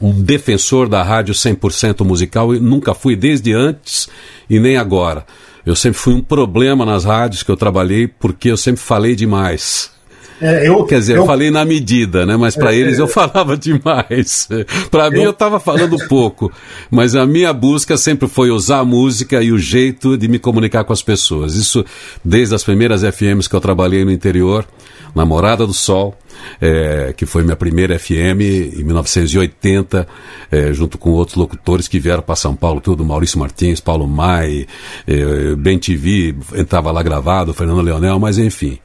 um 0.00 0.12
defensor 0.22 0.88
da 0.88 1.02
rádio 1.02 1.34
100% 1.34 2.04
musical, 2.04 2.54
e 2.54 2.60
nunca 2.60 2.94
fui 2.94 3.16
desde 3.16 3.52
antes 3.52 4.08
e 4.48 4.60
nem 4.60 4.76
agora. 4.76 5.26
Eu 5.66 5.74
sempre 5.76 5.98
fui 5.98 6.14
um 6.14 6.22
problema 6.22 6.86
nas 6.86 7.04
rádios 7.04 7.42
que 7.42 7.50
eu 7.50 7.56
trabalhei 7.56 8.06
porque 8.06 8.50
eu 8.50 8.56
sempre 8.56 8.80
falei 8.80 9.14
demais. 9.14 9.90
É, 10.40 10.68
eu, 10.68 10.84
Quer 10.84 11.00
dizer, 11.00 11.16
eu... 11.16 11.22
eu... 11.22 11.26
falei 11.26 11.50
na 11.50 11.64
medida, 11.64 12.24
né? 12.24 12.36
Mas 12.36 12.54
para 12.54 12.72
é, 12.72 12.76
eles 12.76 12.98
eu 12.98 13.06
é. 13.06 13.08
falava 13.08 13.56
demais. 13.58 14.48
para 14.90 15.10
mim 15.10 15.22
eu 15.22 15.30
estava 15.30 15.58
falando 15.58 15.96
pouco. 16.08 16.52
Mas 16.90 17.14
a 17.14 17.26
minha 17.26 17.52
busca 17.52 17.96
sempre 17.96 18.28
foi 18.28 18.50
usar 18.50 18.78
a 18.78 18.84
música 18.84 19.42
e 19.42 19.52
o 19.52 19.58
jeito 19.58 20.16
de 20.16 20.28
me 20.28 20.38
comunicar 20.38 20.84
com 20.84 20.92
as 20.92 21.02
pessoas. 21.02 21.54
Isso 21.54 21.84
desde 22.24 22.54
as 22.54 22.64
primeiras 22.64 23.02
FMs 23.02 23.48
que 23.48 23.54
eu 23.54 23.60
trabalhei 23.60 24.04
no 24.04 24.12
interior, 24.12 24.64
na 25.14 25.24
Morada 25.24 25.66
do 25.66 25.74
Sol, 25.74 26.16
é, 26.60 27.12
que 27.16 27.26
foi 27.26 27.42
minha 27.42 27.56
primeira 27.56 27.98
FM 27.98 28.76
em 28.76 28.84
1980, 28.84 30.06
é, 30.50 30.72
junto 30.72 30.98
com 30.98 31.10
outros 31.10 31.36
locutores 31.36 31.88
que 31.88 31.98
vieram 31.98 32.22
para 32.22 32.36
São 32.36 32.54
Paulo, 32.54 32.80
tudo, 32.80 33.04
Maurício 33.04 33.38
Martins, 33.38 33.80
Paulo 33.80 34.06
Mai, 34.06 34.66
é, 35.06 35.54
Ben 35.56 35.78
TV, 35.78 36.34
entrava 36.54 36.90
lá 36.90 37.02
gravado, 37.02 37.52
Fernando 37.54 37.82
Leonel, 37.82 38.18
mas 38.18 38.38
enfim. 38.38 38.78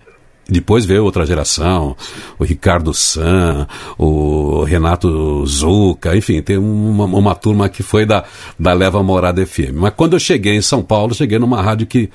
Depois 0.53 0.85
veio 0.85 1.03
outra 1.03 1.25
geração, 1.25 1.97
o 2.37 2.43
Ricardo 2.43 2.93
San, 2.93 3.67
o 3.97 4.63
Renato 4.63 5.43
Zuca, 5.47 6.15
enfim, 6.15 6.43
tem 6.43 6.57
uma, 6.57 7.05
uma 7.05 7.33
turma 7.33 7.67
que 7.67 7.81
foi 7.81 8.05
da, 8.05 8.23
da 8.57 8.71
Leva 8.71 9.01
Morada 9.01 9.43
FM. 9.43 9.73
Mas 9.73 9.93
quando 9.95 10.13
eu 10.13 10.19
cheguei 10.19 10.55
em 10.55 10.61
São 10.61 10.83
Paulo, 10.83 11.15
cheguei 11.15 11.39
numa 11.39 11.59
rádio 11.59 11.87
que, 11.87 12.07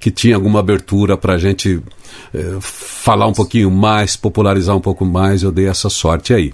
que 0.00 0.10
tinha 0.10 0.34
alguma 0.34 0.58
abertura 0.58 1.16
para 1.16 1.34
a 1.34 1.38
gente 1.38 1.80
eh, 2.34 2.56
falar 2.60 3.28
um 3.28 3.32
pouquinho 3.32 3.70
mais, 3.70 4.16
popularizar 4.16 4.76
um 4.76 4.80
pouco 4.80 5.04
mais, 5.04 5.44
eu 5.44 5.52
dei 5.52 5.68
essa 5.68 5.88
sorte 5.88 6.34
aí. 6.34 6.52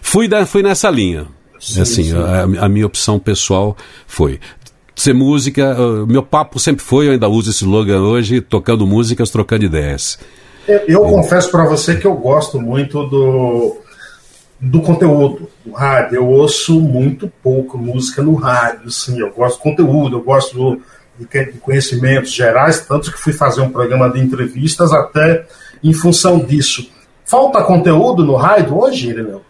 Fui, 0.00 0.26
da, 0.26 0.46
fui 0.46 0.62
nessa 0.62 0.88
linha. 0.88 1.26
Sim, 1.60 1.82
assim, 1.82 2.04
sim. 2.04 2.16
A, 2.16 2.64
a 2.64 2.68
minha 2.68 2.86
opção 2.86 3.18
pessoal 3.18 3.76
foi 4.06 4.40
ser 4.96 5.12
música. 5.12 5.76
Uh, 5.78 6.06
meu 6.06 6.22
papo 6.22 6.58
sempre 6.58 6.82
foi, 6.82 7.08
eu 7.08 7.12
ainda 7.12 7.28
uso 7.28 7.50
esse 7.50 7.62
slogan 7.62 8.00
hoje, 8.00 8.40
tocando 8.40 8.86
músicas, 8.86 9.28
trocando 9.28 9.66
ideias. 9.66 10.18
Eu 10.86 11.02
confesso 11.02 11.50
para 11.50 11.64
você 11.64 11.96
que 11.96 12.06
eu 12.06 12.14
gosto 12.14 12.60
muito 12.60 13.06
do, 13.06 13.78
do 14.60 14.82
conteúdo 14.82 15.48
do 15.64 15.72
rádio. 15.72 16.16
Eu 16.16 16.28
ouço 16.28 16.78
muito 16.80 17.32
pouco 17.42 17.78
música 17.78 18.22
no 18.22 18.34
rádio. 18.34 18.90
Sim, 18.90 19.18
eu 19.18 19.30
gosto 19.30 19.56
do 19.56 19.62
conteúdo, 19.62 20.18
eu 20.18 20.22
gosto 20.22 20.80
de 21.18 21.26
conhecimentos 21.60 22.30
gerais, 22.30 22.80
tanto 22.86 23.10
que 23.10 23.18
fui 23.18 23.32
fazer 23.32 23.60
um 23.60 23.70
programa 23.70 24.08
de 24.10 24.20
entrevistas 24.20 24.92
até 24.92 25.46
em 25.82 25.92
função 25.92 26.38
disso. 26.38 26.90
Falta 27.24 27.62
conteúdo 27.62 28.24
no 28.24 28.36
rádio 28.36 28.78
hoje, 28.78 29.08
Irineu? 29.08 29.42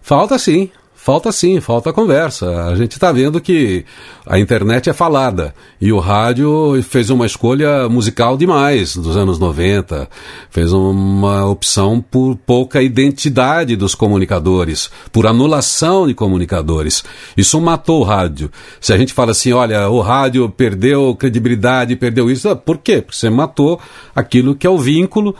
Falta 0.00 0.38
sim. 0.38 0.70
Falta 1.02 1.32
sim, 1.32 1.62
falta 1.62 1.94
conversa. 1.94 2.66
A 2.66 2.76
gente 2.76 2.92
está 2.92 3.10
vendo 3.10 3.40
que 3.40 3.86
a 4.26 4.38
internet 4.38 4.90
é 4.90 4.92
falada 4.92 5.54
e 5.80 5.90
o 5.90 5.98
rádio 5.98 6.78
fez 6.82 7.08
uma 7.08 7.24
escolha 7.24 7.88
musical 7.88 8.36
demais 8.36 8.94
dos 8.94 9.16
anos 9.16 9.38
90, 9.38 10.06
fez 10.50 10.74
uma 10.74 11.46
opção 11.46 12.02
por 12.02 12.36
pouca 12.36 12.82
identidade 12.82 13.76
dos 13.76 13.94
comunicadores, 13.94 14.90
por 15.10 15.26
anulação 15.26 16.06
de 16.06 16.12
comunicadores. 16.12 17.02
Isso 17.34 17.58
matou 17.62 18.00
o 18.00 18.04
rádio. 18.04 18.50
Se 18.78 18.92
a 18.92 18.98
gente 18.98 19.14
fala 19.14 19.30
assim, 19.30 19.54
olha, 19.54 19.88
o 19.88 20.02
rádio 20.02 20.50
perdeu 20.50 21.16
credibilidade, 21.16 21.96
perdeu 21.96 22.30
isso, 22.30 22.54
por 22.56 22.76
quê? 22.76 23.00
Porque 23.00 23.16
você 23.16 23.30
matou 23.30 23.80
aquilo 24.14 24.54
que 24.54 24.66
é 24.66 24.70
o 24.70 24.76
vínculo 24.76 25.34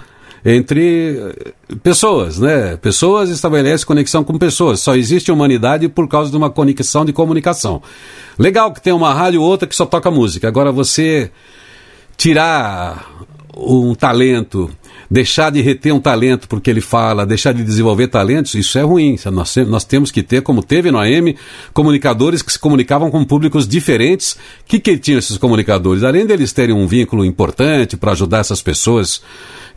entre 0.44 1.18
eh, 1.18 1.52
pessoas, 1.82 2.38
né? 2.38 2.76
Pessoas 2.76 3.30
estabelecem 3.30 3.86
conexão 3.86 4.24
com 4.24 4.38
pessoas. 4.38 4.80
Só 4.80 4.94
existe 4.96 5.30
humanidade 5.30 5.88
por 5.88 6.08
causa 6.08 6.30
de 6.30 6.36
uma 6.36 6.50
conexão 6.50 7.04
de 7.04 7.12
comunicação. 7.12 7.82
Legal 8.38 8.72
que 8.72 8.80
tem 8.80 8.92
uma 8.92 9.12
rádio 9.12 9.42
ou 9.42 9.48
outra 9.48 9.68
que 9.68 9.76
só 9.76 9.86
toca 9.86 10.10
música. 10.10 10.48
Agora 10.48 10.72
você 10.72 11.30
tirar 12.16 13.26
um 13.56 13.94
talento 13.94 14.70
deixar 15.10 15.50
de 15.50 15.60
reter 15.60 15.92
um 15.92 16.00
talento 16.00 16.46
porque 16.48 16.70
ele 16.70 16.80
fala, 16.80 17.26
deixar 17.26 17.52
de 17.52 17.64
desenvolver 17.64 18.08
talentos, 18.08 18.54
isso 18.54 18.78
é 18.78 18.82
ruim. 18.82 19.16
Nós, 19.32 19.56
nós 19.66 19.84
temos 19.84 20.10
que 20.10 20.22
ter, 20.22 20.42
como 20.42 20.62
teve 20.62 20.90
no 20.90 20.98
AM, 20.98 21.36
comunicadores 21.72 22.42
que 22.42 22.52
se 22.52 22.58
comunicavam 22.58 23.10
com 23.10 23.24
públicos 23.24 23.66
diferentes. 23.66 24.32
O 24.32 24.38
que, 24.66 24.78
que 24.78 24.96
tinham 24.96 25.18
esses 25.18 25.36
comunicadores? 25.36 26.04
Além 26.04 26.24
deles 26.24 26.52
terem 26.52 26.74
um 26.74 26.86
vínculo 26.86 27.24
importante 27.24 27.96
para 27.96 28.12
ajudar 28.12 28.38
essas 28.38 28.62
pessoas 28.62 29.20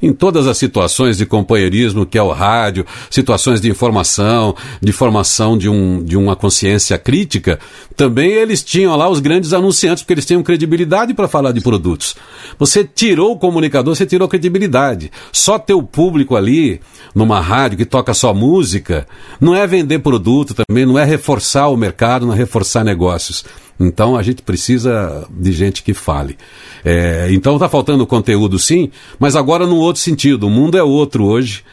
em 0.04 0.12
todas 0.12 0.48
as 0.48 0.58
situações 0.58 1.18
de 1.18 1.26
companheirismo 1.26 2.06
que 2.06 2.18
é 2.18 2.22
o 2.22 2.32
rádio, 2.32 2.86
situações 3.10 3.62
de 3.62 3.70
informação, 3.70 4.54
de 4.82 4.92
formação 4.92 5.58
de, 5.58 5.70
um, 5.70 6.04
de 6.04 6.18
uma 6.18 6.36
consciência 6.36 6.98
crítica, 6.98 7.58
também 7.96 8.32
eles 8.32 8.62
tinham 8.62 8.98
lá 8.98 9.08
os 9.08 9.22
grandes 9.22 9.54
anunciantes, 9.54 10.04
porque 10.04 10.14
eles 10.14 10.26
tinham 10.26 10.44
credibilidade 10.44 11.14
para 11.14 11.28
falar 11.30 11.54
de 11.54 11.62
produtos. 11.62 12.16
Você 12.60 12.84
tirou 12.84 13.32
o 13.32 13.40
comunicador, 13.40 13.96
você 13.96 14.06
tirou 14.06 14.26
a 14.26 14.30
credibilidade. 14.30 15.10
Só 15.32 15.58
ter 15.58 15.74
o 15.74 15.84
público 15.84 16.36
ali, 16.36 16.80
numa 17.14 17.40
rádio 17.40 17.78
que 17.78 17.86
toca 17.86 18.14
só 18.14 18.34
música, 18.34 19.08
não 19.40 19.56
é 19.56 19.66
vender 19.66 20.00
produto 20.00 20.54
também, 20.54 20.86
não 20.86 20.98
é 20.98 21.04
reforçar 21.04 21.68
o 21.70 21.78
mercado, 21.78 22.26
não 22.26 22.34
é 22.34 22.38
reforçar 22.38 22.84
negócios. 22.84 23.44
Então 23.80 24.16
a 24.16 24.24
gente 24.24 24.42
precisa 24.42 25.28
de 25.30 25.52
gente 25.52 25.84
que 25.84 25.94
fale. 25.94 26.38
É, 26.86 27.28
então 27.32 27.56
está 27.56 27.68
faltando 27.68 28.06
conteúdo 28.06 28.60
sim, 28.60 28.92
mas 29.20 29.36
agora 29.36 29.66
num 29.66 29.78
outro 29.78 30.02
sentido. 30.02 30.48
O 30.48 30.50
mundo 30.50 30.78
é 30.78 30.84
outro 30.84 31.26
hoje. 31.26 31.64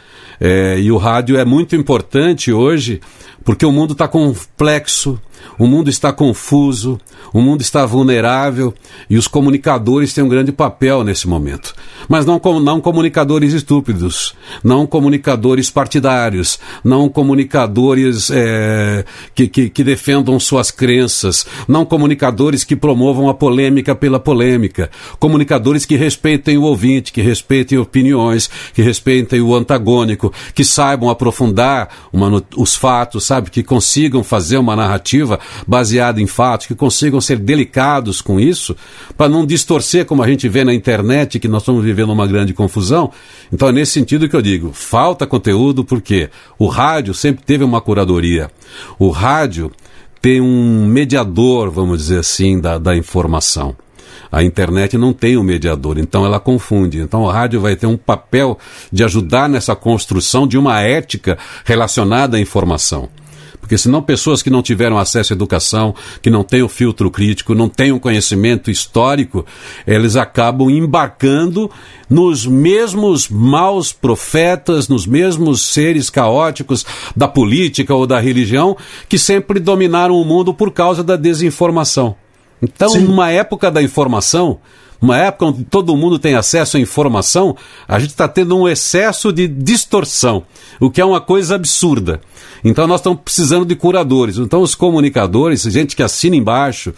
É, 0.42 0.78
e 0.80 0.90
o 0.90 0.96
rádio 0.96 1.36
é 1.36 1.44
muito 1.44 1.76
importante 1.76 2.50
hoje 2.50 2.98
porque 3.44 3.66
o 3.66 3.72
mundo 3.72 3.92
está 3.92 4.08
complexo, 4.08 5.20
o 5.58 5.66
mundo 5.66 5.90
está 5.90 6.12
confuso, 6.12 6.98
o 7.32 7.40
mundo 7.40 7.60
está 7.60 7.84
vulnerável 7.84 8.74
e 9.08 9.16
os 9.16 9.28
comunicadores 9.28 10.12
têm 10.12 10.24
um 10.24 10.28
grande 10.28 10.52
papel 10.52 11.04
nesse 11.04 11.28
momento. 11.28 11.74
Mas 12.08 12.26
não, 12.26 12.40
não 12.60 12.80
comunicadores 12.80 13.52
estúpidos, 13.52 14.34
não 14.64 14.86
comunicadores 14.86 15.70
partidários, 15.70 16.58
não 16.82 17.08
comunicadores 17.08 18.30
é, 18.32 19.04
que, 19.34 19.46
que, 19.46 19.68
que 19.68 19.84
defendam 19.84 20.40
suas 20.40 20.70
crenças, 20.70 21.46
não 21.68 21.84
comunicadores 21.84 22.64
que 22.64 22.74
promovam 22.74 23.28
a 23.28 23.34
polêmica 23.34 23.94
pela 23.94 24.18
polêmica, 24.18 24.90
comunicadores 25.18 25.84
que 25.84 25.96
respeitem 25.96 26.58
o 26.58 26.62
ouvinte, 26.62 27.12
que 27.12 27.20
respeitem 27.20 27.78
opiniões, 27.78 28.50
que 28.74 28.82
respeitem 28.82 29.40
o 29.40 29.54
antagônico, 29.54 30.32
que 30.54 30.64
saibam 30.64 31.10
aprofundar 31.10 31.88
uma, 32.12 32.42
os 32.56 32.74
fatos, 32.74 33.24
sabe, 33.24 33.50
que 33.50 33.62
consigam 33.62 34.24
fazer 34.24 34.56
uma 34.56 34.74
narrativa 34.74 35.29
baseada 35.66 36.20
em 36.20 36.26
fatos, 36.26 36.66
que 36.66 36.74
consigam 36.74 37.20
ser 37.20 37.38
delicados 37.38 38.20
com 38.20 38.40
isso, 38.40 38.76
para 39.16 39.28
não 39.28 39.44
distorcer 39.46 40.04
como 40.04 40.22
a 40.22 40.28
gente 40.28 40.48
vê 40.48 40.64
na 40.64 40.74
internet, 40.74 41.38
que 41.38 41.48
nós 41.48 41.62
estamos 41.62 41.84
vivendo 41.84 42.10
uma 42.10 42.26
grande 42.26 42.54
confusão. 42.54 43.10
Então 43.52 43.68
é 43.68 43.72
nesse 43.72 43.92
sentido 43.92 44.28
que 44.28 44.36
eu 44.36 44.42
digo, 44.42 44.72
falta 44.72 45.26
conteúdo 45.26 45.84
porque 45.84 46.30
o 46.58 46.66
rádio 46.66 47.14
sempre 47.14 47.44
teve 47.44 47.64
uma 47.64 47.80
curadoria. 47.80 48.50
O 48.98 49.10
rádio 49.10 49.70
tem 50.20 50.40
um 50.40 50.86
mediador, 50.86 51.70
vamos 51.70 51.98
dizer 51.98 52.18
assim, 52.18 52.60
da, 52.60 52.78
da 52.78 52.96
informação. 52.96 53.74
A 54.30 54.44
internet 54.44 54.96
não 54.96 55.12
tem 55.12 55.36
um 55.36 55.42
mediador, 55.42 55.98
então 55.98 56.24
ela 56.24 56.38
confunde. 56.38 57.00
Então 57.00 57.22
o 57.22 57.30
rádio 57.30 57.60
vai 57.60 57.74
ter 57.74 57.86
um 57.86 57.96
papel 57.96 58.58
de 58.92 59.02
ajudar 59.02 59.48
nessa 59.48 59.74
construção 59.74 60.46
de 60.46 60.56
uma 60.56 60.80
ética 60.80 61.36
relacionada 61.64 62.36
à 62.36 62.40
informação. 62.40 63.08
Porque 63.70 63.78
senão 63.78 64.02
pessoas 64.02 64.42
que 64.42 64.50
não 64.50 64.62
tiveram 64.62 64.98
acesso 64.98 65.32
à 65.32 65.36
educação, 65.36 65.94
que 66.20 66.28
não 66.28 66.42
têm 66.42 66.60
o 66.60 66.68
filtro 66.68 67.08
crítico, 67.08 67.54
não 67.54 67.68
têm 67.68 67.92
o 67.92 68.00
conhecimento 68.00 68.68
histórico, 68.68 69.46
eles 69.86 70.16
acabam 70.16 70.68
embarcando 70.68 71.70
nos 72.08 72.44
mesmos 72.44 73.28
maus 73.28 73.92
profetas, 73.92 74.88
nos 74.88 75.06
mesmos 75.06 75.62
seres 75.62 76.10
caóticos 76.10 76.84
da 77.14 77.28
política 77.28 77.94
ou 77.94 78.08
da 78.08 78.18
religião 78.18 78.76
que 79.08 79.16
sempre 79.16 79.60
dominaram 79.60 80.16
o 80.16 80.24
mundo 80.24 80.52
por 80.52 80.72
causa 80.72 81.04
da 81.04 81.14
desinformação. 81.14 82.16
Então, 82.60 82.88
Sim. 82.88 83.02
numa 83.02 83.30
época 83.30 83.70
da 83.70 83.80
informação, 83.80 84.58
uma 85.00 85.16
época 85.16 85.46
onde 85.46 85.64
todo 85.64 85.96
mundo 85.96 86.18
tem 86.18 86.34
acesso 86.34 86.76
à 86.76 86.80
informação, 86.80 87.56
a 87.88 87.98
gente 87.98 88.10
está 88.10 88.28
tendo 88.28 88.56
um 88.56 88.68
excesso 88.68 89.32
de 89.32 89.48
distorção, 89.48 90.44
o 90.78 90.90
que 90.90 91.00
é 91.00 91.04
uma 91.04 91.20
coisa 91.20 91.54
absurda. 91.54 92.20
Então 92.62 92.86
nós 92.86 93.00
estamos 93.00 93.20
precisando 93.22 93.64
de 93.64 93.74
curadores. 93.74 94.36
Então 94.36 94.60
os 94.60 94.74
comunicadores, 94.74 95.62
gente 95.62 95.96
que 95.96 96.02
assina 96.02 96.36
embaixo 96.36 96.92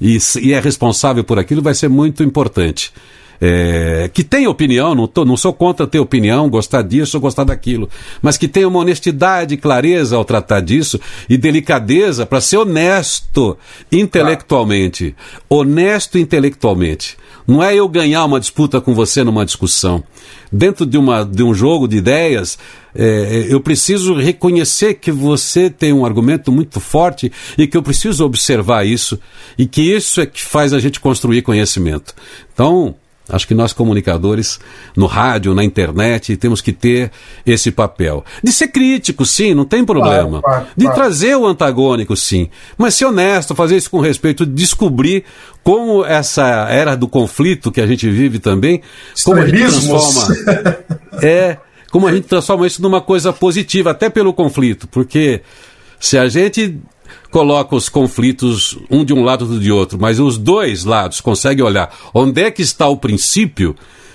e, 0.00 0.18
e 0.42 0.52
é 0.52 0.60
responsável 0.60 1.24
por 1.24 1.38
aquilo, 1.38 1.62
vai 1.62 1.74
ser 1.74 1.88
muito 1.88 2.22
importante. 2.22 2.92
É, 3.40 4.10
que 4.12 4.24
tem 4.24 4.46
opinião, 4.46 4.94
não, 4.94 5.06
tô, 5.06 5.24
não 5.24 5.36
sou 5.36 5.52
contra 5.52 5.86
ter 5.86 5.98
opinião, 5.98 6.48
gostar 6.48 6.82
disso 6.82 7.16
ou 7.16 7.20
gostar 7.20 7.44
daquilo, 7.44 7.88
mas 8.22 8.38
que 8.38 8.48
tenha 8.48 8.68
uma 8.68 8.78
honestidade 8.78 9.54
e 9.54 9.58
clareza 9.58 10.16
ao 10.16 10.24
tratar 10.24 10.60
disso 10.60 10.98
e 11.28 11.36
delicadeza 11.36 12.24
para 12.24 12.40
ser 12.40 12.58
honesto 12.58 13.56
intelectualmente. 13.90 15.14
Honesto 15.48 16.18
intelectualmente. 16.18 17.16
Não 17.46 17.62
é 17.62 17.74
eu 17.74 17.88
ganhar 17.88 18.24
uma 18.24 18.40
disputa 18.40 18.80
com 18.80 18.92
você 18.92 19.22
numa 19.22 19.44
discussão. 19.44 20.02
Dentro 20.50 20.84
de, 20.84 20.98
uma, 20.98 21.24
de 21.24 21.42
um 21.44 21.54
jogo 21.54 21.86
de 21.86 21.96
ideias, 21.96 22.58
é, 22.92 23.46
eu 23.48 23.60
preciso 23.60 24.14
reconhecer 24.14 24.94
que 24.94 25.12
você 25.12 25.70
tem 25.70 25.92
um 25.92 26.04
argumento 26.04 26.50
muito 26.50 26.80
forte 26.80 27.30
e 27.56 27.66
que 27.66 27.76
eu 27.76 27.82
preciso 27.82 28.24
observar 28.24 28.84
isso 28.84 29.18
e 29.56 29.66
que 29.66 29.82
isso 29.82 30.20
é 30.20 30.26
que 30.26 30.42
faz 30.42 30.72
a 30.72 30.80
gente 30.80 30.98
construir 30.98 31.42
conhecimento. 31.42 32.14
Então, 32.52 32.96
Acho 33.28 33.48
que 33.48 33.54
nós 33.54 33.72
comunicadores, 33.72 34.60
no 34.96 35.06
rádio, 35.06 35.52
na 35.52 35.64
internet, 35.64 36.36
temos 36.36 36.60
que 36.60 36.72
ter 36.72 37.10
esse 37.44 37.72
papel. 37.72 38.24
De 38.42 38.52
ser 38.52 38.68
crítico, 38.68 39.26
sim, 39.26 39.52
não 39.52 39.64
tem 39.64 39.84
problema. 39.84 40.40
Claro, 40.40 40.42
claro, 40.42 40.66
de 40.76 40.84
claro. 40.84 41.00
trazer 41.00 41.36
o 41.36 41.44
antagônico, 41.44 42.16
sim. 42.16 42.48
Mas 42.78 42.94
ser 42.94 43.06
honesto, 43.06 43.54
fazer 43.54 43.76
isso 43.76 43.90
com 43.90 44.00
respeito, 44.00 44.46
descobrir 44.46 45.24
como 45.64 46.04
essa 46.04 46.68
era 46.70 46.94
do 46.96 47.08
conflito 47.08 47.72
que 47.72 47.80
a 47.80 47.86
gente 47.86 48.08
vive 48.08 48.38
também, 48.38 48.80
como 49.24 49.40
a 49.40 49.46
gente 49.46 49.58
transforma. 49.58 50.36
é, 51.20 51.56
como 51.90 52.06
a 52.06 52.14
gente 52.14 52.28
transforma 52.28 52.66
isso 52.66 52.80
numa 52.80 53.00
coisa 53.00 53.32
positiva, 53.32 53.90
até 53.90 54.08
pelo 54.08 54.32
conflito, 54.32 54.86
porque 54.86 55.42
se 55.98 56.16
a 56.16 56.28
gente 56.28 56.78
coloca 57.30 57.74
os 57.74 57.88
conflitos 57.88 58.78
um 58.90 59.04
de 59.04 59.12
um 59.12 59.22
lado 59.22 59.46
do 59.46 59.58
de 59.58 59.70
outro, 59.70 59.98
mas 60.00 60.18
os 60.18 60.38
dois 60.38 60.84
lados 60.84 61.20
conseguem 61.20 61.64
olhar 61.64 61.94
onde 62.14 62.42
é 62.42 62.50
que 62.50 62.62
está 62.62 62.86
o 62.88 62.96
princípio, 62.96 63.74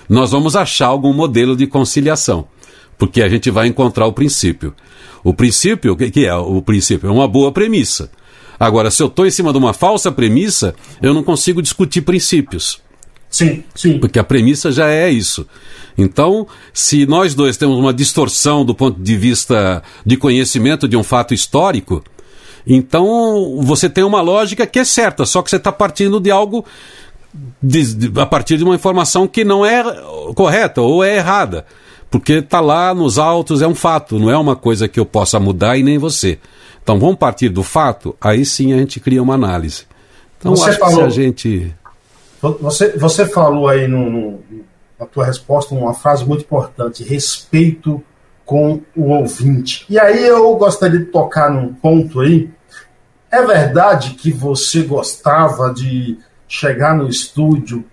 nós 0.10 0.32
vamos 0.32 0.56
achar 0.56 0.88
algum 0.88 1.14
modelo 1.14 1.56
de 1.56 1.68
conciliação, 1.68 2.48
porque 2.98 3.22
a 3.22 3.30
gente 3.30 3.50
vai 3.50 3.68
encontrar 3.68 4.06
o 4.06 4.14
princípio. 4.14 4.74
O 5.24 5.34
princípio, 5.34 5.94
o 5.94 5.96
que 5.96 6.26
é 6.26 6.36
o 6.36 6.62
princípio? 6.62 7.08
É 7.08 7.12
uma 7.12 7.28
boa 7.28 7.52
premissa. 7.52 8.12
Agora, 8.60 8.92
se 8.92 9.02
eu 9.02 9.08
estou 9.08 9.26
em 9.26 9.32
cima 9.32 9.52
de 9.52 9.58
uma 9.58 9.74
falsa 9.74 10.12
premissa, 10.12 10.76
eu 11.02 11.14
não 11.14 11.24
consigo 11.24 11.62
discutir 11.62 12.02
princípios. 12.02 12.80
Sim, 13.30 13.64
sim. 13.74 13.98
Porque 13.98 14.20
a 14.20 14.24
premissa 14.24 14.72
já 14.72 14.90
é 14.90 15.10
isso. 15.10 15.48
Então, 15.98 16.46
se 16.74 17.06
nós 17.06 17.34
dois 17.34 17.56
temos 17.56 17.78
uma 17.78 17.94
distorção 17.94 18.66
do 18.66 18.76
ponto 18.76 19.02
de 19.02 19.16
vista 19.16 19.82
de 20.06 20.18
conhecimento 20.18 20.88
de 20.88 20.98
um 20.98 21.04
fato 21.04 21.34
histórico, 21.34 22.04
então 22.66 23.60
você 23.62 23.90
tem 23.90 24.04
uma 24.04 24.22
lógica 24.22 24.66
que 24.66 24.80
é 24.80 24.84
certa, 24.86 25.26
só 25.26 25.42
que 25.42 25.50
você 25.50 25.56
está 25.58 25.72
partindo 25.72 26.20
de 26.20 26.32
algo 26.32 26.66
de, 27.62 27.94
de, 27.96 28.20
a 28.20 28.26
partir 28.26 28.58
de 28.58 28.64
uma 28.64 28.76
informação 28.76 29.28
que 29.28 29.44
não 29.44 29.66
é 29.66 29.84
correta 30.36 30.82
ou 30.82 31.04
é 31.04 31.18
errada. 31.18 31.66
Porque 32.10 32.34
está 32.34 32.60
lá 32.60 32.94
nos 32.94 33.18
autos, 33.18 33.62
é 33.62 33.68
um 33.68 33.76
fato, 33.76 34.20
não 34.20 34.30
é 34.30 34.38
uma 34.38 34.56
coisa 34.56 34.88
que 34.88 35.00
eu 35.00 35.06
possa 35.06 35.40
mudar 35.40 35.78
e 35.78 35.84
nem 35.84 35.98
você. 35.98 36.40
Então 36.84 37.00
vamos 37.00 37.16
partir 37.16 37.48
do 37.48 37.64
fato, 37.64 38.16
aí 38.20 38.44
sim 38.44 38.74
a 38.74 38.78
gente 38.78 39.00
cria 39.00 39.24
uma 39.24 39.36
análise. 39.36 39.86
Então 40.38 40.56
você 40.56 40.72
acho 40.72 40.80
falou, 40.80 41.06
que 41.06 41.14
se 41.14 41.20
a 41.20 41.24
gente. 41.24 41.76
Você, 42.42 42.98
você 42.98 43.26
falou 43.28 43.68
aí 43.68 43.88
no, 43.88 44.10
no, 44.10 44.40
na 45.00 45.06
tua 45.06 45.26
resposta 45.26 45.74
uma 45.74 45.94
frase 45.94 46.26
muito 46.26 46.42
importante: 46.42 47.04
respeito 47.04 48.04
com 48.52 48.82
o 48.98 49.12
ouvinte. 49.12 49.86
E 49.90 49.98
aí 49.98 50.28
eu 50.28 50.54
gostaria 50.58 51.00
de 51.00 51.06
tocar 51.06 51.50
num 51.50 51.74
ponto 51.74 52.20
aí. 52.20 52.50
É 53.32 53.42
verdade 53.42 54.10
que 54.10 54.30
você 54.30 54.82
gostava 54.82 55.74
de 55.74 56.20
chegar 56.50 56.94
no 56.94 57.08
estúdio 57.08 57.86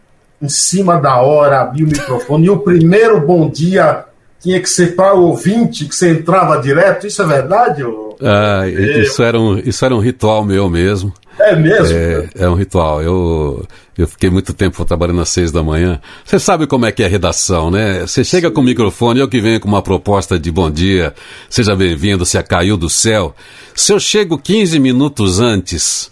em 0.42 0.48
cima 0.48 1.00
da 1.00 1.20
hora, 1.20 1.60
abrir 1.60 1.84
o 1.84 1.86
microfone 1.86 2.46
e 2.46 2.50
o 2.50 2.58
primeiro 2.58 3.24
bom 3.24 3.48
dia 3.48 4.06
tinha 4.40 4.60
que 4.60 4.68
ser 4.68 4.96
para 4.96 5.14
o 5.14 5.28
ouvinte, 5.28 5.84
que 5.84 5.94
você 5.94 6.10
entrava 6.10 6.60
direto? 6.60 7.06
Isso 7.06 7.22
é 7.22 7.26
verdade? 7.26 7.84
Ou... 7.84 8.07
Ah, 8.20 8.66
isso, 8.68 9.22
era 9.22 9.38
um, 9.38 9.58
isso 9.58 9.84
era 9.84 9.94
um 9.94 10.00
ritual 10.00 10.44
meu 10.44 10.68
mesmo. 10.68 11.12
É 11.38 11.54
mesmo? 11.54 11.96
É, 11.96 12.28
é, 12.36 12.48
um 12.48 12.54
ritual. 12.54 13.00
Eu, 13.00 13.64
eu 13.96 14.08
fiquei 14.08 14.28
muito 14.28 14.52
tempo 14.52 14.84
trabalhando 14.84 15.20
às 15.20 15.28
seis 15.28 15.52
da 15.52 15.62
manhã. 15.62 16.00
Você 16.24 16.38
sabe 16.38 16.66
como 16.66 16.84
é 16.84 16.92
que 16.92 17.02
é 17.02 17.06
a 17.06 17.08
redação, 17.08 17.70
né? 17.70 18.00
Você 18.00 18.24
chega 18.24 18.48
Sim. 18.48 18.54
com 18.54 18.60
o 18.60 18.64
microfone, 18.64 19.20
eu 19.20 19.28
que 19.28 19.40
venho 19.40 19.60
com 19.60 19.68
uma 19.68 19.82
proposta 19.82 20.38
de 20.38 20.50
bom 20.50 20.70
dia, 20.70 21.14
seja 21.48 21.76
bem-vindo, 21.76 22.26
você 22.26 22.42
caiu 22.42 22.76
do 22.76 22.90
céu. 22.90 23.34
Se 23.74 23.92
eu 23.92 24.00
chego 24.00 24.36
15 24.36 24.80
minutos 24.80 25.38
antes, 25.38 26.10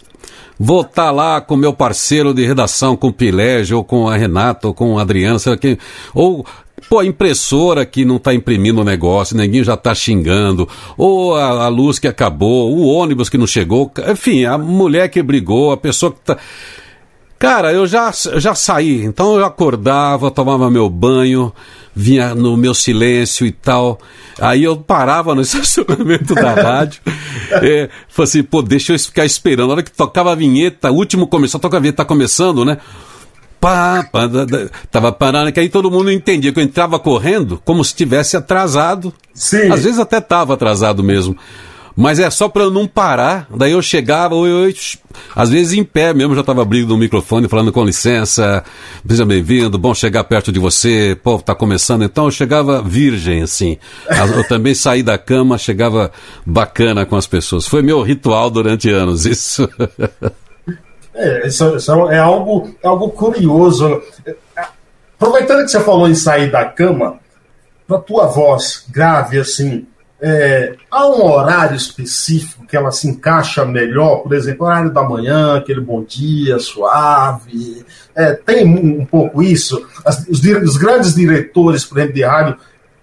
vou 0.57 0.81
estar 0.81 1.07
tá 1.07 1.11
lá 1.11 1.41
com 1.41 1.57
meu 1.57 1.73
parceiro 1.73 2.33
de 2.33 2.45
redação, 2.45 2.95
com 2.95 3.07
o 3.07 3.13
Pilégio, 3.13 3.77
ou 3.77 3.83
com 3.83 4.07
a 4.07 4.15
Renata, 4.15 4.67
ou 4.67 4.73
com 4.73 4.93
o 4.93 4.99
Adriano, 4.99 5.39
sei 5.39 5.51
lá 5.51 5.57
quem, 5.57 5.77
ou 6.13 6.45
Pô, 6.89 6.99
a 6.99 7.05
impressora 7.05 7.85
que 7.85 8.05
não 8.05 8.17
está 8.17 8.33
imprimindo 8.33 8.81
o 8.81 8.83
negócio, 8.83 9.35
ninguém 9.35 9.63
já 9.63 9.73
está 9.73 9.95
xingando, 9.95 10.69
ou 10.95 11.35
a, 11.35 11.65
a, 11.65 11.67
luz 11.67 11.97
que 11.97 12.07
acabou, 12.07 12.71
o 12.71 12.85
ônibus 12.85 13.29
que 13.29 13.37
não 13.37 13.47
chegou, 13.47 13.91
enfim, 14.09 14.45
a 14.45 14.57
mulher 14.59 15.09
que 15.09 15.21
brigou, 15.23 15.71
a 15.71 15.77
pessoa 15.77 16.11
que 16.11 16.19
tá. 16.21 16.37
Cara, 17.39 17.73
eu 17.73 17.85
já, 17.85 18.11
já 18.37 18.55
saí, 18.55 19.03
então 19.03 19.37
eu 19.37 19.45
acordava, 19.45 20.31
tomava 20.31 20.71
meu 20.71 20.89
banho, 20.89 21.51
vinha 21.95 22.33
no 22.33 22.55
meu 22.55 22.73
silêncio 22.73 23.45
e 23.45 23.51
tal. 23.51 23.99
Aí 24.39 24.63
eu 24.63 24.77
parava 24.77 25.35
no 25.35 25.41
estacionamento 25.43 26.33
da 26.33 26.53
rádio. 26.53 27.01
é, 27.61 27.89
falei 28.07 28.29
assim, 28.29 28.43
pô, 28.43 28.61
deixa 28.61 28.93
eu 28.93 28.99
ficar 28.99 29.25
esperando. 29.25 29.67
Na 29.67 29.73
hora 29.73 29.83
que 29.83 29.91
tocava 29.91 30.31
a 30.31 30.35
vinheta, 30.35 30.91
o 30.91 30.95
último 30.95 31.27
começou, 31.27 31.59
toca 31.59 31.77
a 31.77 31.79
vinheta, 31.79 31.97
tá 31.97 32.05
começando, 32.05 32.63
né? 32.63 32.77
Pá, 33.59 34.07
pá, 34.11 34.27
da, 34.27 34.45
da, 34.45 34.69
tava 34.91 35.11
parando, 35.11 35.51
que 35.51 35.59
aí 35.59 35.69
todo 35.69 35.89
mundo 35.89 36.11
entendia 36.11 36.53
que 36.53 36.59
eu 36.59 36.63
entrava 36.63 36.99
correndo 36.99 37.61
como 37.65 37.83
se 37.83 37.95
tivesse 37.95 38.37
atrasado. 38.37 39.13
Sim. 39.33 39.71
Às 39.71 39.83
vezes 39.83 39.99
até 39.99 40.21
tava 40.21 40.53
atrasado 40.53 41.03
mesmo. 41.03 41.35
Mas 41.99 42.19
é 42.19 42.29
só 42.29 42.47
para 42.47 42.61
eu 42.61 42.69
não 42.69 42.85
parar. 42.85 43.47
Daí 43.49 43.71
eu 43.71 43.81
chegava, 43.81 44.35
eu, 44.35 44.69
eu, 44.69 44.73
às 45.35 45.49
vezes 45.49 45.73
em 45.73 45.83
pé 45.83 46.13
mesmo, 46.13 46.35
já 46.35 46.41
estava 46.41 46.61
abrindo 46.61 46.91
o 46.91 46.97
microfone, 46.97 47.47
falando 47.47 47.71
com 47.71 47.83
licença, 47.83 48.63
seja 49.07 49.25
bem-vindo, 49.25 49.79
bom 49.79 49.95
chegar 49.95 50.23
perto 50.25 50.51
de 50.51 50.59
você, 50.59 51.17
pô, 51.23 51.39
tá 51.39 51.55
começando. 51.55 52.03
Então 52.03 52.25
eu 52.25 52.31
chegava 52.31 52.83
virgem, 52.83 53.41
assim. 53.41 53.77
Eu 54.35 54.47
também 54.47 54.75
saí 54.75 55.01
da 55.01 55.17
cama, 55.17 55.57
chegava 55.57 56.11
bacana 56.45 57.03
com 57.03 57.15
as 57.15 57.25
pessoas. 57.25 57.67
Foi 57.67 57.81
meu 57.81 58.03
ritual 58.03 58.51
durante 58.51 58.91
anos, 58.91 59.25
isso. 59.25 59.67
É, 61.17 61.47
isso, 61.47 61.75
isso 61.75 61.91
é 62.11 62.19
algo, 62.19 62.69
é 62.81 62.87
algo 62.87 63.09
curioso. 63.09 64.01
Aproveitando 65.15 65.65
que 65.65 65.71
você 65.71 65.79
falou 65.79 66.07
em 66.07 66.13
sair 66.13 66.51
da 66.51 66.63
cama, 66.63 67.19
na 67.89 67.97
tua 67.97 68.27
voz 68.27 68.85
grave, 68.89 69.39
assim, 69.39 69.87
é, 70.21 70.75
há 70.91 71.07
um 71.07 71.25
horário 71.25 71.75
específico 71.75 72.65
que 72.67 72.77
ela 72.77 72.91
se 72.91 73.07
encaixa 73.07 73.65
melhor, 73.65 74.17
por 74.17 74.33
exemplo, 74.33 74.65
horário 74.65 74.91
da 74.91 75.03
manhã, 75.03 75.57
aquele 75.57 75.81
bom 75.81 76.03
dia, 76.03 76.59
suave. 76.59 77.83
É, 78.15 78.33
tem 78.33 78.65
um, 78.65 79.01
um, 79.01 79.05
pouco 79.05 79.41
isso. 79.41 79.87
As, 80.05 80.27
os, 80.27 80.39
os, 80.39 80.77
grandes 80.77 81.15
diretores, 81.15 81.83
por 81.83 81.97
exemplo, 81.97 82.15
de 82.15 82.23
rádio, 82.23 82.57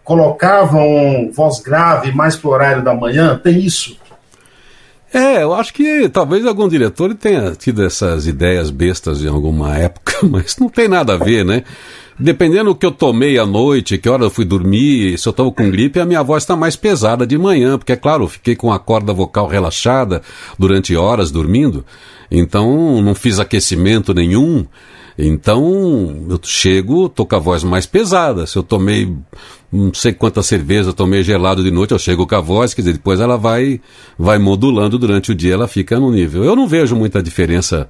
colocavam 0.04 1.30
voz 1.32 1.60
grave 1.60 2.12
mais 2.12 2.36
para 2.36 2.48
o 2.48 2.52
horário 2.52 2.84
da 2.84 2.94
manhã. 2.94 3.40
Tem 3.42 3.58
isso? 3.58 3.96
É, 5.14 5.44
eu 5.44 5.54
acho 5.54 5.72
que 5.72 6.08
talvez 6.08 6.44
algum 6.44 6.68
diretor 6.68 7.14
tenha 7.14 7.52
tido 7.52 7.84
essas 7.84 8.26
ideias 8.26 8.68
bestas 8.68 9.22
em 9.22 9.28
alguma 9.28 9.72
época, 9.78 10.26
mas 10.28 10.56
não 10.58 10.68
tem 10.68 10.88
nada 10.88 11.14
a 11.14 11.16
ver, 11.16 11.44
né? 11.44 11.62
Dependendo 12.18 12.70
do 12.70 12.74
que 12.74 12.84
eu 12.84 12.90
tomei 12.90 13.38
à 13.38 13.46
noite, 13.46 13.96
que 13.96 14.08
hora 14.08 14.24
eu 14.24 14.30
fui 14.30 14.44
dormir, 14.44 15.16
se 15.16 15.28
eu 15.28 15.30
estou 15.30 15.52
com 15.52 15.70
gripe, 15.70 16.00
a 16.00 16.04
minha 16.04 16.22
voz 16.22 16.42
está 16.42 16.56
mais 16.56 16.74
pesada 16.74 17.24
de 17.24 17.38
manhã, 17.38 17.78
porque 17.78 17.92
é 17.92 17.96
claro, 17.96 18.24
eu 18.24 18.28
fiquei 18.28 18.56
com 18.56 18.72
a 18.72 18.78
corda 18.78 19.12
vocal 19.12 19.46
relaxada 19.46 20.20
durante 20.58 20.96
horas 20.96 21.30
dormindo, 21.30 21.84
então 22.28 23.00
não 23.00 23.14
fiz 23.14 23.38
aquecimento 23.38 24.12
nenhum. 24.12 24.66
Então, 25.16 26.26
eu 26.28 26.40
chego, 26.42 27.08
tô 27.08 27.24
com 27.24 27.36
a 27.36 27.38
voz 27.38 27.62
mais 27.62 27.86
pesada. 27.86 28.46
Se 28.46 28.56
eu 28.56 28.62
tomei 28.62 29.14
não 29.74 29.92
sei 29.92 30.12
quantas 30.12 30.46
cervejas, 30.46 30.94
tomei 30.94 31.24
gelado 31.24 31.60
de 31.60 31.70
noite, 31.70 31.90
eu 31.90 31.98
chego 31.98 32.24
com 32.28 32.36
a 32.36 32.40
voz, 32.40 32.72
quer 32.72 32.82
dizer, 32.82 32.92
depois 32.92 33.18
ela 33.18 33.36
vai, 33.36 33.80
vai 34.16 34.38
modulando 34.38 34.96
durante 34.96 35.32
o 35.32 35.34
dia, 35.34 35.54
ela 35.54 35.66
fica 35.66 35.98
no 35.98 36.12
nível. 36.12 36.44
Eu 36.44 36.54
não 36.54 36.68
vejo 36.68 36.94
muita 36.94 37.20
diferença 37.20 37.88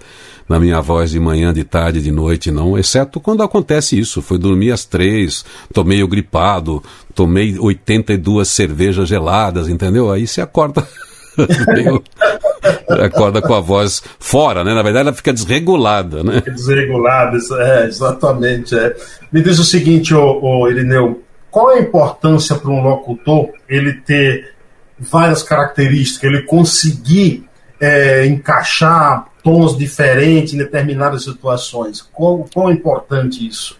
na 0.49 0.59
minha 0.59 0.81
voz 0.81 1.11
de 1.11 1.21
manhã, 1.21 1.53
de 1.53 1.63
tarde, 1.63 2.01
de 2.01 2.11
noite, 2.11 2.51
não, 2.51 2.79
exceto 2.79 3.21
quando 3.21 3.43
acontece 3.43 3.99
isso. 3.99 4.23
Foi 4.23 4.39
dormir 4.39 4.73
às 4.73 4.87
três, 4.87 5.45
tomei 5.75 6.03
o 6.03 6.09
gripado, 6.09 6.83
tomei 7.15 7.59
82 7.59 8.49
cervejas 8.49 9.07
geladas, 9.07 9.69
entendeu? 9.69 10.11
Aí 10.11 10.27
você 10.27 10.41
acorda. 10.41 10.89
acorda 13.05 13.43
com 13.43 13.55
a 13.55 13.61
voz 13.61 14.03
fora, 14.19 14.65
né? 14.65 14.75
Na 14.75 14.83
verdade, 14.83 15.09
ela 15.09 15.17
fica 15.17 15.33
desregulada, 15.33 16.23
né? 16.23 16.43
Desregulada, 16.47 17.39
é, 17.59 17.87
exatamente. 17.87 18.77
É. 18.77 18.95
Me 19.33 19.43
diz 19.43 19.59
o 19.59 19.65
seguinte, 19.65 20.15
ô, 20.15 20.41
ô 20.43 20.69
Irineu, 20.69 21.23
qual 21.51 21.73
é 21.73 21.79
a 21.79 21.83
importância 21.83 22.57
para 22.57 22.71
um 22.71 22.83
locutor 22.83 23.51
ele 23.69 23.95
ter 23.95 24.55
várias 24.99 25.43
características, 25.43 26.31
ele 26.31 26.43
conseguir 26.43 27.49
é, 27.81 28.27
encaixar 28.27 29.27
tons 29.43 29.77
diferentes 29.77 30.55
em 30.55 30.59
determinadas 30.59 31.25
situações? 31.25 32.01
Qual, 32.01 32.47
qual 32.53 32.71
é 32.71 32.73
importante 32.73 33.47
isso? 33.47 33.79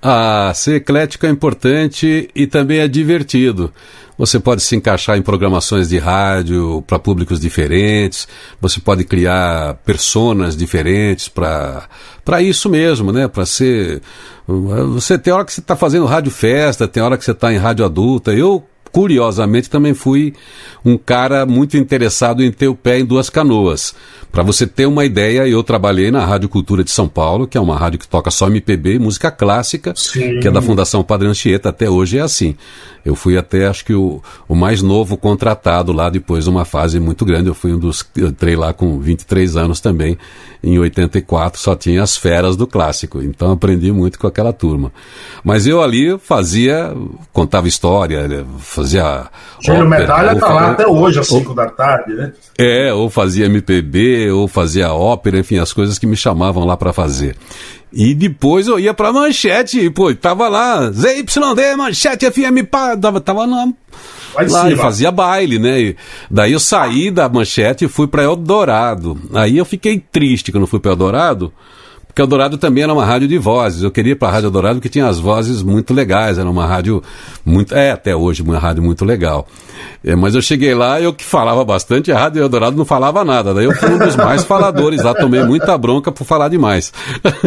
Ah, 0.00 0.52
ser 0.54 0.76
eclético 0.76 1.26
é 1.26 1.28
importante 1.28 2.30
e 2.34 2.46
também 2.46 2.78
é 2.78 2.88
divertido. 2.88 3.72
Você 4.16 4.40
pode 4.40 4.62
se 4.62 4.74
encaixar 4.74 5.16
em 5.16 5.22
programações 5.22 5.88
de 5.88 5.98
rádio 5.98 6.82
para 6.86 6.98
públicos 6.98 7.38
diferentes, 7.38 8.26
você 8.60 8.80
pode 8.80 9.04
criar 9.04 9.74
personas 9.84 10.56
diferentes 10.56 11.28
para 11.28 11.88
isso 12.40 12.68
mesmo, 12.68 13.12
né? 13.12 13.28
Para 13.28 13.46
ser. 13.46 14.02
Você 14.46 15.16
tem 15.18 15.32
hora 15.32 15.44
que 15.44 15.52
você 15.52 15.60
está 15.60 15.76
fazendo 15.76 16.04
rádio 16.06 16.32
festa, 16.32 16.88
tem 16.88 17.00
hora 17.02 17.16
que 17.16 17.24
você 17.24 17.30
está 17.30 17.52
em 17.52 17.58
rádio 17.58 17.84
adulta. 17.84 18.32
Eu 18.32 18.64
curiosamente, 18.92 19.70
também 19.70 19.94
fui 19.94 20.34
um 20.84 20.96
cara 20.96 21.44
muito 21.46 21.76
interessado 21.76 22.42
em 22.42 22.50
ter 22.50 22.68
o 22.68 22.74
pé 22.74 22.98
em 22.98 23.04
duas 23.04 23.28
canoas. 23.30 23.94
Para 24.30 24.42
você 24.42 24.66
ter 24.66 24.86
uma 24.86 25.04
ideia, 25.04 25.48
eu 25.48 25.62
trabalhei 25.62 26.10
na 26.10 26.24
Rádio 26.24 26.48
Cultura 26.48 26.84
de 26.84 26.90
São 26.90 27.08
Paulo, 27.08 27.46
que 27.46 27.56
é 27.56 27.60
uma 27.60 27.76
rádio 27.76 27.98
que 27.98 28.06
toca 28.06 28.30
só 28.30 28.46
MPB 28.46 28.98
música 28.98 29.30
clássica, 29.30 29.94
Sim. 29.96 30.40
que 30.40 30.48
é 30.48 30.50
da 30.50 30.60
Fundação 30.60 31.02
Padre 31.02 31.28
Anchieta, 31.28 31.70
até 31.70 31.88
hoje 31.88 32.18
é 32.18 32.20
assim. 32.20 32.54
Eu 33.04 33.14
fui 33.14 33.38
até, 33.38 33.66
acho 33.66 33.86
que 33.86 33.94
o, 33.94 34.22
o 34.46 34.54
mais 34.54 34.82
novo 34.82 35.16
contratado 35.16 35.92
lá, 35.92 36.10
depois 36.10 36.44
de 36.44 36.50
uma 36.50 36.66
fase 36.66 37.00
muito 37.00 37.24
grande. 37.24 37.48
Eu 37.48 37.54
fui 37.54 37.72
um 37.72 37.78
dos. 37.78 38.04
Eu 38.14 38.28
entrei 38.28 38.54
lá 38.54 38.74
com 38.74 38.98
23 38.98 39.56
anos 39.56 39.80
também, 39.80 40.18
em 40.62 40.78
84, 40.78 41.58
só 41.58 41.74
tinha 41.74 42.02
as 42.02 42.18
feras 42.18 42.54
do 42.54 42.66
clássico. 42.66 43.22
Então 43.22 43.52
aprendi 43.52 43.90
muito 43.92 44.18
com 44.18 44.26
aquela 44.26 44.52
turma. 44.52 44.92
Mas 45.42 45.66
eu 45.66 45.80
ali 45.80 46.18
fazia, 46.18 46.94
contava 47.32 47.66
história, 47.66 48.44
fazia. 48.78 49.26
Júlio 49.60 49.88
Medalha 49.88 50.32
está 50.32 50.48
lá 50.48 50.70
até 50.70 50.86
hoje, 50.86 51.18
às 51.18 51.26
5 51.28 51.54
da 51.54 51.66
tarde, 51.66 52.14
né? 52.14 52.32
É, 52.58 52.92
ou 52.92 53.10
fazia 53.10 53.46
MPB, 53.46 54.30
ou 54.30 54.48
fazia 54.48 54.92
ópera, 54.92 55.38
enfim, 55.38 55.58
as 55.58 55.72
coisas 55.72 55.98
que 55.98 56.06
me 56.06 56.16
chamavam 56.16 56.64
lá 56.64 56.76
para 56.76 56.92
fazer. 56.92 57.36
E 57.92 58.14
depois 58.14 58.68
eu 58.68 58.78
ia 58.78 58.92
pra 58.92 59.12
manchete, 59.12 59.88
pô, 59.90 60.14
tava 60.14 60.48
lá, 60.48 60.90
ZYD, 60.90 61.76
manchete 61.76 62.30
FM, 62.30 62.66
pá, 62.70 62.96
tava, 62.96 63.20
tava 63.20 63.46
lá, 63.46 63.66
lá 64.36 64.70
e 64.70 64.76
fazia 64.76 65.10
baile, 65.10 65.58
né? 65.58 65.80
E 65.80 65.96
daí 66.30 66.52
eu 66.52 66.60
saí 66.60 67.10
da 67.10 67.28
manchete 67.28 67.86
e 67.86 67.88
fui 67.88 68.06
pra 68.06 68.22
Eldorado. 68.22 69.18
Aí 69.34 69.56
eu 69.56 69.64
fiquei 69.64 69.98
triste 69.98 70.52
não 70.52 70.66
fui 70.66 70.80
pra 70.80 70.90
Eldorado, 70.90 71.52
porque 72.18 72.22
Eldorado 72.22 72.58
também 72.58 72.82
era 72.82 72.92
uma 72.92 73.04
rádio 73.04 73.28
de 73.28 73.38
vozes. 73.38 73.84
Eu 73.84 73.92
queria 73.92 74.12
ir 74.12 74.16
para 74.16 74.26
a 74.26 74.32
Rádio 74.32 74.48
Eldorado 74.48 74.74
porque 74.76 74.88
tinha 74.88 75.06
as 75.06 75.20
vozes 75.20 75.62
muito 75.62 75.94
legais. 75.94 76.36
Era 76.36 76.50
uma 76.50 76.66
rádio 76.66 77.00
muito. 77.44 77.72
É, 77.72 77.92
até 77.92 78.16
hoje, 78.16 78.42
uma 78.42 78.58
rádio 78.58 78.82
muito 78.82 79.04
legal. 79.04 79.46
É, 80.04 80.16
mas 80.16 80.34
eu 80.34 80.42
cheguei 80.42 80.74
lá, 80.74 81.00
eu 81.00 81.12
que 81.12 81.24
falava 81.24 81.64
bastante, 81.64 82.10
a 82.10 82.18
Rádio 82.18 82.42
Eldorado 82.42 82.76
não 82.76 82.84
falava 82.84 83.24
nada. 83.24 83.54
Daí 83.54 83.66
eu 83.66 83.72
fui 83.72 83.88
um 83.90 83.98
dos 83.98 84.16
mais 84.16 84.42
faladores 84.42 85.04
lá, 85.04 85.14
tomei 85.14 85.44
muita 85.44 85.78
bronca 85.78 86.10
por 86.10 86.24
falar 86.24 86.48
demais. 86.48 86.92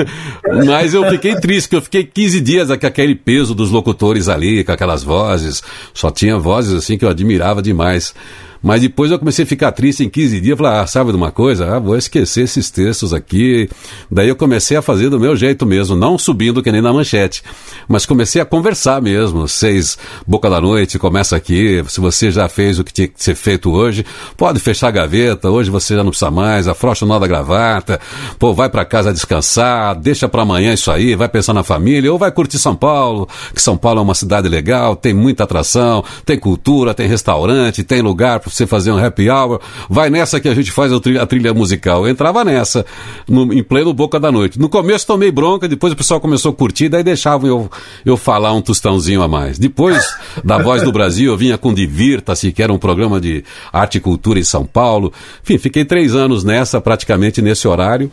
mas 0.66 0.94
eu 0.94 1.04
fiquei 1.10 1.36
triste, 1.36 1.68
porque 1.68 1.76
eu 1.76 1.82
fiquei 1.82 2.04
15 2.06 2.40
dias 2.40 2.68
com 2.70 2.88
aquele 2.88 3.16
peso 3.16 3.54
dos 3.54 3.72
locutores 3.72 4.30
ali, 4.30 4.64
com 4.64 4.72
aquelas 4.72 5.04
vozes. 5.04 5.62
Só 5.94 6.10
tinha 6.10 6.38
vozes 6.38 6.74
assim 6.74 6.98
que 6.98 7.04
eu 7.04 7.10
admirava 7.10 7.62
demais. 7.62 8.14
Mas 8.62 8.82
depois 8.82 9.10
eu 9.10 9.18
comecei 9.18 9.44
a 9.44 9.48
ficar 9.48 9.72
triste 9.72 10.04
em 10.04 10.10
15 10.10 10.40
dias, 10.40 10.58
falei, 10.58 10.80
ah, 10.80 10.88
sabe 10.88 11.12
de 11.12 11.18
uma 11.18 11.32
coisa? 11.32 11.76
Ah, 11.76 11.80
vou 11.80 11.98
esquecer 11.98 12.44
esses 12.44 12.70
textos 12.70 13.14
aqui. 13.14 13.68
Daí 14.10 14.30
eu 14.30 14.36
comecei 14.36 14.78
a 14.78 14.82
fazer 14.82 15.10
do 15.10 15.20
meu 15.20 15.36
jeito 15.36 15.66
mesmo, 15.66 15.96
não 15.96 16.18
subindo 16.18 16.62
que 16.62 16.72
nem 16.72 16.82
na 16.82 16.94
manchete, 16.94 17.44
mas 17.88 18.06
comecei 18.06 18.42
a 18.42 18.46
conversar 18.46 19.02
mesmo. 19.02 19.48
Seis, 19.48 19.98
boca 20.28 20.50
da 20.50 20.62
noite, 20.62 21.00
começa 21.00 21.36
aqui. 21.36 21.84
Se 21.88 22.00
você 22.00 22.30
já 22.30 22.48
fez 22.48 22.78
o 22.78 22.84
que 22.84 22.94
tinha 22.94 23.08
que 23.08 23.22
ser 23.24 23.36
feito 23.36 23.72
hoje, 23.72 24.06
pode 24.38 24.60
fechar 24.60 24.90
a 24.90 24.92
gaveta, 24.92 25.50
hoje 25.50 25.72
você 25.72 25.96
já 25.96 26.04
não 26.04 26.12
precisa 26.12 26.30
mais, 26.30 26.68
afrocha 26.68 27.04
o 27.04 27.08
nó 27.08 27.18
da 27.18 27.28
gravata, 27.28 28.00
pô, 28.38 28.54
vai 28.54 28.70
para 28.70 28.86
casa 28.86 29.12
descansar, 29.12 29.96
deixa 29.96 30.30
para 30.30 30.44
amanhã 30.44 30.74
isso 30.74 30.92
aí, 30.92 31.16
vai 31.16 31.28
pensar 31.28 31.54
na 31.54 31.64
família, 31.64 32.12
ou 32.12 32.20
vai 32.20 32.32
curtir 32.32 32.60
São 32.60 32.76
Paulo, 32.76 33.28
que 33.56 33.62
São 33.62 33.76
Paulo 33.76 34.00
é 34.00 34.04
uma 34.04 34.16
cidade 34.16 34.48
legal, 34.48 34.96
tem 34.96 35.14
muita 35.14 35.46
atração, 35.46 36.04
tem 36.26 36.38
cultura, 36.38 36.94
tem 36.94 37.08
restaurante, 37.08 37.84
tem 37.84 38.02
lugar 38.02 38.40
você 38.54 38.68
fazer 38.68 38.92
um 38.92 39.04
happy 39.04 39.30
hour, 39.30 39.60
vai 39.90 40.10
nessa 40.10 40.40
que 40.40 40.48
a 40.48 40.54
gente 40.54 40.72
faz 40.72 40.92
a 40.92 41.00
trilha, 41.00 41.22
a 41.22 41.26
trilha 41.26 41.54
musical. 41.54 42.06
Eu 42.06 42.12
entrava 42.12 42.44
nessa, 42.44 42.86
no, 43.28 43.54
em 43.54 43.64
pleno 43.64 43.94
boca 43.94 44.20
da 44.20 44.32
noite. 44.32 44.60
No 44.60 44.70
começo 44.70 45.08
tomei 45.08 45.32
bronca, 45.32 45.68
depois 45.68 45.94
o 45.94 45.96
pessoal 45.96 46.20
começou 46.20 46.52
a 46.52 46.56
curtir, 46.56 46.90
daí 46.90 47.04
deixavam 47.04 47.48
eu, 47.48 47.72
eu 48.06 48.18
falar 48.18 48.54
um 48.54 48.62
tostãozinho 48.62 49.22
a 49.22 49.28
mais. 49.28 49.58
Depois 49.58 50.16
da 50.44 50.58
Voz 50.58 50.84
do 50.84 50.92
Brasil, 50.92 51.32
eu 51.32 51.38
vinha 51.38 51.58
com 51.58 51.74
Divirta-se, 51.74 52.52
que 52.52 52.62
era 52.62 52.72
um 52.72 52.78
programa 52.78 53.20
de 53.20 53.44
arte 53.72 53.98
e 53.98 54.02
cultura 54.02 54.40
em 54.40 54.44
São 54.44 54.66
Paulo. 54.66 55.12
Enfim, 55.44 55.58
fiquei 55.58 55.86
três 55.86 56.16
anos 56.16 56.44
nessa, 56.44 56.80
praticamente 56.80 57.42
nesse 57.42 57.68
horário. 57.68 58.12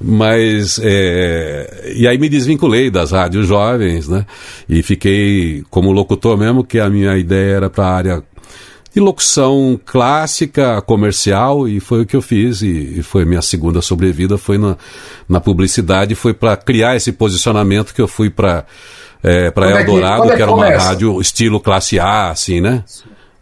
Mas, 0.00 0.80
é, 0.82 1.92
e 1.96 2.08
aí 2.08 2.18
me 2.18 2.28
desvinculei 2.28 2.90
das 2.90 3.12
rádios 3.12 3.46
jovens, 3.46 4.08
né? 4.08 4.26
E 4.68 4.82
fiquei 4.82 5.62
como 5.70 5.92
locutor 5.92 6.36
mesmo, 6.36 6.64
que 6.64 6.80
a 6.80 6.90
minha 6.90 7.16
ideia 7.16 7.56
era 7.56 7.70
para 7.70 7.84
a 7.84 7.94
área 7.94 8.24
de 8.94 9.00
locução 9.00 9.80
clássica, 9.84 10.82
comercial, 10.82 11.66
e 11.66 11.80
foi 11.80 12.02
o 12.02 12.06
que 12.06 12.14
eu 12.14 12.22
fiz, 12.22 12.60
e, 12.60 12.98
e 12.98 13.02
foi 13.02 13.24
minha 13.24 13.40
segunda 13.40 13.80
sobrevida, 13.80 14.36
foi 14.36 14.58
na, 14.58 14.76
na 15.28 15.40
publicidade, 15.40 16.14
foi 16.14 16.34
para 16.34 16.56
criar 16.56 16.94
esse 16.94 17.12
posicionamento 17.12 17.94
que 17.94 18.02
eu 18.02 18.08
fui 18.08 18.28
para 18.28 18.64
é, 19.22 19.50
para 19.50 19.80
Eldorado, 19.80 20.24
é 20.24 20.28
que, 20.30 20.36
que, 20.36 20.42
era 20.42 20.52
uma 20.52 20.68
rádio 20.68 21.20
estilo 21.20 21.60
classe 21.60 21.98
A, 21.98 22.30
assim, 22.30 22.60
né? 22.60 22.82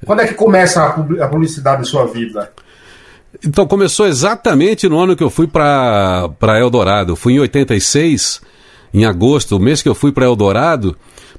Quando 0.04 0.20
é 0.20 0.26
que 0.26 0.34
começa 0.34 0.84
a 0.84 1.28
publicidade 1.28 1.82
em 1.82 1.84
sua 1.84 2.06
vida? 2.06 2.52
Então, 3.44 3.66
começou 3.66 4.06
exatamente 4.06 4.88
no 4.88 4.98
ano 4.98 5.16
que 5.16 5.22
eu 5.22 5.30
fui 5.30 5.46
para 5.46 6.58
Eldorado. 6.58 7.12
Eu 7.12 7.16
fui 7.16 7.34
em 7.34 7.38
86, 7.38 8.40
em 8.92 9.04
agosto, 9.04 9.56
o 9.56 9.60
mês 9.60 9.82
que 9.82 9.88
eu 9.88 9.94
fui 9.94 10.12
para 10.12 10.26
Eldorado, 10.26 10.96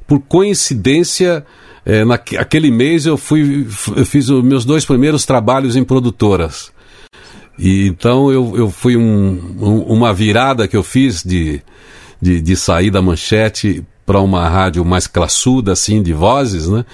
por 0.08 0.20
coincidência, 0.20 1.46
é, 1.86 2.06
naquele 2.06 2.70
mês 2.70 3.06
eu 3.06 3.18
fui 3.18 3.68
eu 3.96 4.06
fiz 4.06 4.30
os 4.30 4.44
meus 4.44 4.66
dois 4.66 4.86
primeiros 4.86 5.26
trabalhos 5.26 5.76
em 5.76 5.84
produtoras. 5.84 6.72
E, 7.58 7.88
então 7.88 8.32
eu, 8.32 8.54
eu 8.56 8.70
fui 8.70 8.96
um, 8.96 9.56
um, 9.60 9.80
uma 9.82 10.14
virada 10.14 10.68
que 10.68 10.78
eu 10.78 10.84
fiz 10.84 11.24
de, 11.24 11.62
de, 12.22 12.42
de 12.42 12.56
sair 12.56 12.90
da 12.90 13.02
manchete 13.02 13.86
para 14.06 14.20
uma 14.20 14.48
rádio 14.50 14.84
mais 14.84 15.08
classuda, 15.08 15.72
assim, 15.72 16.02
de 16.02 16.12
vozes, 16.12 16.68
né? 16.68 16.86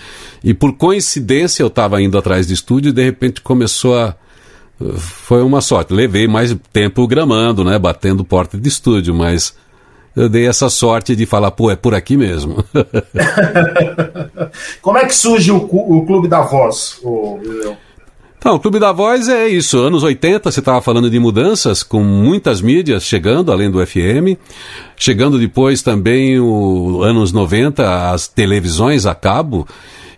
E 0.44 0.54
por 0.54 0.74
coincidência 0.74 1.64
eu 1.64 1.68
estava 1.68 2.02
indo 2.02 2.18
atrás 2.18 2.48
de 2.48 2.54
estúdio 2.54 2.90
e 2.90 2.94
de 2.94 3.04
repente 3.04 3.42
começou 3.42 3.98
a. 3.98 4.16
Foi 4.98 5.42
uma 5.42 5.60
sorte. 5.60 5.94
Levei 5.94 6.28
mais 6.28 6.56
tempo 6.72 7.08
gramando, 7.08 7.64
né? 7.64 7.80
Batendo 7.80 8.24
porta 8.24 8.58
de 8.58 8.68
estúdio, 8.68 9.16
mas 9.16 9.56
eu 10.18 10.28
dei 10.28 10.48
essa 10.48 10.68
sorte 10.68 11.16
de 11.16 11.28
falar, 11.28 11.52
pô, 11.52 11.70
é 11.70 11.76
por 11.76 11.94
aqui 11.94 12.18
mesmo. 12.18 12.66
Como 14.82 14.98
é 14.98 15.06
que 15.06 15.16
surge 15.16 15.52
o, 15.52 15.58
o 15.58 16.04
Clube 16.08 16.28
da 16.28 16.42
Voz, 16.42 17.00
o, 17.04 17.40
então, 18.40 18.56
o 18.56 18.60
Clube 18.60 18.80
da 18.80 18.92
Voz 18.92 19.28
é 19.28 19.48
isso. 19.48 19.80
Anos 19.80 20.04
80, 20.04 20.52
você 20.52 20.60
estava 20.60 20.80
falando 20.80 21.10
de 21.10 21.20
mudanças, 21.20 21.84
com 21.84 22.04
muitas 22.04 22.62
mídias 22.62 23.04
chegando, 23.04 23.52
além 23.52 23.70
do 23.70 23.86
FM. 23.86 24.38
Chegando 24.96 25.40
depois 25.40 25.82
também, 25.82 26.40
o 26.40 27.02
anos 27.02 27.32
90, 27.32 28.12
as 28.12 28.28
televisões 28.28 29.06
a 29.06 29.14
cabo. 29.14 29.68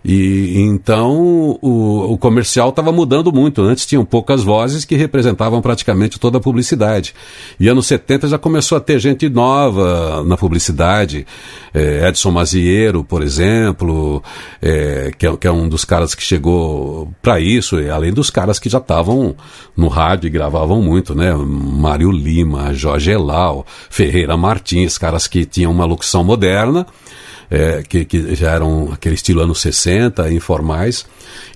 E 0.04 0.58
então 0.60 1.58
o, 1.60 2.12
o 2.12 2.18
comercial 2.18 2.70
estava 2.70 2.90
mudando 2.90 3.32
muito. 3.32 3.62
Antes 3.62 3.84
tinham 3.84 4.04
poucas 4.04 4.42
vozes 4.42 4.84
que 4.84 4.96
representavam 4.96 5.60
praticamente 5.60 6.18
toda 6.18 6.38
a 6.38 6.40
publicidade. 6.40 7.14
E 7.58 7.68
anos 7.68 7.86
70 7.86 8.28
já 8.28 8.38
começou 8.38 8.78
a 8.78 8.80
ter 8.80 8.98
gente 8.98 9.28
nova 9.28 10.24
na 10.24 10.36
publicidade. 10.36 11.26
É, 11.74 12.08
Edson 12.08 12.30
Maziero, 12.30 13.04
por 13.04 13.22
exemplo, 13.22 14.22
é, 14.62 15.12
que, 15.16 15.26
é, 15.26 15.36
que, 15.36 15.46
é, 15.46 15.52
um 15.52 15.68
dos 15.68 15.84
caras 15.84 16.14
que 16.14 16.22
chegou 16.22 17.12
para 17.20 17.38
isso, 17.38 17.76
além 17.92 18.12
dos 18.12 18.30
caras 18.30 18.58
que 18.58 18.68
já 18.68 18.78
estavam 18.78 19.36
no 19.76 19.88
rádio 19.88 20.28
e 20.28 20.30
gravavam 20.30 20.80
muito, 20.80 21.14
né? 21.14 21.34
Mário 21.34 22.10
Lima, 22.10 22.72
Jorge 22.72 23.10
Elal, 23.10 23.66
Ferreira 23.90 24.36
Martins, 24.36 24.96
caras 24.96 25.26
que 25.26 25.44
tinham 25.44 25.70
uma 25.70 25.84
locução 25.84 26.24
moderna 26.24 26.86
é, 27.50 27.82
que, 27.86 28.04
que, 28.04 28.34
já 28.36 28.52
eram 28.52 28.90
aquele 28.92 29.16
estilo 29.16 29.40
anos 29.40 29.60
60, 29.60 30.30
informais. 30.30 31.04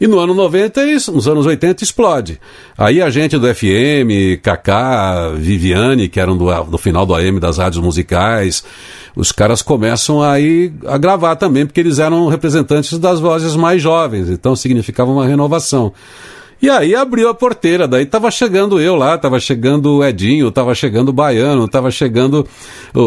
E 0.01 0.09
no 0.09 0.19
ano 0.19 0.35
90, 0.35 0.85
isso, 0.87 1.13
nos 1.13 1.29
anos 1.29 1.47
80, 1.47 1.85
explode. 1.85 2.41
Aí 2.77 3.01
a 3.01 3.09
gente 3.11 3.39
do 3.39 3.55
FM, 3.55 4.41
Kaká, 4.43 5.31
Viviane, 5.37 6.09
que 6.09 6.19
eram 6.19 6.37
do, 6.37 6.53
do 6.65 6.79
final 6.79 7.07
do 7.07 7.15
AM 7.15 7.39
das 7.39 7.59
rádios 7.59 7.83
musicais, 7.83 8.65
os 9.15 9.31
caras 9.31 9.63
começam 9.63 10.21
a, 10.21 10.41
ir, 10.41 10.73
a 10.87 10.99
gravar 10.99 11.37
também, 11.37 11.65
porque 11.65 11.81
eles 11.81 12.01
eram 12.01 12.27
representantes 12.27 12.99
das 12.99 13.21
vozes 13.21 13.55
mais 13.55 13.81
jovens, 13.81 14.29
então 14.29 14.57
significava 14.57 15.13
uma 15.13 15.27
renovação. 15.27 15.93
E 16.65 16.71
aí 16.71 16.95
abriu 16.95 17.29
a 17.29 17.35
porteira, 17.35 17.87
daí 17.87 18.07
tava 18.07 18.31
chegando 18.31 18.81
eu 18.81 18.97
lá, 18.97 19.19
tava 19.19 19.39
chegando 19.39 19.97
o 19.97 20.03
Edinho, 20.03 20.51
tava 20.51 20.75
chegando 20.75 21.11
o 21.11 21.13
Baiano, 21.13 21.69
tava 21.69 21.91
chegando 21.91 22.49
o, 22.95 23.01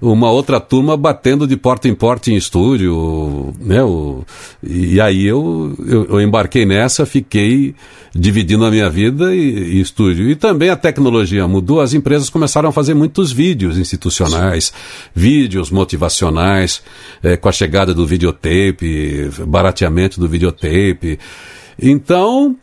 o, 0.00 0.10
uma 0.10 0.30
outra 0.30 0.58
turma 0.58 0.96
batendo 0.96 1.46
de 1.46 1.58
porta 1.58 1.88
em 1.88 1.94
porta 1.94 2.30
em 2.30 2.36
estúdio, 2.36 3.52
né? 3.60 3.82
O, 3.82 4.24
e 4.66 4.98
aí 4.98 5.26
eu, 5.26 5.76
eu, 5.86 6.06
eu, 6.06 6.20
embarquei 6.22 6.64
nessa, 6.64 7.04
fiquei 7.04 7.74
dividindo 8.14 8.64
a 8.64 8.70
minha 8.70 8.88
vida 8.88 9.34
e, 9.34 9.74
e, 9.74 9.80
estúdio. 9.82 10.30
E 10.30 10.34
também 10.34 10.70
a 10.70 10.76
tecnologia 10.76 11.46
mudou, 11.46 11.82
as 11.82 11.92
empresas 11.92 12.30
começaram 12.30 12.70
a 12.70 12.72
fazer 12.72 12.94
muitos 12.94 13.30
vídeos 13.30 13.76
institucionais, 13.76 14.72
vídeos 15.14 15.70
motivacionais, 15.70 16.82
é, 17.22 17.36
com 17.36 17.46
a 17.46 17.52
chegada 17.52 17.92
do 17.92 18.06
videotape, 18.06 19.28
barateamento 19.46 20.18
do 20.18 20.26
videotape. 20.26 21.18
Então, 21.78 22.56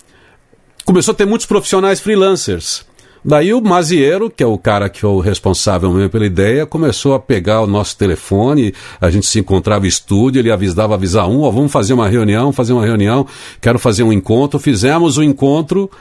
começou 0.87 1.11
a 1.11 1.15
ter 1.15 1.25
muitos 1.25 1.45
profissionais 1.45 1.99
freelancers. 1.99 2.85
Daí 3.23 3.53
o 3.53 3.59
Maziero, 3.59 4.29
que 4.29 4.41
é 4.41 4.47
o 4.47 4.57
cara 4.57 4.87
que 4.87 5.03
é 5.03 5.07
o 5.07 5.19
responsável 5.19 5.91
mesmo 5.91 6.09
pela 6.09 6.25
ideia, 6.25 6.65
começou 6.65 7.13
a 7.13 7.19
pegar 7.19 7.59
o 7.59 7.67
nosso 7.67 7.97
telefone, 7.97 8.73
a 9.01 9.09
gente 9.09 9.25
se 9.25 9.37
encontrava 9.37 9.85
em 9.85 9.89
estúdio, 9.89 10.39
ele 10.39 10.49
avisava 10.49 10.93
avisar 10.93 11.27
um, 11.27 11.41
ó, 11.41 11.51
vamos 11.51 11.73
fazer 11.73 11.93
uma 11.93 12.07
reunião, 12.07 12.53
fazer 12.53 12.71
uma 12.71 12.85
reunião, 12.85 13.27
quero 13.59 13.77
fazer 13.77 14.03
um 14.03 14.13
encontro. 14.13 14.59
Fizemos 14.59 15.17
o 15.17 15.19
um 15.19 15.23
encontro 15.23 15.91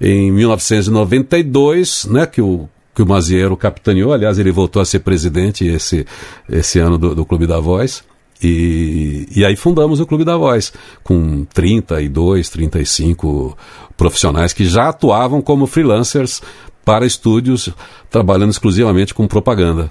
em 0.00 0.30
1992, 0.30 2.04
né, 2.04 2.24
que 2.24 2.40
o 2.40 2.68
que 2.94 3.02
o 3.02 3.06
Maziero 3.06 3.56
capitaneou, 3.56 4.12
aliás, 4.12 4.40
ele 4.40 4.50
voltou 4.50 4.82
a 4.82 4.84
ser 4.84 4.98
presidente 5.00 5.64
esse, 5.64 6.04
esse 6.50 6.80
ano 6.80 6.98
do, 6.98 7.14
do 7.14 7.24
Clube 7.24 7.46
da 7.46 7.60
Voz. 7.60 8.02
E, 8.42 9.28
e 9.34 9.44
aí 9.44 9.56
fundamos 9.56 10.00
o 10.00 10.06
Clube 10.06 10.24
da 10.24 10.36
Voz, 10.36 10.72
com 11.02 11.44
32, 11.44 12.48
35 12.48 13.56
profissionais 13.96 14.52
que 14.52 14.64
já 14.64 14.88
atuavam 14.88 15.42
como 15.42 15.66
freelancers 15.66 16.40
para 16.84 17.04
estúdios, 17.04 17.68
trabalhando 18.08 18.50
exclusivamente 18.50 19.12
com 19.12 19.26
propaganda. 19.26 19.90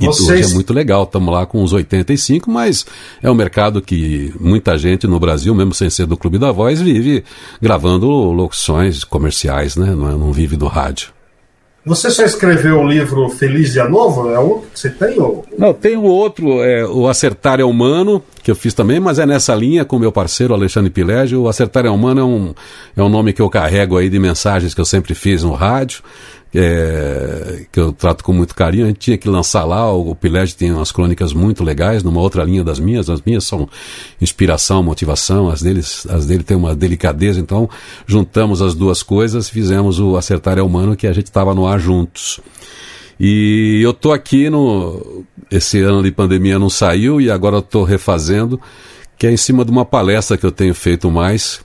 E 0.00 0.04
Vocês... 0.04 0.28
hoje 0.28 0.52
é 0.52 0.54
muito 0.54 0.74
legal, 0.74 1.04
estamos 1.04 1.32
lá 1.32 1.46
com 1.46 1.62
uns 1.62 1.72
85, 1.72 2.50
mas 2.50 2.84
é 3.22 3.30
um 3.30 3.34
mercado 3.34 3.80
que 3.80 4.34
muita 4.38 4.76
gente 4.76 5.06
no 5.06 5.18
Brasil, 5.18 5.54
mesmo 5.54 5.72
sem 5.72 5.88
ser 5.88 6.06
do 6.06 6.16
Clube 6.16 6.38
da 6.38 6.52
Voz, 6.52 6.80
vive 6.82 7.24
gravando 7.60 8.06
locuções 8.08 9.02
comerciais, 9.02 9.76
né? 9.76 9.94
não, 9.94 10.10
é, 10.10 10.12
não 10.12 10.32
vive 10.32 10.56
do 10.56 10.66
rádio. 10.66 11.17
Você 11.88 12.10
só 12.10 12.22
escreveu 12.22 12.80
o 12.80 12.86
livro 12.86 13.30
Feliz 13.30 13.72
Dia 13.72 13.88
Novo? 13.88 14.30
É 14.30 14.38
outro 14.38 14.68
que 14.70 14.78
você 14.78 14.90
tem? 14.90 15.18
Ou... 15.18 15.42
Não, 15.56 15.72
tem 15.72 15.96
o 15.96 16.02
outro, 16.02 16.62
é, 16.62 16.84
o 16.84 17.08
Acertar 17.08 17.60
é 17.60 17.64
Humano, 17.64 18.22
que 18.48 18.52
eu 18.52 18.56
fiz 18.56 18.72
também, 18.72 18.98
mas 18.98 19.18
é 19.18 19.26
nessa 19.26 19.54
linha 19.54 19.84
com 19.84 19.98
meu 19.98 20.10
parceiro 20.10 20.54
Alexandre 20.54 20.88
Pilégio. 20.88 21.42
O 21.42 21.48
Acertar 21.50 21.84
é 21.84 21.90
Humano 21.90 22.20
é 22.22 22.24
um, 22.24 22.54
é 22.96 23.02
um 23.02 23.08
nome 23.10 23.34
que 23.34 23.42
eu 23.42 23.50
carrego 23.50 23.98
aí 23.98 24.08
de 24.08 24.18
mensagens 24.18 24.72
que 24.72 24.80
eu 24.80 24.86
sempre 24.86 25.14
fiz 25.14 25.42
no 25.42 25.52
rádio 25.52 26.02
é, 26.54 27.66
que 27.70 27.78
eu 27.78 27.92
trato 27.92 28.24
com 28.24 28.32
muito 28.32 28.54
carinho. 28.54 28.84
A 28.84 28.88
gente 28.88 29.00
tinha 29.00 29.18
que 29.18 29.28
lançar 29.28 29.64
lá, 29.64 29.92
o, 29.92 30.12
o 30.12 30.14
Pilege 30.14 30.56
tem 30.56 30.72
umas 30.72 30.90
crônicas 30.90 31.34
muito 31.34 31.62
legais, 31.62 32.02
numa 32.02 32.22
outra 32.22 32.42
linha 32.42 32.64
das 32.64 32.78
minhas. 32.78 33.10
As 33.10 33.20
minhas 33.20 33.44
são 33.44 33.68
inspiração, 34.18 34.82
motivação, 34.82 35.50
as, 35.50 35.60
deles, 35.60 36.06
as 36.08 36.24
dele 36.24 36.42
tem 36.42 36.56
uma 36.56 36.74
delicadeza. 36.74 37.38
Então, 37.38 37.68
juntamos 38.06 38.62
as 38.62 38.74
duas 38.74 39.02
coisas, 39.02 39.50
fizemos 39.50 40.00
o 40.00 40.16
Acertar 40.16 40.56
é 40.56 40.62
Humano, 40.62 40.96
que 40.96 41.06
a 41.06 41.12
gente 41.12 41.26
estava 41.26 41.54
no 41.54 41.66
ar 41.66 41.78
juntos. 41.78 42.40
E 43.18 43.80
eu 43.82 43.92
tô 43.92 44.12
aqui 44.12 44.48
no. 44.48 45.24
Esse 45.50 45.80
ano 45.80 46.02
de 46.02 46.12
pandemia 46.12 46.58
não 46.58 46.68
saiu 46.68 47.20
e 47.20 47.30
agora 47.30 47.56
eu 47.56 47.62
tô 47.62 47.82
refazendo, 47.82 48.60
que 49.16 49.26
é 49.26 49.32
em 49.32 49.36
cima 49.36 49.64
de 49.64 49.70
uma 49.70 49.84
palestra 49.84 50.36
que 50.36 50.44
eu 50.44 50.52
tenho 50.52 50.74
feito 50.74 51.10
mais, 51.10 51.60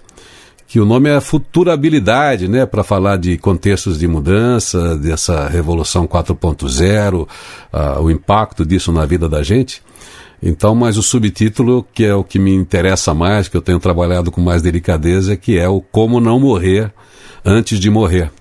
que 0.66 0.80
o 0.80 0.86
nome 0.86 1.10
é 1.10 1.20
futurabilidade, 1.20 2.48
né, 2.48 2.66
para 2.66 2.82
falar 2.82 3.18
de 3.18 3.38
contextos 3.38 4.00
de 4.00 4.08
mudança, 4.08 4.98
dessa 4.98 5.50
revolução 5.50 6.08
4.0, 6.08 7.24
uh, 7.24 8.02
o 8.02 8.10
impacto 8.10 8.66
disso 8.66 8.92
na 8.92 9.06
vida 9.06 9.28
da 9.28 9.44
gente. 9.44 9.82
Então, 10.42 10.74
mas 10.74 10.98
o 10.98 11.04
subtítulo, 11.04 11.86
que 11.94 12.06
é 12.06 12.16
o 12.16 12.24
que 12.24 12.40
me 12.40 12.54
interessa 12.54 13.14
mais, 13.14 13.48
que 13.48 13.56
eu 13.56 13.62
tenho 13.62 13.80
trabalhado 13.80 14.32
com 14.32 14.42
mais 14.42 14.62
delicadeza, 14.62 15.36
que 15.36 15.58
é 15.58 15.68
o 15.68 15.82
Como 15.82 16.20
Não 16.20 16.40
Morrer 16.40 16.92
Antes 17.46 17.80
de 17.80 17.90
Morrer 17.90 18.32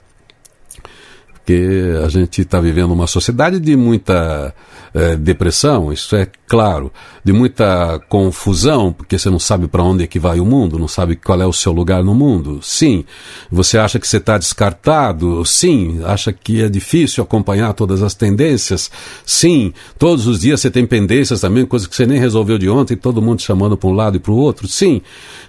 porque 1.52 2.04
a 2.04 2.08
gente 2.08 2.40
está 2.40 2.60
vivendo 2.60 2.92
uma 2.92 3.06
sociedade 3.06 3.60
de 3.60 3.76
muita 3.76 4.54
é, 4.94 5.16
depressão, 5.16 5.92
isso 5.92 6.14
é 6.14 6.26
claro, 6.46 6.92
de 7.24 7.32
muita 7.32 7.98
confusão, 8.10 8.92
porque 8.92 9.18
você 9.18 9.30
não 9.30 9.38
sabe 9.38 9.66
para 9.66 9.82
onde 9.82 10.04
é 10.04 10.06
que 10.06 10.18
vai 10.18 10.38
o 10.38 10.44
mundo, 10.44 10.78
não 10.78 10.86
sabe 10.86 11.16
qual 11.16 11.40
é 11.40 11.46
o 11.46 11.52
seu 11.52 11.72
lugar 11.72 12.04
no 12.04 12.14
mundo. 12.14 12.60
Sim. 12.62 13.04
Você 13.50 13.78
acha 13.78 13.98
que 13.98 14.06
você 14.06 14.18
está 14.18 14.36
descartado? 14.36 15.44
Sim. 15.46 16.00
Acha 16.04 16.30
que 16.30 16.60
é 16.62 16.68
difícil 16.68 17.24
acompanhar 17.24 17.72
todas 17.72 18.02
as 18.02 18.14
tendências? 18.14 18.90
Sim. 19.24 19.72
Todos 19.98 20.26
os 20.26 20.40
dias 20.40 20.60
você 20.60 20.70
tem 20.70 20.84
pendências 20.84 21.40
também, 21.40 21.64
coisas 21.64 21.88
que 21.88 21.96
você 21.96 22.04
nem 22.04 22.18
resolveu 22.18 22.58
de 22.58 22.68
ontem, 22.68 22.96
todo 22.96 23.22
mundo 23.22 23.40
chamando 23.40 23.78
para 23.78 23.88
um 23.88 23.94
lado 23.94 24.18
e 24.18 24.20
para 24.20 24.32
o 24.32 24.36
outro? 24.36 24.68
Sim. 24.68 25.00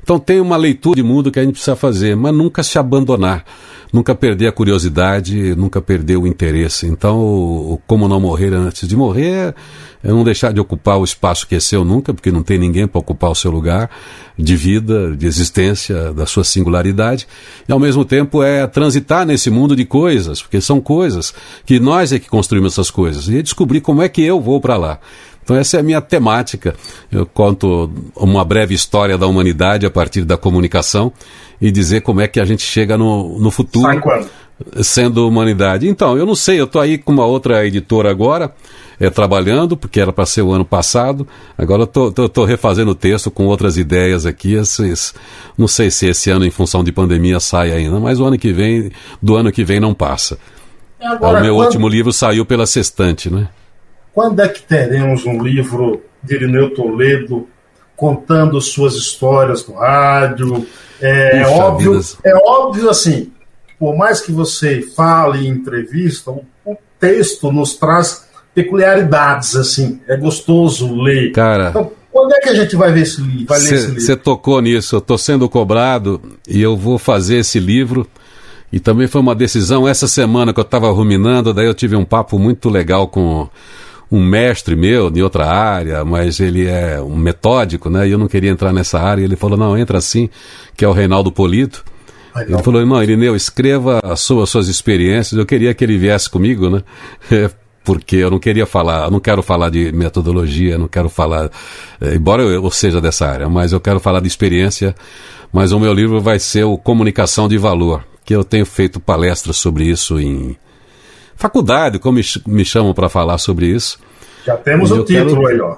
Então 0.02 0.18
tem 0.18 0.40
uma 0.40 0.56
leitura 0.56 0.96
de 0.96 1.04
mundo 1.04 1.32
que 1.32 1.40
a 1.40 1.44
gente 1.44 1.54
precisa 1.54 1.76
fazer, 1.76 2.16
mas 2.16 2.34
nunca 2.34 2.64
se 2.64 2.80
abandonar, 2.80 3.44
nunca 3.92 4.16
perder 4.16 4.48
a 4.48 4.52
curiosidade, 4.54 5.54
nunca 5.56 5.82
perder 5.82 6.16
o 6.16 6.26
interesse. 6.26 6.86
Então, 6.86 7.80
como 7.86 8.08
não 8.08 8.22
morrer 8.22 8.54
antes 8.54 8.88
de 8.88 8.96
morrer 8.96 9.33
é 9.34 9.54
não 10.04 10.24
deixar 10.24 10.52
de 10.52 10.60
ocupar 10.60 10.98
o 10.98 11.04
espaço 11.04 11.48
que 11.48 11.56
é 11.56 11.60
seu 11.60 11.86
nunca, 11.86 12.14
porque 12.14 12.32
não 12.32 12.44
tem 12.44 12.58
ninguém 12.58 12.88
para 12.88 13.00
ocupar 13.00 13.32
o 13.32 13.36
seu 13.36 13.52
lugar 13.52 13.90
de 14.38 14.56
vida, 14.56 15.16
de 15.16 15.26
existência, 15.26 16.12
da 16.14 16.26
sua 16.26 16.44
singularidade, 16.44 17.28
e 17.68 17.72
ao 17.72 17.80
mesmo 17.80 18.04
tempo 18.04 18.44
é 18.44 18.68
transitar 18.68 19.26
nesse 19.26 19.50
mundo 19.50 19.76
de 19.76 19.86
coisas, 19.86 20.42
porque 20.42 20.60
são 20.60 20.82
coisas 20.82 21.34
que 21.66 21.80
nós 21.80 22.12
é 22.12 22.20
que 22.20 22.30
construímos 22.30 22.74
essas 22.74 22.92
coisas, 22.92 23.28
e 23.30 23.42
descobrir 23.42 23.82
como 23.82 24.02
é 24.02 24.10
que 24.10 24.24
eu 24.24 24.42
vou 24.42 24.60
para 24.60 24.76
lá. 24.76 25.00
Então 25.44 25.56
essa 25.58 25.78
é 25.78 25.80
a 25.82 25.84
minha 25.84 26.02
temática. 26.02 26.74
Eu 27.12 27.26
conto 27.26 27.92
uma 28.16 28.46
breve 28.46 28.74
história 28.74 29.18
da 29.18 29.28
humanidade 29.28 29.86
a 29.86 29.92
partir 29.92 30.24
da 30.24 30.38
comunicação 30.38 31.12
e 31.62 31.70
dizer 31.70 32.02
como 32.02 32.22
é 32.22 32.28
que 32.28 32.40
a 32.40 32.46
gente 32.46 32.64
chega 32.64 32.98
no, 32.98 33.38
no 33.40 33.52
futuro. 33.52 33.86
Sai 33.86 34.00
quando? 34.00 34.30
Sendo 34.82 35.28
humanidade. 35.28 35.88
Então, 35.88 36.18
eu 36.18 36.26
não 36.26 36.36
sei, 36.36 36.60
eu 36.60 36.66
estou 36.66 36.82
aí 36.82 36.98
com 36.98 37.12
uma 37.12 37.26
outra 37.26 37.66
editora 37.66 38.10
agora, 38.10 38.54
é, 39.00 39.10
trabalhando, 39.10 39.76
porque 39.76 40.00
era 40.00 40.14
para 40.14 40.26
ser 40.26 40.42
o 40.42 40.52
ano 40.52 40.64
passado. 40.64 41.28
Agora 41.58 41.90
eu 41.96 42.26
estou 42.26 42.46
refazendo 42.46 42.92
o 42.92 42.96
texto 42.96 43.32
com 43.32 43.46
outras 43.46 43.78
ideias 43.78 44.26
aqui. 44.26 44.54
Esses, 44.54 45.14
não 45.58 45.68
sei 45.68 45.90
se 45.90 46.08
esse 46.08 46.30
ano, 46.30 46.46
em 46.46 46.52
função 46.52 46.84
de 46.84 46.92
pandemia, 46.92 47.40
sai 47.40 47.72
ainda, 47.72 48.00
mas 48.00 48.20
o 48.20 48.26
ano 48.26 48.38
que 48.38 48.54
vem, 48.54 48.92
do 49.22 49.36
ano 49.36 49.52
que 49.52 49.64
vem 49.64 49.80
não 49.80 49.94
passa. 49.94 50.38
Agora, 51.02 51.40
o 51.40 51.42
meu 51.42 51.56
quando... 51.56 51.66
último 51.66 51.88
livro 51.88 52.14
saiu 52.14 52.46
pela 52.46 52.66
Sextante, 52.66 53.30
né? 53.30 53.50
Quando 54.14 54.40
é 54.40 54.48
que 54.48 54.62
teremos 54.62 55.26
um 55.26 55.42
livro 55.42 56.02
de 56.22 56.36
Irineu 56.36 56.74
Toledo 56.74 57.48
contando 57.96 58.62
suas 58.62 58.94
histórias 58.96 59.68
no 59.68 59.76
rádio? 59.76 60.66
É, 61.02 61.40
Puxa, 61.40 61.52
óbvio, 61.52 62.02
é 62.24 62.34
óbvio 62.36 62.90
assim, 62.90 63.32
por 63.84 63.98
mais 63.98 64.22
que 64.22 64.32
você 64.32 64.82
fale 64.82 65.46
em 65.46 65.50
entrevista, 65.50 66.32
o, 66.32 66.46
o 66.66 66.78
texto 66.98 67.52
nos 67.52 67.76
traz 67.76 68.24
peculiaridades, 68.56 69.58
assim. 69.58 70.00
É 70.08 70.16
gostoso 70.16 70.96
ler. 70.96 71.34
Cara. 71.34 71.72
Então, 71.72 71.92
quando 72.10 72.32
é 72.32 72.40
que 72.40 72.48
a 72.48 72.54
gente 72.54 72.78
vai 72.78 72.94
ver 72.94 73.02
esse 73.02 73.20
livro? 73.20 73.54
Você 73.54 74.16
tocou 74.16 74.62
nisso, 74.62 74.96
eu 74.96 75.00
estou 75.00 75.18
sendo 75.18 75.50
cobrado 75.50 76.22
e 76.48 76.62
eu 76.62 76.78
vou 76.78 76.98
fazer 76.98 77.40
esse 77.40 77.60
livro. 77.60 78.08
E 78.72 78.80
também 78.80 79.06
foi 79.06 79.20
uma 79.20 79.36
decisão 79.36 79.86
essa 79.86 80.08
semana 80.08 80.54
que 80.54 80.62
eu 80.62 80.64
estava 80.64 80.90
ruminando, 80.90 81.54
daí 81.54 81.68
eu 81.68 81.74
tive 81.74 81.98
um 81.98 82.06
papo 82.06 82.40
muito 82.40 82.70
legal 82.70 83.10
com 83.10 83.50
um 84.10 84.24
mestre 84.24 84.78
meu 84.78 85.12
de 85.12 85.22
outra 85.22 85.46
área, 85.46 86.06
mas 86.06 86.40
ele 86.40 86.68
é 86.68 87.02
um 87.02 87.18
metódico, 87.18 87.90
né? 87.90 88.08
E 88.08 88.12
eu 88.12 88.18
não 88.18 88.30
queria 88.30 88.50
entrar 88.50 88.72
nessa 88.72 88.98
área. 88.98 89.22
Ele 89.24 89.36
falou: 89.36 89.58
não, 89.58 89.78
entra 89.78 89.98
assim, 89.98 90.30
que 90.74 90.86
é 90.86 90.88
o 90.88 90.94
Reinaldo 90.94 91.34
Polito. 91.34 91.84
Ele 92.36 92.64
falou: 92.64 92.82
irmão, 92.82 93.02
Irineu, 93.02 93.36
escreva 93.36 94.00
as 94.04 94.22
suas, 94.22 94.50
suas 94.50 94.68
experiências. 94.68 95.38
Eu 95.38 95.46
queria 95.46 95.74
que 95.74 95.84
ele 95.84 95.98
viesse 95.98 96.30
comigo, 96.30 96.70
né? 96.70 96.84
porque 97.84 98.16
eu 98.16 98.32
não 98.32 98.40
queria 98.40 98.66
falar, 98.66 99.12
não 99.12 99.20
quero 99.20 99.44
falar 99.44 99.70
de 99.70 99.92
metodologia, 99.92 100.78
não 100.78 100.88
quero 100.88 101.10
falar, 101.10 101.52
eh, 102.00 102.16
embora 102.16 102.42
eu, 102.42 102.52
eu 102.52 102.72
seja 102.72 103.02
dessa 103.02 103.28
área, 103.28 103.50
mas 103.50 103.74
eu 103.74 103.80
quero 103.80 104.00
falar 104.00 104.22
de 104.22 104.28
experiência. 104.28 104.96
Mas 105.52 105.72
o 105.72 105.80
meu 105.80 105.94
livro 105.94 106.20
vai 106.20 106.40
ser 106.40 106.64
o 106.64 106.78
Comunicação 106.78 107.48
de 107.48 107.58
Valor, 107.58 108.04
que 108.26 108.34
eu 108.34 108.44
tenho 108.44 108.66
feito 108.66 109.00
palestras 109.00 109.58
sobre 109.58 109.84
isso 109.84 110.20
em 110.20 110.58
faculdade, 111.36 112.00
como 112.00 112.18
me, 112.18 112.24
me 112.48 112.66
chamam 112.66 112.94
para 112.94 113.10
falar 113.10 113.38
sobre 113.38 113.68
isso. 113.68 114.00
Já 114.46 114.56
temos 114.58 114.92
o 114.92 115.04
título 115.04 115.46
quero... 115.46 115.48
aí, 115.48 115.60
ó. 115.60 115.76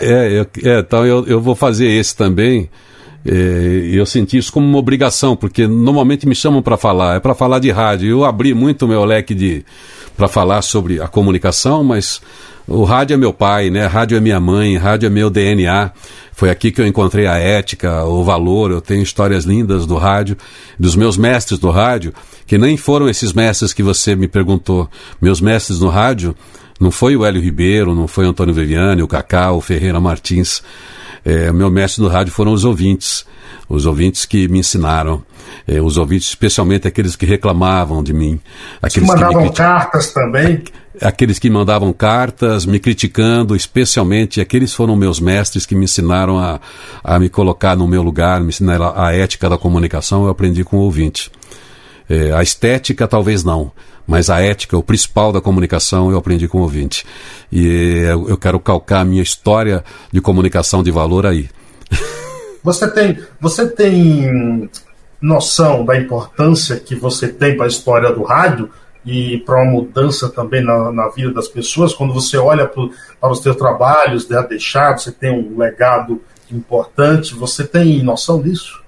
É, 0.00 0.40
eu, 0.40 0.46
é, 0.64 0.80
então 0.80 1.06
eu, 1.06 1.24
eu 1.26 1.40
vou 1.40 1.54
fazer 1.54 1.86
esse 1.86 2.14
também. 2.14 2.68
É, 3.28 3.88
eu 3.92 4.06
senti 4.06 4.38
isso 4.38 4.52
como 4.52 4.66
uma 4.66 4.78
obrigação, 4.78 5.34
porque 5.34 5.66
normalmente 5.66 6.26
me 6.26 6.34
chamam 6.34 6.62
para 6.62 6.76
falar, 6.76 7.16
é 7.16 7.20
para 7.20 7.34
falar 7.34 7.58
de 7.58 7.70
rádio. 7.70 8.08
Eu 8.08 8.24
abri 8.24 8.54
muito 8.54 8.86
meu 8.86 9.04
leque 9.04 9.34
de 9.34 9.64
para 10.16 10.28
falar 10.28 10.62
sobre 10.62 11.00
a 11.00 11.08
comunicação, 11.08 11.84
mas 11.84 12.22
o 12.66 12.84
rádio 12.84 13.14
é 13.14 13.16
meu 13.16 13.32
pai, 13.32 13.68
né? 13.68 13.86
Rádio 13.86 14.16
é 14.16 14.20
minha 14.20 14.40
mãe, 14.40 14.76
rádio 14.76 15.06
é 15.06 15.10
meu 15.10 15.28
DNA. 15.28 15.90
Foi 16.32 16.50
aqui 16.50 16.70
que 16.70 16.80
eu 16.80 16.86
encontrei 16.86 17.26
a 17.26 17.36
ética, 17.36 18.04
o 18.04 18.24
valor. 18.24 18.70
Eu 18.70 18.80
tenho 18.80 19.02
histórias 19.02 19.44
lindas 19.44 19.86
do 19.86 19.96
rádio, 19.96 20.36
dos 20.78 20.96
meus 20.96 21.16
mestres 21.16 21.58
do 21.58 21.70
rádio, 21.70 22.14
que 22.46 22.56
nem 22.56 22.76
foram 22.76 23.08
esses 23.08 23.32
mestres 23.32 23.72
que 23.72 23.82
você 23.82 24.14
me 24.16 24.28
perguntou. 24.28 24.88
Meus 25.20 25.40
mestres 25.40 25.80
no 25.80 25.88
rádio 25.88 26.34
não 26.78 26.90
foi 26.90 27.16
o 27.16 27.24
Hélio 27.24 27.40
Ribeiro, 27.40 27.94
não 27.94 28.06
foi 28.06 28.26
o 28.26 28.28
Antônio 28.28 28.54
Viviane, 28.54 29.02
o 29.02 29.08
Cacau, 29.08 29.58
o 29.58 29.60
Ferreira 29.60 30.00
Martins. 30.00 30.62
É, 31.26 31.50
meu 31.50 31.68
mestre 31.68 32.00
do 32.00 32.08
rádio 32.08 32.32
foram 32.32 32.52
os 32.52 32.64
ouvintes, 32.64 33.26
os 33.68 33.84
ouvintes 33.84 34.24
que 34.24 34.46
me 34.46 34.60
ensinaram, 34.60 35.24
é, 35.66 35.82
os 35.82 35.96
ouvintes, 35.96 36.28
especialmente 36.28 36.86
aqueles 36.86 37.16
que 37.16 37.26
reclamavam 37.26 38.00
de 38.00 38.12
mim. 38.12 38.38
Aqueles 38.80 39.10
que 39.10 39.14
mandavam 39.14 39.48
que 39.48 39.56
cartas 39.56 40.12
também? 40.12 40.62
Aqueles 41.02 41.40
que 41.40 41.50
mandavam 41.50 41.92
cartas, 41.92 42.64
me 42.64 42.78
criticando, 42.78 43.56
especialmente 43.56 44.40
aqueles 44.40 44.72
foram 44.72 44.94
meus 44.94 45.18
mestres 45.18 45.66
que 45.66 45.74
me 45.74 45.84
ensinaram 45.84 46.38
a, 46.38 46.60
a 47.02 47.18
me 47.18 47.28
colocar 47.28 47.76
no 47.76 47.88
meu 47.88 48.04
lugar, 48.04 48.40
me 48.40 48.50
ensinaram 48.50 48.92
a 48.96 49.12
ética 49.12 49.50
da 49.50 49.58
comunicação, 49.58 50.22
eu 50.22 50.30
aprendi 50.30 50.62
com 50.62 50.76
o 50.76 50.80
ouvinte. 50.82 51.32
É, 52.08 52.32
a 52.32 52.42
estética 52.42 53.08
talvez 53.08 53.42
não, 53.42 53.72
mas 54.06 54.30
a 54.30 54.40
ética, 54.40 54.76
o 54.76 54.82
principal 54.82 55.32
da 55.32 55.40
comunicação, 55.40 56.10
eu 56.10 56.18
aprendi 56.18 56.46
com 56.46 56.58
o 56.58 56.62
ouvinte. 56.62 57.04
E 57.50 58.04
eu 58.28 58.36
quero 58.36 58.60
calcar 58.60 59.00
a 59.00 59.04
minha 59.04 59.22
história 59.22 59.84
de 60.12 60.20
comunicação 60.20 60.82
de 60.82 60.90
valor 60.90 61.26
aí. 61.26 61.48
Você 62.62 62.90
tem, 62.90 63.18
você 63.40 63.68
tem 63.68 64.68
noção 65.20 65.84
da 65.84 65.96
importância 65.96 66.76
que 66.76 66.94
você 66.94 67.28
tem 67.28 67.56
para 67.56 67.66
a 67.66 67.68
história 67.68 68.12
do 68.12 68.22
rádio 68.22 68.70
e 69.04 69.38
para 69.38 69.62
uma 69.62 69.70
mudança 69.70 70.28
também 70.28 70.64
na, 70.64 70.90
na, 70.90 71.08
vida 71.08 71.32
das 71.32 71.46
pessoas? 71.46 71.94
Quando 71.94 72.12
você 72.12 72.36
olha 72.36 72.66
pro, 72.66 72.90
para 73.20 73.30
os 73.30 73.40
seus 73.40 73.56
trabalhos 73.56 74.28
né, 74.28 74.44
deixados, 74.48 75.04
você 75.04 75.12
tem 75.12 75.30
um 75.30 75.56
legado 75.56 76.20
importante, 76.50 77.34
você 77.34 77.64
tem 77.64 78.02
noção 78.02 78.42
disso? 78.42 78.82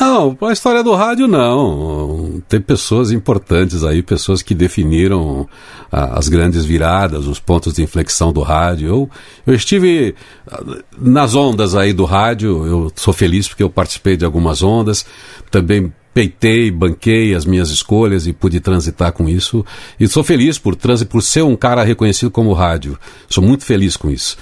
Não, 0.00 0.36
a 0.42 0.52
história 0.52 0.82
do 0.82 0.92
rádio 0.94 1.28
não. 1.28 2.42
Tem 2.48 2.60
pessoas 2.60 3.12
importantes 3.12 3.84
aí, 3.84 4.02
pessoas 4.02 4.42
que 4.42 4.54
definiram 4.54 5.48
ah, 5.90 6.18
as 6.18 6.28
grandes 6.28 6.64
viradas, 6.64 7.26
os 7.26 7.38
pontos 7.38 7.74
de 7.74 7.82
inflexão 7.82 8.32
do 8.32 8.40
rádio. 8.40 8.88
Eu, 8.88 9.10
eu 9.46 9.54
estive 9.54 10.14
ah, 10.50 10.62
nas 10.98 11.34
ondas 11.34 11.76
aí 11.76 11.92
do 11.92 12.04
rádio, 12.04 12.66
eu 12.66 12.92
sou 12.96 13.14
feliz 13.14 13.46
porque 13.46 13.62
eu 13.62 13.70
participei 13.70 14.16
de 14.16 14.24
algumas 14.24 14.62
ondas, 14.62 15.06
também 15.50 15.92
peitei, 16.12 16.70
banquei 16.70 17.34
as 17.34 17.44
minhas 17.44 17.70
escolhas 17.70 18.26
e 18.26 18.32
pude 18.32 18.60
transitar 18.60 19.12
com 19.12 19.28
isso. 19.28 19.64
E 19.98 20.08
sou 20.08 20.24
feliz 20.24 20.58
por, 20.58 20.76
por 21.08 21.22
ser 21.22 21.42
um 21.42 21.56
cara 21.56 21.84
reconhecido 21.84 22.30
como 22.30 22.52
rádio. 22.52 22.98
Sou 23.28 23.42
muito 23.42 23.64
feliz 23.64 23.96
com 23.96 24.10
isso. 24.10 24.36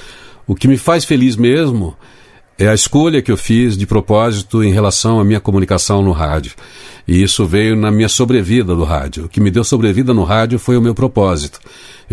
O 0.47 0.55
que 0.55 0.69
me 0.69 0.77
faz 0.77 1.05
feliz 1.05 1.37
mesmo 1.37 1.97
é 2.59 2.69
a 2.69 2.75
escolha 2.75 3.23
que 3.23 3.33
eu 3.33 3.37
fiz 3.37 3.77
de 3.77 3.87
propósito 3.87 4.63
em 4.63 4.73
relação 4.73 5.19
à 5.19 5.25
minha 5.25 5.41
comunicação 5.41 6.03
no 6.03 6.13
rádio. 6.13 6.53
E 7.07 7.23
isso 7.23 7.45
veio 7.47 7.75
na 7.77 7.91
minha 7.91 8.09
sobrevida 8.09 8.75
do 8.75 8.85
rádio. 8.85 9.25
O 9.25 9.29
que 9.29 9.41
me 9.41 9.51
deu 9.51 9.65
sobrevida 9.65 10.15
no 10.15 10.25
rádio 10.25 10.59
foi 10.59 10.77
o 10.77 10.81
meu 10.81 10.95
propósito. 10.95 11.59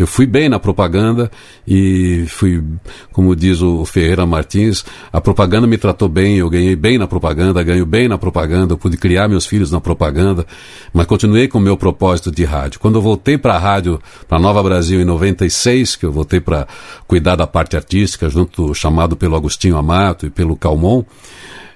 Eu 0.00 0.06
fui 0.06 0.24
bem 0.24 0.48
na 0.48 0.58
propaganda 0.58 1.30
e 1.68 2.24
fui, 2.26 2.64
como 3.12 3.36
diz 3.36 3.60
o 3.60 3.84
Ferreira 3.84 4.24
Martins, 4.24 4.82
a 5.12 5.20
propaganda 5.20 5.66
me 5.66 5.76
tratou 5.76 6.08
bem, 6.08 6.38
eu 6.38 6.48
ganhei 6.48 6.74
bem 6.74 6.96
na 6.96 7.06
propaganda, 7.06 7.62
ganho 7.62 7.84
bem 7.84 8.08
na 8.08 8.16
propaganda, 8.16 8.72
eu 8.72 8.78
pude 8.78 8.96
criar 8.96 9.28
meus 9.28 9.44
filhos 9.44 9.70
na 9.70 9.78
propaganda, 9.78 10.46
mas 10.92 11.06
continuei 11.06 11.48
com 11.48 11.58
o 11.58 11.60
meu 11.60 11.76
propósito 11.76 12.30
de 12.30 12.44
rádio. 12.44 12.80
Quando 12.80 12.94
eu 12.94 13.02
voltei 13.02 13.36
para 13.36 13.56
a 13.56 13.58
rádio, 13.58 14.00
para 14.26 14.38
Nova 14.38 14.62
Brasil 14.62 15.02
em 15.02 15.04
96, 15.04 15.96
que 15.96 16.06
eu 16.06 16.12
voltei 16.12 16.40
para 16.40 16.66
cuidar 17.06 17.36
da 17.36 17.46
parte 17.46 17.76
artística, 17.76 18.30
junto 18.30 18.74
chamado 18.74 19.16
pelo 19.16 19.36
Agostinho 19.36 19.76
Amato 19.76 20.24
e 20.24 20.30
pelo 20.30 20.56
Calmon, 20.56 21.04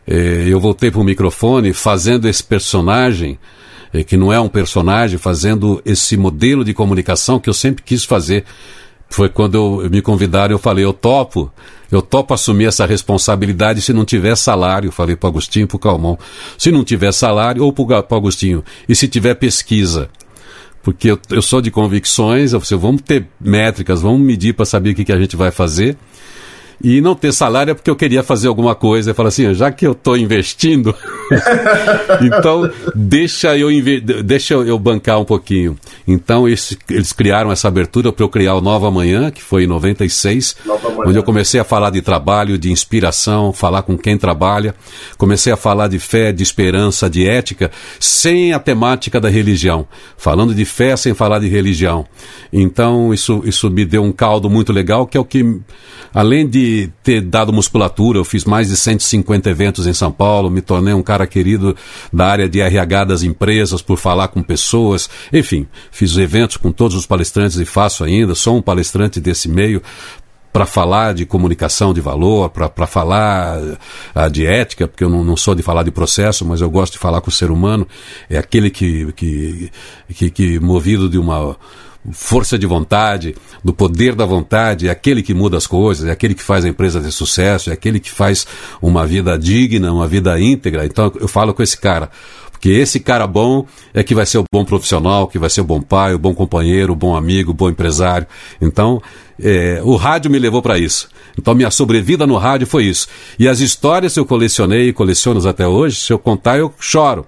eu 0.06 0.60
voltei 0.60 0.90
para 0.90 1.00
o 1.00 1.04
microfone 1.04 1.72
fazendo 1.72 2.28
esse 2.28 2.42
personagem 2.42 3.38
é, 3.94 4.02
que 4.02 4.16
não 4.16 4.32
é 4.32 4.40
um 4.40 4.48
personagem, 4.48 5.16
fazendo 5.16 5.80
esse 5.86 6.16
modelo 6.16 6.64
de 6.64 6.74
comunicação 6.74 7.38
que 7.38 7.48
eu 7.48 7.54
sempre 7.54 7.84
quis 7.84 8.04
fazer. 8.04 8.44
Foi 9.08 9.28
quando 9.28 9.54
eu, 9.54 9.88
me 9.88 10.02
convidaram, 10.02 10.52
eu 10.52 10.58
falei, 10.58 10.84
eu 10.84 10.92
topo, 10.92 11.52
eu 11.92 12.02
topo 12.02 12.34
assumir 12.34 12.64
essa 12.64 12.84
responsabilidade 12.84 13.80
se 13.80 13.92
não 13.92 14.04
tiver 14.04 14.34
salário, 14.34 14.90
falei 14.90 15.14
para 15.14 15.28
Agostinho 15.28 15.64
e 15.64 15.66
para 15.68 15.76
o 15.76 15.78
Calmon. 15.78 16.16
Se 16.58 16.72
não 16.72 16.82
tiver 16.82 17.12
salário, 17.12 17.62
ou 17.62 17.72
para 17.72 18.04
o 18.10 18.14
Agostinho, 18.16 18.64
e 18.88 18.96
se 18.96 19.06
tiver 19.06 19.34
pesquisa. 19.34 20.10
Porque 20.82 21.12
eu, 21.12 21.18
eu 21.30 21.40
sou 21.40 21.60
de 21.60 21.70
convicções, 21.70 22.52
eu, 22.52 22.60
vamos 22.78 23.02
ter 23.02 23.28
métricas, 23.40 24.02
vamos 24.02 24.20
medir 24.20 24.54
para 24.54 24.64
saber 24.64 24.90
o 24.90 24.94
que, 24.96 25.04
que 25.04 25.12
a 25.12 25.18
gente 25.18 25.36
vai 25.36 25.52
fazer. 25.52 25.96
E 26.84 27.00
não 27.00 27.14
ter 27.14 27.32
salário 27.32 27.70
é 27.70 27.74
porque 27.74 27.90
eu 27.90 27.96
queria 27.96 28.22
fazer 28.22 28.46
alguma 28.46 28.74
coisa. 28.74 29.10
Eu 29.10 29.14
falo 29.14 29.28
assim, 29.28 29.54
já 29.54 29.72
que 29.72 29.86
eu 29.86 29.92
estou 29.92 30.18
investindo, 30.18 30.94
então 32.20 32.70
deixa 32.94 33.56
eu, 33.56 33.70
deixa 34.22 34.52
eu 34.52 34.78
bancar 34.78 35.18
um 35.18 35.24
pouquinho. 35.24 35.78
Então 36.06 36.46
eles, 36.46 36.76
eles 36.90 37.10
criaram 37.10 37.50
essa 37.50 37.68
abertura 37.68 38.12
para 38.12 38.22
eu 38.22 38.28
criar 38.28 38.54
o 38.56 38.60
Nova 38.60 38.90
Manhã, 38.90 39.30
que 39.30 39.42
foi 39.42 39.64
em 39.64 39.66
96, 39.66 40.56
onde 41.06 41.18
eu 41.18 41.22
comecei 41.22 41.58
a 41.58 41.64
falar 41.64 41.88
de 41.88 42.02
trabalho, 42.02 42.58
de 42.58 42.70
inspiração, 42.70 43.50
falar 43.50 43.80
com 43.80 43.96
quem 43.96 44.18
trabalha. 44.18 44.74
Comecei 45.16 45.54
a 45.54 45.56
falar 45.56 45.88
de 45.88 45.98
fé, 45.98 46.32
de 46.32 46.42
esperança, 46.42 47.08
de 47.08 47.26
ética, 47.26 47.70
sem 47.98 48.52
a 48.52 48.58
temática 48.58 49.18
da 49.18 49.30
religião. 49.30 49.88
Falando 50.18 50.54
de 50.54 50.66
fé 50.66 50.94
sem 50.98 51.14
falar 51.14 51.38
de 51.38 51.48
religião. 51.48 52.04
Então 52.52 53.14
isso, 53.14 53.42
isso 53.46 53.70
me 53.70 53.86
deu 53.86 54.02
um 54.02 54.12
caldo 54.12 54.50
muito 54.50 54.70
legal, 54.70 55.06
que 55.06 55.16
é 55.16 55.20
o 55.20 55.24
que, 55.24 55.60
além 56.12 56.46
de 56.46 56.73
ter 57.02 57.20
dado 57.20 57.52
musculatura, 57.52 58.18
eu 58.18 58.24
fiz 58.24 58.44
mais 58.44 58.68
de 58.68 58.76
150 58.76 59.50
eventos 59.50 59.86
em 59.86 59.92
São 59.92 60.10
Paulo, 60.10 60.50
me 60.50 60.60
tornei 60.60 60.94
um 60.94 61.02
cara 61.02 61.26
querido 61.26 61.76
da 62.12 62.26
área 62.26 62.48
de 62.48 62.60
RH 62.60 63.04
das 63.04 63.22
empresas 63.22 63.82
por 63.82 63.98
falar 63.98 64.28
com 64.28 64.42
pessoas, 64.42 65.08
enfim, 65.32 65.66
fiz 65.90 66.16
eventos 66.16 66.56
com 66.56 66.70
todos 66.70 66.96
os 66.96 67.06
palestrantes 67.06 67.58
e 67.58 67.64
faço 67.64 68.04
ainda, 68.04 68.34
sou 68.34 68.56
um 68.56 68.62
palestrante 68.62 69.20
desse 69.20 69.48
meio, 69.48 69.82
para 70.54 70.66
falar 70.66 71.14
de 71.14 71.26
comunicação 71.26 71.92
de 71.92 72.00
valor, 72.00 72.48
para 72.48 72.86
falar 72.86 73.58
uh, 73.58 74.30
de 74.30 74.46
ética, 74.46 74.86
porque 74.86 75.02
eu 75.02 75.08
não, 75.08 75.24
não, 75.24 75.36
sou 75.36 75.52
de 75.52 75.64
falar 75.64 75.82
de 75.82 75.90
processo, 75.90 76.44
mas 76.44 76.60
eu 76.60 76.70
gosto 76.70 76.92
de 76.92 77.00
falar 77.00 77.20
com 77.20 77.28
o 77.28 77.32
ser 77.32 77.50
humano, 77.50 77.84
é 78.30 78.38
aquele 78.38 78.70
que, 78.70 79.12
que, 79.14 79.68
que, 80.14 80.30
que 80.30 80.60
movido 80.60 81.08
de 81.08 81.18
uma 81.18 81.56
força 82.12 82.58
de 82.58 82.66
vontade, 82.66 83.34
do 83.62 83.72
poder 83.72 84.14
da 84.14 84.26
vontade, 84.26 84.88
é 84.88 84.90
aquele 84.90 85.22
que 85.22 85.32
muda 85.32 85.56
as 85.56 85.66
coisas, 85.66 86.06
é 86.06 86.12
aquele 86.12 86.34
que 86.34 86.42
faz 86.42 86.64
a 86.64 86.68
empresa 86.68 87.00
ter 87.00 87.10
sucesso, 87.10 87.70
é 87.70 87.72
aquele 87.72 87.98
que 87.98 88.10
faz 88.10 88.46
uma 88.80 89.06
vida 89.06 89.38
digna, 89.38 89.92
uma 89.92 90.06
vida 90.06 90.38
íntegra. 90.38 90.84
Então 90.84 91.12
eu 91.18 91.28
falo 91.28 91.54
com 91.54 91.62
esse 91.62 91.78
cara, 91.78 92.10
porque 92.52 92.68
esse 92.68 93.00
cara 93.00 93.26
bom 93.26 93.66
é 93.92 94.02
que 94.02 94.14
vai 94.14 94.26
ser 94.26 94.38
o 94.38 94.44
bom 94.52 94.64
profissional, 94.64 95.28
que 95.28 95.38
vai 95.38 95.50
ser 95.50 95.62
o 95.62 95.64
bom 95.64 95.80
pai, 95.80 96.14
o 96.14 96.18
bom 96.18 96.34
companheiro, 96.34 96.92
o 96.92 96.96
bom 96.96 97.16
amigo, 97.16 97.50
o 97.50 97.54
bom 97.54 97.68
empresário. 97.68 98.26
Então 98.60 99.02
é, 99.38 99.80
o 99.82 99.96
rádio 99.96 100.30
me 100.30 100.38
levou 100.38 100.62
para 100.62 100.78
isso. 100.78 101.08
Então 101.38 101.54
minha 101.54 101.70
sobrevida 101.70 102.26
no 102.26 102.36
rádio 102.36 102.66
foi 102.66 102.84
isso. 102.84 103.08
E 103.38 103.48
as 103.48 103.60
histórias 103.60 104.16
eu 104.16 104.24
colecionei 104.24 104.88
e 104.88 104.92
coleciono 104.92 105.46
até 105.48 105.66
hoje, 105.66 106.00
se 106.00 106.12
eu 106.12 106.18
contar 106.18 106.58
eu 106.58 106.72
choro. 106.78 107.26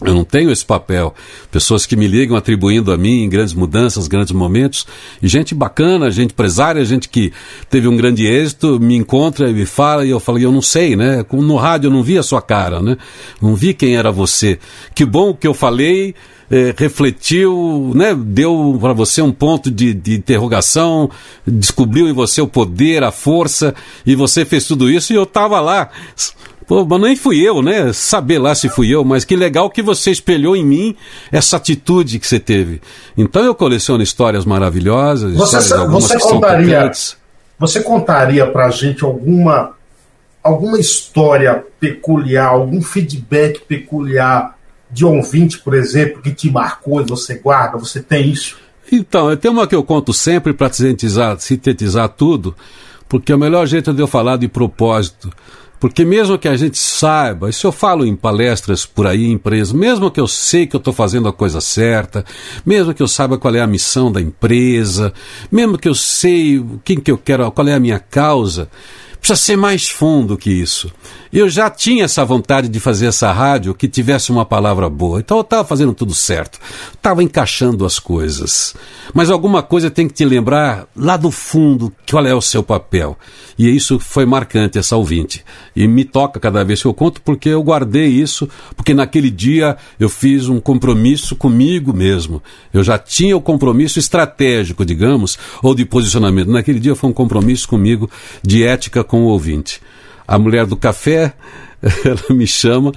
Eu 0.00 0.14
não 0.14 0.24
tenho 0.24 0.50
esse 0.50 0.64
papel. 0.64 1.14
Pessoas 1.50 1.86
que 1.86 1.96
me 1.96 2.06
ligam 2.06 2.36
atribuindo 2.36 2.92
a 2.92 2.96
mim 2.96 3.28
grandes 3.28 3.54
mudanças, 3.54 4.08
grandes 4.08 4.32
momentos. 4.32 4.86
E 5.22 5.28
gente 5.28 5.54
bacana, 5.54 6.10
gente 6.10 6.32
empresária, 6.32 6.84
gente 6.84 7.08
que 7.08 7.32
teve 7.68 7.86
um 7.86 7.96
grande 7.96 8.26
êxito, 8.26 8.80
me 8.80 8.96
encontra 8.96 9.50
e 9.50 9.52
me 9.52 9.66
fala, 9.66 10.04
e 10.04 10.10
eu 10.10 10.18
falo, 10.18 10.38
eu 10.38 10.50
não 10.50 10.62
sei, 10.62 10.96
né? 10.96 11.24
No 11.30 11.56
rádio 11.56 11.88
eu 11.88 11.92
não 11.92 12.02
vi 12.02 12.18
a 12.18 12.22
sua 12.22 12.40
cara, 12.40 12.80
né? 12.80 12.96
Não 13.40 13.54
vi 13.54 13.74
quem 13.74 13.96
era 13.96 14.10
você. 14.10 14.58
Que 14.94 15.04
bom 15.04 15.34
que 15.34 15.46
eu 15.46 15.54
falei, 15.54 16.14
é, 16.50 16.74
refletiu, 16.76 17.92
né? 17.94 18.14
Deu 18.14 18.76
para 18.80 18.92
você 18.92 19.22
um 19.22 19.32
ponto 19.32 19.70
de, 19.70 19.94
de 19.94 20.14
interrogação, 20.14 21.10
descobriu 21.46 22.08
em 22.08 22.12
você 22.12 22.40
o 22.40 22.46
poder, 22.46 23.02
a 23.02 23.10
força, 23.10 23.74
e 24.04 24.14
você 24.14 24.44
fez 24.44 24.66
tudo 24.66 24.90
isso 24.90 25.12
e 25.12 25.16
eu 25.16 25.22
estava 25.22 25.60
lá 25.60 25.90
Pô, 26.66 26.84
mas 26.84 27.00
nem 27.00 27.16
fui 27.16 27.40
eu, 27.40 27.62
né? 27.62 27.92
Saber 27.92 28.38
lá 28.38 28.54
se 28.54 28.68
fui 28.68 28.88
eu, 28.94 29.04
mas 29.04 29.24
que 29.24 29.36
legal 29.36 29.68
que 29.70 29.82
você 29.82 30.10
espelhou 30.10 30.56
em 30.56 30.64
mim 30.64 30.96
essa 31.30 31.56
atitude 31.56 32.18
que 32.18 32.26
você 32.26 32.38
teve. 32.38 32.80
Então 33.16 33.44
eu 33.44 33.54
coleciono 33.54 34.02
histórias 34.02 34.44
maravilhosas, 34.44 35.34
você, 35.34 35.58
histórias 35.58 35.90
você 35.90 36.18
contaria, 36.18 36.92
Você 37.58 37.80
contaria 37.80 38.46
pra 38.46 38.70
gente 38.70 39.04
alguma 39.04 39.72
alguma 40.42 40.78
história 40.78 41.64
peculiar, 41.78 42.48
algum 42.48 42.82
feedback 42.82 43.60
peculiar 43.60 44.56
de 44.90 45.04
ouvinte, 45.04 45.58
por 45.58 45.74
exemplo, 45.74 46.20
que 46.20 46.32
te 46.32 46.50
marcou 46.50 47.00
e 47.00 47.04
você 47.04 47.36
guarda? 47.36 47.78
Você 47.78 48.02
tem 48.02 48.28
isso? 48.30 48.58
Então, 48.90 49.34
tem 49.36 49.50
uma 49.50 49.66
que 49.66 49.74
eu 49.74 49.82
conto 49.84 50.12
sempre 50.12 50.52
para 50.52 50.70
sintetizar, 50.70 51.38
sintetizar 51.38 52.08
tudo, 52.10 52.54
porque 53.08 53.32
é 53.32 53.34
o 53.34 53.38
melhor 53.38 53.66
jeito 53.66 53.92
de 53.94 54.02
eu 54.02 54.06
falar 54.06 54.36
de 54.36 54.48
propósito 54.48 55.32
porque 55.82 56.04
mesmo 56.04 56.38
que 56.38 56.46
a 56.46 56.56
gente 56.56 56.78
saiba, 56.78 57.50
isso 57.50 57.66
eu 57.66 57.72
falo 57.72 58.06
em 58.06 58.14
palestras 58.14 58.86
por 58.86 59.04
aí, 59.04 59.24
em 59.24 59.32
empresas, 59.32 59.72
mesmo 59.72 60.12
que 60.12 60.20
eu 60.20 60.28
sei 60.28 60.64
que 60.64 60.76
eu 60.76 60.78
estou 60.78 60.94
fazendo 60.94 61.26
a 61.26 61.32
coisa 61.32 61.60
certa, 61.60 62.24
mesmo 62.64 62.94
que 62.94 63.02
eu 63.02 63.08
saiba 63.08 63.36
qual 63.36 63.52
é 63.52 63.60
a 63.60 63.66
missão 63.66 64.12
da 64.12 64.20
empresa, 64.20 65.12
mesmo 65.50 65.76
que 65.76 65.88
eu 65.88 65.94
sei 65.96 66.60
o 66.60 66.80
que, 66.84 66.94
que 66.94 67.10
eu 67.10 67.18
quero, 67.18 67.50
qual 67.50 67.66
é 67.66 67.74
a 67.74 67.80
minha 67.80 67.98
causa, 67.98 68.70
precisa 69.22 69.36
ser 69.36 69.56
mais 69.56 69.88
fundo 69.88 70.36
que 70.36 70.50
isso. 70.50 70.90
Eu 71.32 71.48
já 71.48 71.70
tinha 71.70 72.04
essa 72.04 72.24
vontade 72.24 72.68
de 72.68 72.78
fazer 72.78 73.06
essa 73.06 73.32
rádio 73.32 73.72
que 73.72 73.88
tivesse 73.88 74.30
uma 74.30 74.44
palavra 74.44 74.90
boa. 74.90 75.20
Então 75.20 75.38
eu 75.38 75.42
estava 75.42 75.66
fazendo 75.66 75.94
tudo 75.94 76.12
certo. 76.12 76.58
Estava 76.92 77.22
encaixando 77.22 77.86
as 77.86 77.98
coisas. 77.98 78.74
Mas 79.14 79.30
alguma 79.30 79.62
coisa 79.62 79.90
tem 79.90 80.08
que 80.08 80.12
te 80.12 80.24
lembrar 80.26 80.86
lá 80.94 81.16
do 81.16 81.30
fundo 81.30 81.90
qual 82.10 82.26
é 82.26 82.34
o 82.34 82.42
seu 82.42 82.62
papel. 82.62 83.16
E 83.58 83.68
isso 83.68 83.98
foi 83.98 84.26
marcante, 84.26 84.78
essa 84.78 84.96
ouvinte. 84.96 85.42
E 85.74 85.86
me 85.86 86.04
toca 86.04 86.38
cada 86.38 86.62
vez 86.64 86.82
que 86.82 86.88
eu 86.88 86.92
conto 86.92 87.22
porque 87.22 87.48
eu 87.48 87.62
guardei 87.62 88.08
isso, 88.08 88.46
porque 88.76 88.92
naquele 88.92 89.30
dia 89.30 89.76
eu 89.98 90.08
fiz 90.08 90.48
um 90.48 90.60
compromisso 90.60 91.34
comigo 91.34 91.94
mesmo. 91.94 92.42
Eu 92.74 92.82
já 92.82 92.98
tinha 92.98 93.36
o 93.36 93.40
compromisso 93.40 93.98
estratégico, 93.98 94.84
digamos, 94.84 95.38
ou 95.62 95.74
de 95.74 95.86
posicionamento. 95.86 96.50
Naquele 96.50 96.80
dia 96.80 96.94
foi 96.94 97.08
um 97.08 97.14
compromisso 97.14 97.68
comigo 97.68 98.10
de 98.42 98.64
ética 98.64 99.02
com 99.12 99.24
o 99.24 99.26
ouvinte. 99.26 99.78
A 100.26 100.38
mulher 100.38 100.64
do 100.64 100.74
café, 100.74 101.34
ela 102.02 102.34
me 102.34 102.46
chama, 102.46 102.92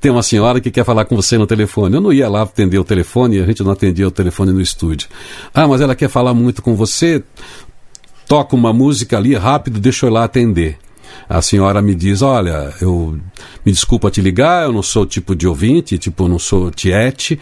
tem 0.00 0.10
uma 0.10 0.20
senhora 0.20 0.60
que 0.60 0.68
quer 0.68 0.84
falar 0.84 1.04
com 1.04 1.14
você 1.14 1.38
no 1.38 1.46
telefone. 1.46 1.94
Eu 1.94 2.00
não 2.00 2.12
ia 2.12 2.28
lá 2.28 2.42
atender 2.42 2.76
o 2.76 2.82
telefone, 2.82 3.38
a 3.38 3.46
gente 3.46 3.62
não 3.62 3.70
atendia 3.70 4.08
o 4.08 4.10
telefone 4.10 4.52
no 4.52 4.60
estúdio. 4.60 5.08
Ah, 5.54 5.68
mas 5.68 5.80
ela 5.80 5.94
quer 5.94 6.08
falar 6.08 6.34
muito 6.34 6.60
com 6.60 6.74
você, 6.74 7.22
toca 8.26 8.56
uma 8.56 8.72
música 8.72 9.16
ali 9.16 9.36
rápido, 9.36 9.78
deixa 9.78 10.06
eu 10.06 10.10
ir 10.10 10.12
lá 10.12 10.24
atender. 10.24 10.76
A 11.28 11.40
senhora 11.40 11.80
me 11.80 11.94
diz: 11.94 12.22
Olha, 12.22 12.74
eu 12.80 13.18
me 13.64 13.72
desculpa 13.72 14.10
te 14.10 14.20
ligar, 14.20 14.64
eu 14.64 14.72
não 14.72 14.82
sou 14.82 15.06
tipo 15.06 15.34
de 15.34 15.46
ouvinte, 15.46 15.98
tipo, 15.98 16.28
não 16.28 16.38
sou 16.38 16.70
tiete, 16.70 17.38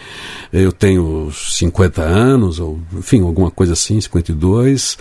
eu 0.53 0.73
tenho 0.73 1.31
50 1.33 2.03
anos, 2.03 2.61
ou 2.61 2.81
enfim, 2.93 3.23
alguma 3.23 3.51
coisa 3.51 3.73
assim, 3.73 4.01
52, 4.01 4.99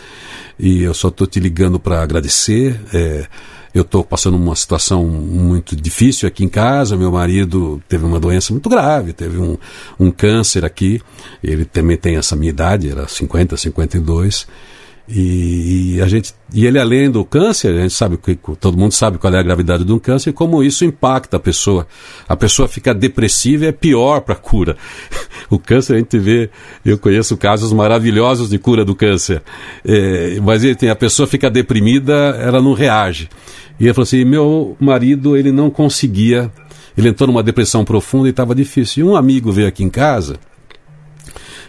e 0.59 0.83
eu 0.83 0.93
só 0.93 1.09
estou 1.09 1.27
te 1.27 1.39
ligando 1.39 1.79
para 1.79 2.01
agradecer. 2.01 2.79
É, 2.93 3.27
eu 3.73 3.83
estou 3.83 4.03
passando 4.03 4.35
uma 4.37 4.55
situação 4.55 5.05
muito 5.05 5.75
difícil 5.75 6.27
aqui 6.27 6.43
em 6.43 6.49
casa. 6.49 6.97
Meu 6.97 7.11
marido 7.11 7.81
teve 7.87 8.05
uma 8.05 8.19
doença 8.19 8.51
muito 8.51 8.67
grave, 8.67 9.13
teve 9.13 9.37
um, 9.37 9.55
um 9.99 10.09
câncer 10.09 10.65
aqui. 10.65 10.99
Ele 11.43 11.63
também 11.63 11.95
tem 11.95 12.15
essa 12.15 12.35
minha 12.35 12.49
idade, 12.49 12.89
era 12.89 13.07
50, 13.07 13.55
52. 13.55 14.47
E, 15.09 15.95
e, 15.95 16.01
a 16.01 16.07
gente 16.07 16.33
e 16.53 16.65
ele 16.65 16.77
além 16.77 17.09
do 17.09 17.23
câncer 17.23 17.73
a 17.73 17.81
gente 17.81 17.93
sabe 17.93 18.17
que 18.17 18.37
todo 18.59 18.77
mundo 18.77 18.91
sabe 18.91 19.17
qual 19.17 19.33
é 19.33 19.39
a 19.39 19.43
gravidade 19.43 19.85
de 19.85 19.93
um 19.93 19.99
câncer 19.99 20.31
e 20.31 20.33
como 20.33 20.61
isso 20.61 20.83
impacta 20.83 21.37
a 21.37 21.39
pessoa. 21.39 21.87
A 22.27 22.35
pessoa 22.35 22.67
fica 22.67 22.93
depressiva 22.93 23.65
e 23.65 23.67
é 23.69 23.71
pior 23.71 24.21
para 24.21 24.33
a 24.33 24.37
cura. 24.37 24.75
O 25.49 25.57
câncer 25.57 25.95
a 25.95 25.97
gente 25.97 26.19
vê 26.19 26.49
eu 26.83 26.97
conheço 26.97 27.37
casos 27.37 27.71
maravilhosos 27.71 28.49
de 28.49 28.59
cura 28.59 28.83
do 28.83 28.93
câncer. 28.93 29.41
É, 29.85 30.41
mas 30.41 30.61
tem 30.75 30.89
a 30.89 30.95
pessoa 30.95 31.25
fica 31.25 31.49
deprimida 31.49 32.13
ela 32.13 32.61
não 32.61 32.73
reage. 32.73 33.29
E 33.79 33.85
ele 33.85 33.93
falou 33.93 34.03
assim 34.03 34.25
meu 34.25 34.75
marido 34.77 35.37
ele 35.37 35.53
não 35.53 35.69
conseguia 35.69 36.51
ele 36.97 37.09
entrou 37.09 37.27
numa 37.27 37.43
depressão 37.43 37.85
profunda 37.85 38.27
e 38.27 38.31
estava 38.31 38.53
difícil. 38.53 39.05
E 39.05 39.09
um 39.09 39.15
amigo 39.15 39.53
veio 39.53 39.69
aqui 39.69 39.83
em 39.83 39.89
casa 39.89 40.37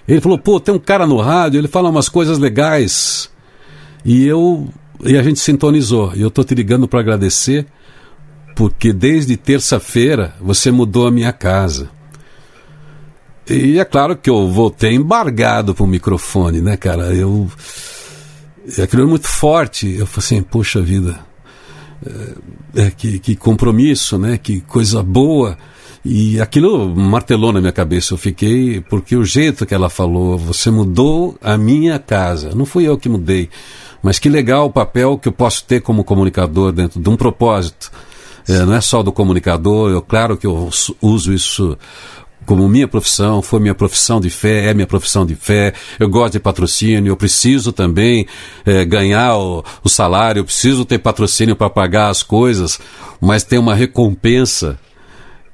ele 0.09 0.21
falou, 0.21 0.39
pô, 0.39 0.59
tem 0.59 0.75
um 0.75 0.79
cara 0.79 1.07
no 1.07 1.21
rádio, 1.21 1.59
ele 1.59 1.69
fala 1.69 1.91
umas 1.91 2.09
coisas 2.09 2.39
legais. 2.39 3.31
E 4.05 4.27
eu 4.27 4.69
e 5.05 5.17
a 5.17 5.23
gente 5.23 5.39
sintonizou. 5.39 6.13
E 6.15 6.23
eu 6.23 6.31
tô 6.31 6.43
te 6.43 6.55
ligando 6.55 6.89
para 6.89 7.01
agradecer, 7.01 7.67
porque 8.57 8.93
desde 8.93 9.37
terça-feira 9.37 10.35
você 10.41 10.71
mudou 10.71 11.07
a 11.07 11.11
minha 11.11 11.33
casa. 11.33 11.91
E 13.49 13.79
é 13.79 13.85
claro 13.85 14.17
que 14.17 14.29
eu 14.29 14.49
voltei 14.49 14.95
embargado 14.95 15.75
pro 15.75 15.87
microfone, 15.87 16.61
né, 16.61 16.77
cara? 16.77 17.15
Eu. 17.15 17.51
Aquilo 18.83 19.03
é 19.03 19.07
muito 19.07 19.27
forte. 19.27 19.95
Eu 19.97 20.07
falei 20.07 20.27
assim, 20.27 20.43
poxa 20.43 20.83
vida. 20.83 21.28
É, 22.74 22.90
que, 22.90 23.18
que 23.18 23.36
compromisso, 23.36 24.18
né? 24.18 24.38
Que 24.38 24.61
coisa 24.61 25.03
boa. 25.03 25.57
E 26.05 26.40
aquilo 26.40 26.94
martelou 26.94 27.53
na 27.53 27.61
minha 27.61 27.72
cabeça. 27.72 28.14
Eu 28.14 28.18
fiquei, 28.18 28.80
porque 28.80 29.16
o 29.16 29.24
jeito 29.24 29.66
que 29.66 29.74
ela 29.74 29.90
falou, 29.90 30.38
você 30.38 30.70
mudou 30.70 31.36
a 31.42 31.59
minha 31.59 31.99
casa. 31.99 32.55
Não 32.55 32.64
fui 32.64 32.84
eu 32.84 32.96
que 32.96 33.09
mudei. 33.09 33.51
Mas 34.03 34.18
que 34.18 34.28
legal 34.28 34.66
o 34.66 34.72
papel 34.72 35.18
que 35.18 35.28
eu 35.28 35.32
posso 35.32 35.64
ter 35.64 35.80
como 35.80 36.05
comunicador 36.05 36.72
dentro 36.72 37.01
de 37.01 37.09
um 37.09 37.16
propósito. 37.16 37.90
É, 38.49 38.64
não 38.64 38.74
é 38.74 38.80
só 38.80 39.03
do 39.03 39.12
comunicador, 39.12 39.90
eu 39.90 40.01
claro 40.01 40.34
que 40.34 40.46
eu 40.46 40.70
uso 41.03 41.34
isso 41.34 41.76
como 42.49 42.66
minha 42.66 42.88
profissão, 42.88 43.42
foi 43.42 43.61
minha 43.61 43.74
profissão 43.74 44.18
de 44.18 44.30
fé, 44.30 44.70
é 44.70 44.74
minha 44.74 44.86
profissão 44.86 45.26
de 45.26 45.34
fé. 45.34 45.74
Eu 46.01 46.09
gosto 46.09 46.32
de 46.32 46.40
patrocínio, 46.40 47.11
eu 47.11 47.16
preciso 47.16 47.72
também 47.72 48.26
é, 48.64 48.86
ganhar 48.86 49.36
o, 49.36 49.62
o 49.84 49.88
salário, 49.90 50.40
eu 50.40 50.44
preciso 50.46 50.86
ter 50.86 50.99
patrocínio 50.99 51.55
para 51.55 51.68
pagar 51.68 52.09
as 52.09 52.22
coisas, 52.22 52.80
mas 53.20 53.44
tem 53.44 53.59
uma 53.59 53.74
recompensa 53.74 54.78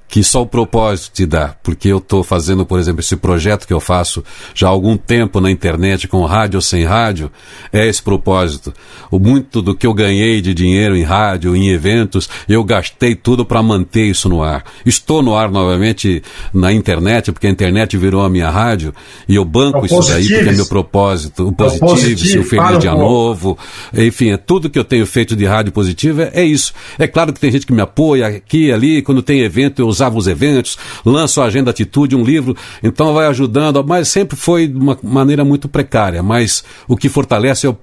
que 0.08 0.22
só 0.22 0.42
o 0.42 0.46
propósito 0.46 1.12
te 1.12 1.26
dá, 1.26 1.56
porque 1.62 1.88
eu 1.88 1.98
estou 1.98 2.22
fazendo, 2.22 2.64
por 2.64 2.78
exemplo, 2.78 3.00
esse 3.00 3.16
projeto 3.16 3.66
que 3.66 3.72
eu 3.72 3.80
faço 3.80 4.22
já 4.54 4.68
há 4.68 4.70
algum 4.70 4.96
tempo 4.96 5.40
na 5.40 5.50
internet, 5.50 6.06
com 6.06 6.24
rádio 6.24 6.58
ou 6.58 6.62
sem 6.62 6.84
rádio, 6.84 7.30
é 7.72 7.88
esse 7.88 8.02
propósito. 8.02 8.72
O 9.10 9.18
muito 9.18 9.60
do 9.60 9.74
que 9.74 9.86
eu 9.86 9.94
ganhei 9.94 10.40
de 10.40 10.54
dinheiro 10.54 10.96
em 10.96 11.02
rádio, 11.02 11.56
em 11.56 11.68
eventos, 11.68 12.28
eu 12.48 12.62
gastei 12.62 13.14
tudo 13.14 13.44
para 13.44 13.62
manter 13.62 14.04
isso 14.04 14.28
no 14.28 14.42
ar. 14.42 14.64
Estou 14.86 15.22
no 15.22 15.34
ar 15.34 15.50
novamente 15.50 16.22
na 16.52 16.72
internet, 16.72 17.32
porque 17.32 17.46
a 17.46 17.50
internet 17.50 17.96
virou 17.96 18.22
a 18.22 18.30
minha 18.30 18.50
rádio, 18.50 18.94
e 19.28 19.34
eu 19.34 19.44
banco 19.44 19.78
é 19.82 19.86
isso 19.86 20.08
daí 20.08 20.28
porque 20.28 20.50
é 20.50 20.52
meu 20.52 20.66
propósito. 20.66 21.48
O 21.48 21.52
positivo, 21.52 21.84
é 21.84 21.86
o, 21.86 21.90
positivo, 21.90 22.42
o 22.42 22.44
Feliz 22.44 22.78
Dia 22.78 22.94
Novo, 22.94 23.58
enfim, 23.92 24.30
é 24.30 24.36
tudo 24.36 24.70
que 24.70 24.78
eu 24.78 24.84
tenho 24.84 25.06
feito 25.06 25.34
de 25.34 25.44
rádio 25.44 25.72
positiva 25.72 26.30
é 26.32 26.44
isso. 26.44 26.72
É 26.98 27.06
claro 27.06 27.32
que 27.32 27.40
tem 27.40 27.50
gente 27.50 27.66
que 27.66 27.72
me 27.72 27.80
apoia 27.80 28.26
aqui 28.26 28.66
e 28.66 28.72
ali, 28.72 29.02
quando 29.02 29.22
tem 29.22 29.40
evento 29.40 29.80
eu 29.80 29.88
usava 29.94 30.18
os 30.18 30.26
eventos, 30.26 30.76
lanço 31.04 31.40
a 31.40 31.46
Agenda 31.46 31.70
Atitude, 31.70 32.16
um 32.16 32.24
livro, 32.24 32.56
então 32.82 33.14
vai 33.14 33.26
ajudando, 33.26 33.82
mas 33.84 34.08
sempre 34.08 34.36
foi 34.36 34.68
de 34.68 34.76
uma 34.76 34.98
maneira 35.02 35.44
muito 35.44 35.68
precária. 35.68 36.22
Mas 36.22 36.64
o 36.86 36.96
que 36.96 37.08
fortalece 37.08 37.66
é 37.66 37.70
o 37.70 37.76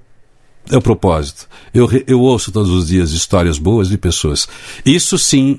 é 0.70 0.76
o 0.76 0.80
propósito. 0.80 1.48
Eu, 1.74 1.88
eu 2.06 2.20
ouço 2.20 2.52
todos 2.52 2.70
os 2.70 2.86
dias 2.86 3.10
histórias 3.10 3.58
boas 3.58 3.88
de 3.88 3.98
pessoas. 3.98 4.48
Isso 4.86 5.18
sim 5.18 5.58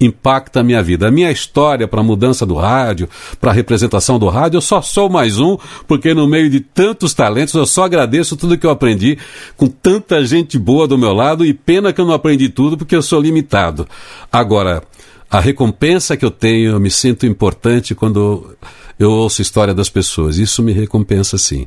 impacta 0.00 0.60
a 0.60 0.62
minha 0.62 0.82
vida. 0.82 1.06
A 1.06 1.10
minha 1.10 1.30
história 1.30 1.86
para 1.86 2.00
a 2.00 2.02
mudança 2.02 2.46
do 2.46 2.54
rádio, 2.54 3.08
para 3.38 3.50
a 3.50 3.54
representação 3.54 4.18
do 4.18 4.28
rádio, 4.28 4.56
eu 4.56 4.62
só 4.62 4.80
sou 4.80 5.10
mais 5.10 5.38
um, 5.38 5.58
porque 5.86 6.14
no 6.14 6.26
meio 6.26 6.48
de 6.48 6.60
tantos 6.60 7.12
talentos 7.12 7.54
eu 7.54 7.66
só 7.66 7.84
agradeço 7.84 8.36
tudo 8.36 8.56
que 8.56 8.66
eu 8.66 8.70
aprendi, 8.70 9.18
com 9.56 9.68
tanta 9.68 10.24
gente 10.24 10.58
boa 10.58 10.88
do 10.88 10.96
meu 10.96 11.12
lado, 11.12 11.44
e 11.44 11.52
pena 11.52 11.92
que 11.92 12.00
eu 12.00 12.06
não 12.06 12.14
aprendi 12.14 12.48
tudo 12.48 12.78
porque 12.78 12.96
eu 12.96 13.02
sou 13.02 13.20
limitado. 13.20 13.86
Agora, 14.32 14.82
a 15.30 15.38
recompensa 15.38 16.16
que 16.16 16.24
eu 16.24 16.30
tenho, 16.30 16.72
eu 16.72 16.80
me 16.80 16.90
sinto 16.90 17.24
importante 17.24 17.94
quando 17.94 18.56
eu 18.98 19.10
ouço 19.10 19.40
a 19.40 19.44
história 19.44 19.72
das 19.72 19.88
pessoas. 19.88 20.38
Isso 20.38 20.62
me 20.62 20.72
recompensa 20.72 21.38
sim. 21.38 21.66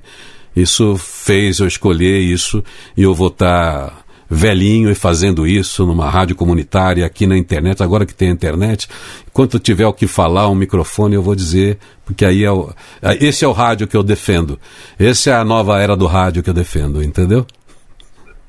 Isso 0.56 0.98
fez 0.98 1.60
eu 1.60 1.68
escolher 1.68 2.20
isso 2.20 2.64
e 2.96 3.04
eu 3.04 3.14
vou 3.16 3.30
estar 3.30 4.04
velhinho 4.30 4.90
e 4.90 4.96
fazendo 4.96 5.46
isso 5.48 5.86
numa 5.86 6.10
rádio 6.10 6.36
comunitária 6.36 7.06
aqui 7.06 7.26
na 7.28 7.38
internet, 7.38 7.82
agora 7.82 8.06
que 8.06 8.14
tem 8.14 8.30
internet. 8.30 8.88
Enquanto 9.28 9.56
eu 9.56 9.60
tiver 9.60 9.86
o 9.86 9.94
que 9.94 10.08
falar, 10.08 10.50
um 10.50 10.56
microfone, 10.56 11.16
eu 11.16 11.22
vou 11.22 11.36
dizer, 11.36 11.78
porque 12.04 12.26
aí 12.26 12.44
é 12.44 12.52
o, 12.52 12.74
esse 13.22 13.46
é 13.46 13.48
o 13.48 13.52
rádio 13.52 13.88
que 13.88 13.96
eu 13.96 14.04
defendo. 14.04 14.60
Essa 15.00 15.30
é 15.30 15.34
a 15.34 15.44
nova 15.44 15.80
era 15.80 15.96
do 15.96 16.06
rádio 16.06 16.44
que 16.44 16.50
eu 16.50 16.54
defendo, 16.54 17.04
entendeu? 17.04 17.46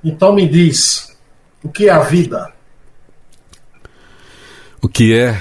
Então 0.03 0.35
me 0.35 0.49
diz, 0.49 1.17
o 1.63 1.69
que 1.69 1.89
é 1.89 1.93
a 1.93 2.01
vida? 2.01 2.54
O 4.85 4.89
que 4.89 5.15
é? 5.15 5.41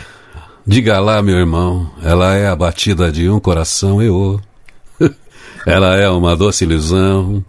Diga 0.66 1.02
lá, 1.02 1.22
meu 1.22 1.36
irmão, 1.36 1.92
ela 2.02 2.34
é 2.34 2.48
a 2.48 2.56
batida 2.56 3.12
de 3.12 3.30
um 3.30 3.42
coração, 3.42 4.02
eu. 4.02 4.40
ela 5.68 5.98
é 5.98 6.08
uma 6.08 6.34
doce 6.34 6.64
ilusão. 6.64 7.44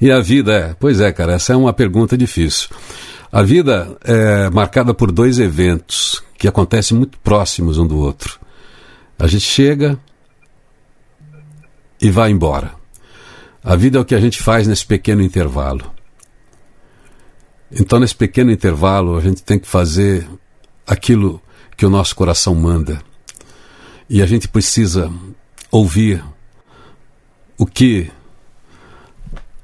E 0.00 0.12
a 0.12 0.20
vida 0.20 0.52
é? 0.52 0.76
Pois 0.78 1.00
é, 1.00 1.10
cara, 1.10 1.32
essa 1.32 1.52
é 1.52 1.56
uma 1.56 1.72
pergunta 1.72 2.16
difícil. 2.16 2.68
A 3.32 3.42
vida 3.42 3.98
é 4.04 4.48
marcada 4.50 4.94
por 4.94 5.10
dois 5.10 5.40
eventos 5.40 6.22
que 6.38 6.46
acontecem 6.46 6.96
muito 6.96 7.18
próximos 7.18 7.78
um 7.78 7.86
do 7.86 7.98
outro. 7.98 8.38
A 9.18 9.26
gente 9.26 9.44
chega 9.44 9.98
e 12.00 12.12
vai 12.12 12.30
embora. 12.30 12.70
A 13.60 13.74
vida 13.74 13.98
é 13.98 14.00
o 14.00 14.04
que 14.04 14.14
a 14.14 14.20
gente 14.20 14.40
faz 14.40 14.68
nesse 14.68 14.86
pequeno 14.86 15.20
intervalo. 15.20 15.92
Então, 17.72 17.98
nesse 17.98 18.14
pequeno 18.14 18.52
intervalo, 18.52 19.16
a 19.16 19.20
gente 19.20 19.42
tem 19.42 19.58
que 19.58 19.66
fazer 19.66 20.24
aquilo 20.86 21.40
que 21.76 21.84
o 21.84 21.90
nosso 21.90 22.14
coração 22.14 22.54
manda. 22.54 23.02
E 24.08 24.22
a 24.22 24.26
gente 24.26 24.48
precisa 24.48 25.12
ouvir 25.70 26.22
o 27.58 27.66
que 27.66 28.10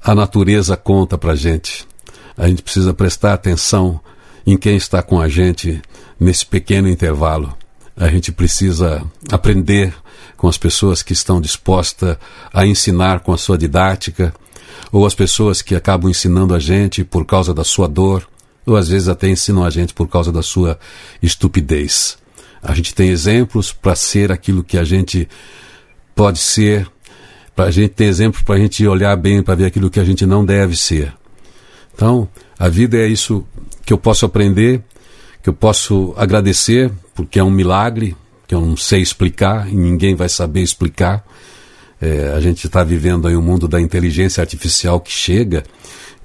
a 0.03 0.13
natureza 0.13 0.75
conta 0.75 1.17
para 1.17 1.31
a 1.31 1.35
gente. 1.35 1.87
A 2.37 2.47
gente 2.47 2.61
precisa 2.61 2.93
prestar 2.93 3.33
atenção 3.33 4.01
em 4.45 4.57
quem 4.57 4.75
está 4.75 5.01
com 5.01 5.19
a 5.19 5.29
gente 5.29 5.81
nesse 6.19 6.45
pequeno 6.45 6.89
intervalo. 6.89 7.55
A 7.95 8.09
gente 8.09 8.31
precisa 8.31 9.03
aprender 9.31 9.93
com 10.35 10.47
as 10.47 10.57
pessoas 10.57 11.01
que 11.01 11.13
estão 11.13 11.39
dispostas 11.39 12.17
a 12.53 12.65
ensinar 12.65 13.21
com 13.21 13.31
a 13.31 13.37
sua 13.37 13.57
didática, 13.57 14.33
ou 14.91 15.05
as 15.05 15.15
pessoas 15.15 15.61
que 15.61 15.75
acabam 15.75 16.09
ensinando 16.09 16.53
a 16.53 16.59
gente 16.59 17.03
por 17.03 17.25
causa 17.25 17.53
da 17.53 17.63
sua 17.63 17.87
dor, 17.87 18.27
ou 18.65 18.75
às 18.75 18.87
vezes 18.87 19.07
até 19.07 19.27
ensinam 19.29 19.63
a 19.63 19.69
gente 19.69 19.93
por 19.93 20.07
causa 20.07 20.31
da 20.31 20.41
sua 20.41 20.79
estupidez. 21.21 22.17
A 22.61 22.73
gente 22.73 22.95
tem 22.95 23.09
exemplos 23.09 23.73
para 23.73 23.95
ser 23.95 24.31
aquilo 24.31 24.63
que 24.63 24.77
a 24.77 24.83
gente 24.83 25.27
pode 26.15 26.39
ser, 26.39 26.87
para 27.55 27.65
a 27.65 27.71
gente 27.71 27.89
ter 27.89 28.05
exemplos 28.05 28.41
para 28.41 28.55
a 28.55 28.59
gente 28.59 28.85
olhar 28.87 29.15
bem 29.15 29.43
para 29.43 29.55
ver 29.55 29.65
aquilo 29.65 29.89
que 29.89 29.99
a 29.99 30.03
gente 30.03 30.25
não 30.25 30.45
deve 30.45 30.75
ser. 30.75 31.13
Então, 31.93 32.27
a 32.57 32.69
vida 32.69 32.97
é 32.97 33.07
isso 33.07 33.45
que 33.85 33.93
eu 33.93 33.97
posso 33.97 34.25
aprender, 34.25 34.81
que 35.41 35.49
eu 35.49 35.53
posso 35.53 36.13
agradecer, 36.17 36.91
porque 37.13 37.37
é 37.37 37.43
um 37.43 37.51
milagre 37.51 38.15
que 38.47 38.55
eu 38.55 38.61
não 38.61 38.77
sei 38.77 39.01
explicar 39.01 39.67
e 39.69 39.75
ninguém 39.75 40.15
vai 40.15 40.29
saber 40.29 40.61
explicar. 40.61 41.23
É, 42.01 42.33
a 42.35 42.39
gente 42.39 42.65
está 42.65 42.83
vivendo 42.83 43.27
aí 43.27 43.35
um 43.35 43.41
mundo 43.41 43.67
da 43.67 43.79
inteligência 43.79 44.41
artificial 44.41 44.99
que 44.99 45.11
chega 45.11 45.63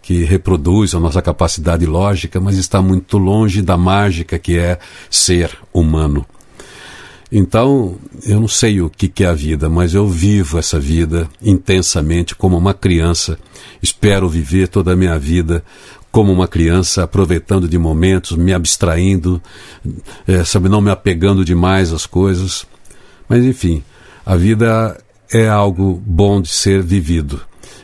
que 0.08 0.24
reproduz 0.24 0.94
a 0.94 0.98
nossa 0.98 1.20
capacidade 1.20 1.84
lógica, 1.84 2.40
mas 2.40 2.56
está 2.56 2.80
muito 2.80 3.18
longe 3.18 3.60
da 3.60 3.76
mágica 3.76 4.38
que 4.38 4.56
é 4.56 4.78
ser 5.10 5.50
humano. 5.70 6.24
Então, 7.30 7.98
eu 8.24 8.40
não 8.40 8.48
sei 8.48 8.80
o 8.80 8.88
que 8.88 9.22
é 9.22 9.26
a 9.26 9.34
vida, 9.34 9.68
mas 9.68 9.92
eu 9.92 10.08
vivo 10.08 10.58
essa 10.58 10.80
vida 10.80 11.28
intensamente 11.42 12.34
como 12.34 12.56
uma 12.56 12.72
criança. 12.72 13.38
Espero 13.82 14.30
viver 14.30 14.68
toda 14.68 14.94
a 14.94 14.96
minha 14.96 15.18
vida 15.18 15.62
como 16.10 16.32
uma 16.32 16.48
criança, 16.48 17.02
aproveitando 17.02 17.68
de 17.68 17.76
momentos, 17.76 18.34
me 18.34 18.54
abstraindo, 18.54 19.42
é, 20.26 20.42
sabe, 20.42 20.70
não 20.70 20.80
me 20.80 20.90
apegando 20.90 21.44
demais 21.44 21.92
às 21.92 22.06
coisas. 22.06 22.64
Mas, 23.28 23.44
enfim, 23.44 23.84
a 24.24 24.36
vida 24.36 24.96
é 25.30 25.46
algo 25.46 26.02
bom 26.06 26.40
de 26.40 26.48
ser 26.48 26.82
vivido 26.82 27.42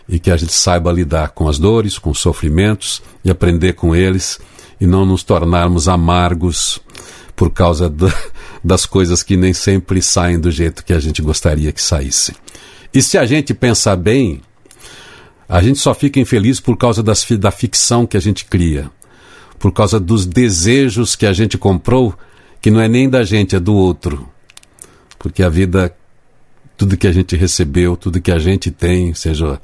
e 0.09 0.19
que 0.19 0.31
a 0.31 0.37
gente 0.37 0.53
saiba 0.53 0.93
lidar 0.93 1.31
com 1.31 1.49
as 1.49 1.59
dores, 1.59 1.99
com 1.99 2.11
os 2.11 2.21
sofrimentos 2.21 3.03
e 3.25 3.31
aprender 3.31 3.73
com 3.75 3.95
eles 3.95 4.39
e 4.81 4.87
não 4.87 5.07
nos 5.07 5.23
tornarmos 5.23 5.89
amargos 5.89 6.79
por 7.35 7.51
causa 7.51 7.93
das 8.63 8.87
coisas 8.87 9.23
que 9.23 9.37
nem 9.37 9.53
sempre 9.53 10.03
saem 10.03 10.39
do 10.39 10.51
jeito 10.51 10.85
que 10.85 10.93
a 10.93 11.01
gente 11.01 11.23
gostaria 11.23 11.73
que 11.73 11.83
saíssem. 11.83 12.35
E 12.93 13.03
se 13.03 13.19
a 13.19 13.27
gente 13.27 13.53
pensar 13.53 13.97
bem, 13.97 14.41
a 15.49 15.61
gente 15.61 15.79
só 15.79 15.95
fica 15.95 16.21
infeliz 16.21 16.61
por 16.61 16.77
causa 16.77 17.03
das, 17.03 17.27
da 17.39 17.51
ficção 17.51 18.07
que 18.07 18.17
a 18.17 18.21
gente 18.21 18.45
cria, 18.45 18.91
por 19.59 19.73
causa 19.73 19.99
dos 19.99 20.27
desejos 20.27 21.17
que 21.17 21.27
a 21.27 21.33
gente 21.33 21.59
comprou, 21.59 22.15
que 22.61 22.71
não 22.71 22.81
é 22.81 22.89
nem 22.89 23.09
da 23.09 23.25
gente, 23.25 23.57
é 23.57 23.61
do 23.61 23.75
outro. 23.75 24.29
Porque 25.19 25.43
a 25.43 25.49
vida 25.49 25.95
tudo 26.77 26.97
que 26.97 27.07
a 27.07 27.13
gente 27.13 27.37
recebeu, 27.37 27.97
tudo 27.97 28.21
que 28.21 28.33
a 28.33 28.39
gente 28.39 28.71
tem, 28.71 29.15
seja 29.15 29.61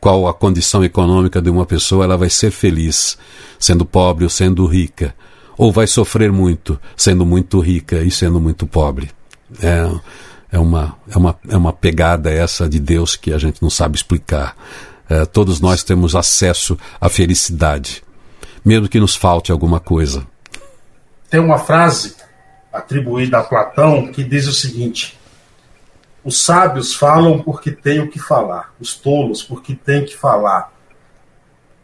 qual 0.00 0.26
a 0.26 0.34
condição 0.34 0.84
econômica 0.84 1.40
de 1.40 1.50
uma 1.50 1.64
pessoa, 1.64 2.04
ela 2.04 2.16
vai 2.16 2.30
ser 2.30 2.50
feliz 2.50 3.18
sendo 3.58 3.84
pobre 3.84 4.24
ou 4.24 4.30
sendo 4.30 4.66
rica, 4.66 5.14
ou 5.56 5.72
vai 5.72 5.86
sofrer 5.86 6.30
muito 6.30 6.78
sendo 6.96 7.26
muito 7.26 7.60
rica 7.60 8.02
e 8.02 8.10
sendo 8.10 8.40
muito 8.40 8.66
pobre. 8.66 9.10
É, 9.62 9.90
é, 10.52 10.58
uma, 10.58 10.96
é, 11.10 11.16
uma, 11.16 11.38
é 11.48 11.56
uma 11.56 11.72
pegada 11.72 12.30
essa 12.30 12.68
de 12.68 12.78
Deus 12.78 13.16
que 13.16 13.32
a 13.32 13.38
gente 13.38 13.62
não 13.62 13.70
sabe 13.70 13.96
explicar. 13.96 14.56
É, 15.08 15.24
todos 15.24 15.60
nós 15.60 15.82
temos 15.82 16.14
acesso 16.14 16.76
à 17.00 17.08
felicidade, 17.08 18.02
mesmo 18.64 18.88
que 18.88 19.00
nos 19.00 19.16
falte 19.16 19.50
alguma 19.50 19.80
coisa. 19.80 20.26
Tem 21.30 21.40
uma 21.40 21.58
frase 21.58 22.14
atribuída 22.72 23.38
a 23.38 23.42
Platão 23.42 24.08
que 24.12 24.22
diz 24.22 24.46
o 24.46 24.52
seguinte: 24.52 25.17
os 26.28 26.44
sábios 26.44 26.94
falam 26.94 27.38
porque 27.38 27.70
têm 27.70 28.00
o 28.00 28.08
que 28.10 28.18
falar, 28.18 28.74
os 28.78 28.94
tolos 28.94 29.42
porque 29.42 29.74
têm 29.74 30.04
que 30.04 30.14
falar. 30.14 30.70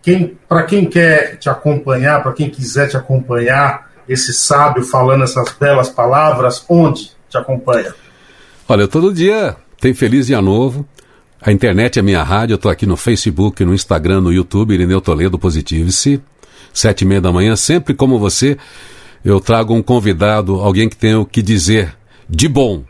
Quem, 0.03 0.37
para 0.47 0.65
quem 0.65 0.85
quer 0.85 1.39
te 1.39 1.49
acompanhar, 1.49 2.23
para 2.23 2.35
quem 2.35 2.51
quiser 2.51 2.91
te 2.91 2.95
acompanhar, 2.95 3.91
esse 4.07 4.35
sábio 4.35 4.85
falando 4.85 5.25
essas 5.25 5.51
belas 5.53 5.89
palavras, 5.89 6.63
onde 6.69 7.13
te 7.27 7.39
acompanha? 7.39 7.95
Olha, 8.69 8.87
todo 8.87 9.15
dia 9.15 9.57
tem 9.81 9.95
Feliz 9.95 10.27
Dia 10.27 10.43
Novo. 10.43 10.87
A 11.41 11.51
internet 11.51 11.99
é 11.99 12.03
minha 12.03 12.23
rádio, 12.23 12.53
eu 12.53 12.57
estou 12.57 12.71
aqui 12.71 12.85
no 12.85 12.99
Facebook, 12.99 13.65
no 13.65 13.73
Instagram, 13.73 14.21
no 14.21 14.31
YouTube, 14.31 14.75
Irineu 14.75 15.01
Toledo 15.01 15.39
Positive-se. 15.39 16.21
Sete 16.71 17.01
e 17.01 17.07
meia 17.07 17.23
da 17.23 17.33
manhã, 17.33 17.57
sempre 17.57 17.95
como 17.95 18.19
você, 18.19 18.59
eu 19.25 19.41
trago 19.41 19.73
um 19.73 19.83
convidado, 19.83 20.57
alguém 20.57 20.87
que 20.87 20.97
tem 20.97 21.15
o 21.15 21.25
que 21.25 21.41
dizer 21.41 21.97
de 22.29 22.47
bom 22.47 22.85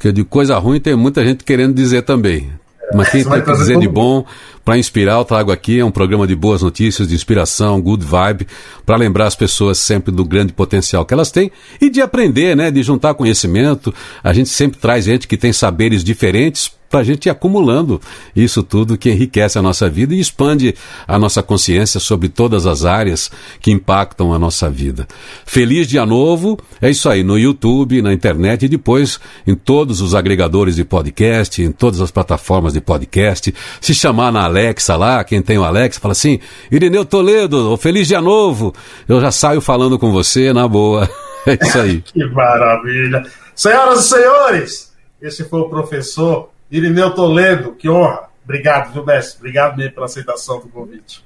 porque 0.00 0.12
de 0.12 0.24
coisa 0.24 0.56
ruim 0.56 0.80
tem 0.80 0.96
muita 0.96 1.22
gente 1.22 1.44
querendo 1.44 1.74
dizer 1.74 2.00
também. 2.00 2.50
Mas 2.94 3.10
quem 3.10 3.22
tem 3.22 3.42
que 3.42 3.52
dizer 3.52 3.78
de 3.78 3.86
bom 3.86 4.24
para 4.64 4.78
inspirar, 4.78 5.18
eu 5.18 5.24
trago 5.26 5.52
aqui 5.52 5.78
é 5.78 5.84
um 5.84 5.90
programa 5.90 6.26
de 6.26 6.34
boas 6.34 6.62
notícias, 6.62 7.06
de 7.06 7.14
inspiração, 7.14 7.78
good 7.82 8.02
vibe, 8.02 8.46
para 8.86 8.96
lembrar 8.96 9.26
as 9.26 9.36
pessoas 9.36 9.76
sempre 9.76 10.10
do 10.10 10.24
grande 10.24 10.54
potencial 10.54 11.04
que 11.04 11.12
elas 11.12 11.30
têm 11.30 11.52
e 11.78 11.90
de 11.90 12.00
aprender, 12.00 12.56
né, 12.56 12.70
de 12.70 12.82
juntar 12.82 13.12
conhecimento. 13.12 13.94
A 14.24 14.32
gente 14.32 14.48
sempre 14.48 14.80
traz 14.80 15.04
gente 15.04 15.28
que 15.28 15.36
tem 15.36 15.52
saberes 15.52 16.02
diferentes 16.02 16.72
para 16.90 17.00
a 17.00 17.04
gente 17.04 17.26
ir 17.26 17.30
acumulando 17.30 18.00
isso 18.34 18.64
tudo 18.64 18.98
que 18.98 19.08
enriquece 19.08 19.56
a 19.56 19.62
nossa 19.62 19.88
vida 19.88 20.12
e 20.12 20.18
expande 20.18 20.74
a 21.06 21.18
nossa 21.20 21.40
consciência 21.40 22.00
sobre 22.00 22.28
todas 22.28 22.66
as 22.66 22.84
áreas 22.84 23.30
que 23.60 23.70
impactam 23.70 24.34
a 24.34 24.38
nossa 24.38 24.68
vida. 24.68 25.06
Feliz 25.46 25.86
Dia 25.86 26.04
Novo, 26.04 26.58
é 26.82 26.90
isso 26.90 27.08
aí, 27.08 27.22
no 27.22 27.38
YouTube, 27.38 28.02
na 28.02 28.12
internet 28.12 28.64
e 28.64 28.68
depois 28.68 29.20
em 29.46 29.54
todos 29.54 30.00
os 30.00 30.16
agregadores 30.16 30.74
de 30.74 30.84
podcast, 30.84 31.62
em 31.62 31.70
todas 31.70 32.00
as 32.00 32.10
plataformas 32.10 32.72
de 32.72 32.80
podcast. 32.80 33.54
Se 33.80 33.94
chamar 33.94 34.32
na 34.32 34.42
Alexa 34.42 34.96
lá, 34.96 35.22
quem 35.22 35.40
tem 35.40 35.58
o 35.58 35.64
Alexa, 35.64 36.00
fala 36.00 36.12
assim: 36.12 36.40
Irineu 36.72 37.04
Toledo, 37.04 37.76
Feliz 37.76 38.08
Dia 38.08 38.20
Novo. 38.20 38.74
Eu 39.08 39.20
já 39.20 39.30
saio 39.30 39.60
falando 39.60 39.96
com 39.96 40.10
você 40.10 40.52
na 40.52 40.66
boa. 40.66 41.08
É 41.46 41.54
isso 41.58 41.78
aí. 41.78 42.02
que 42.02 42.22
maravilha. 42.26 43.22
Senhoras 43.54 44.04
e 44.04 44.08
senhores, 44.10 44.92
esse 45.22 45.42
foi 45.48 45.60
o 45.60 45.70
professor 45.70 46.50
Irineu 46.70 47.10
Toledo, 47.14 47.72
que 47.72 47.88
honra. 47.88 48.28
Obrigado, 48.44 48.92
viu, 48.92 49.04
mestre? 49.04 49.38
Obrigado 49.38 49.76
mesmo 49.76 49.94
pela 49.94 50.06
aceitação 50.06 50.60
do 50.60 50.68
convite. 50.68 51.24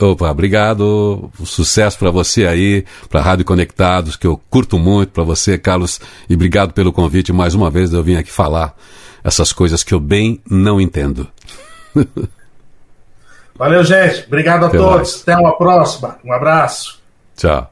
Opa, 0.00 0.30
obrigado. 0.30 1.30
Sucesso 1.44 1.98
para 1.98 2.10
você 2.10 2.46
aí, 2.46 2.84
para 3.08 3.20
Rádio 3.20 3.44
Conectados, 3.44 4.16
que 4.16 4.26
eu 4.26 4.40
curto 4.50 4.78
muito, 4.78 5.10
para 5.12 5.22
você, 5.22 5.56
Carlos, 5.56 6.00
e 6.28 6.34
obrigado 6.34 6.72
pelo 6.72 6.92
convite 6.92 7.32
mais 7.32 7.54
uma 7.54 7.70
vez. 7.70 7.92
Eu 7.92 8.02
vim 8.02 8.16
aqui 8.16 8.30
falar 8.30 8.74
essas 9.22 9.52
coisas 9.52 9.84
que 9.84 9.94
eu 9.94 10.00
bem 10.00 10.40
não 10.50 10.80
entendo. 10.80 11.28
Valeu, 13.54 13.84
gente. 13.84 14.24
Obrigado 14.26 14.64
a 14.64 14.68
Até 14.68 14.78
todos. 14.78 14.94
Mais. 14.96 15.22
Até 15.22 15.36
uma 15.36 15.56
próxima. 15.56 16.18
Um 16.24 16.32
abraço. 16.32 17.00
Tchau. 17.36 17.71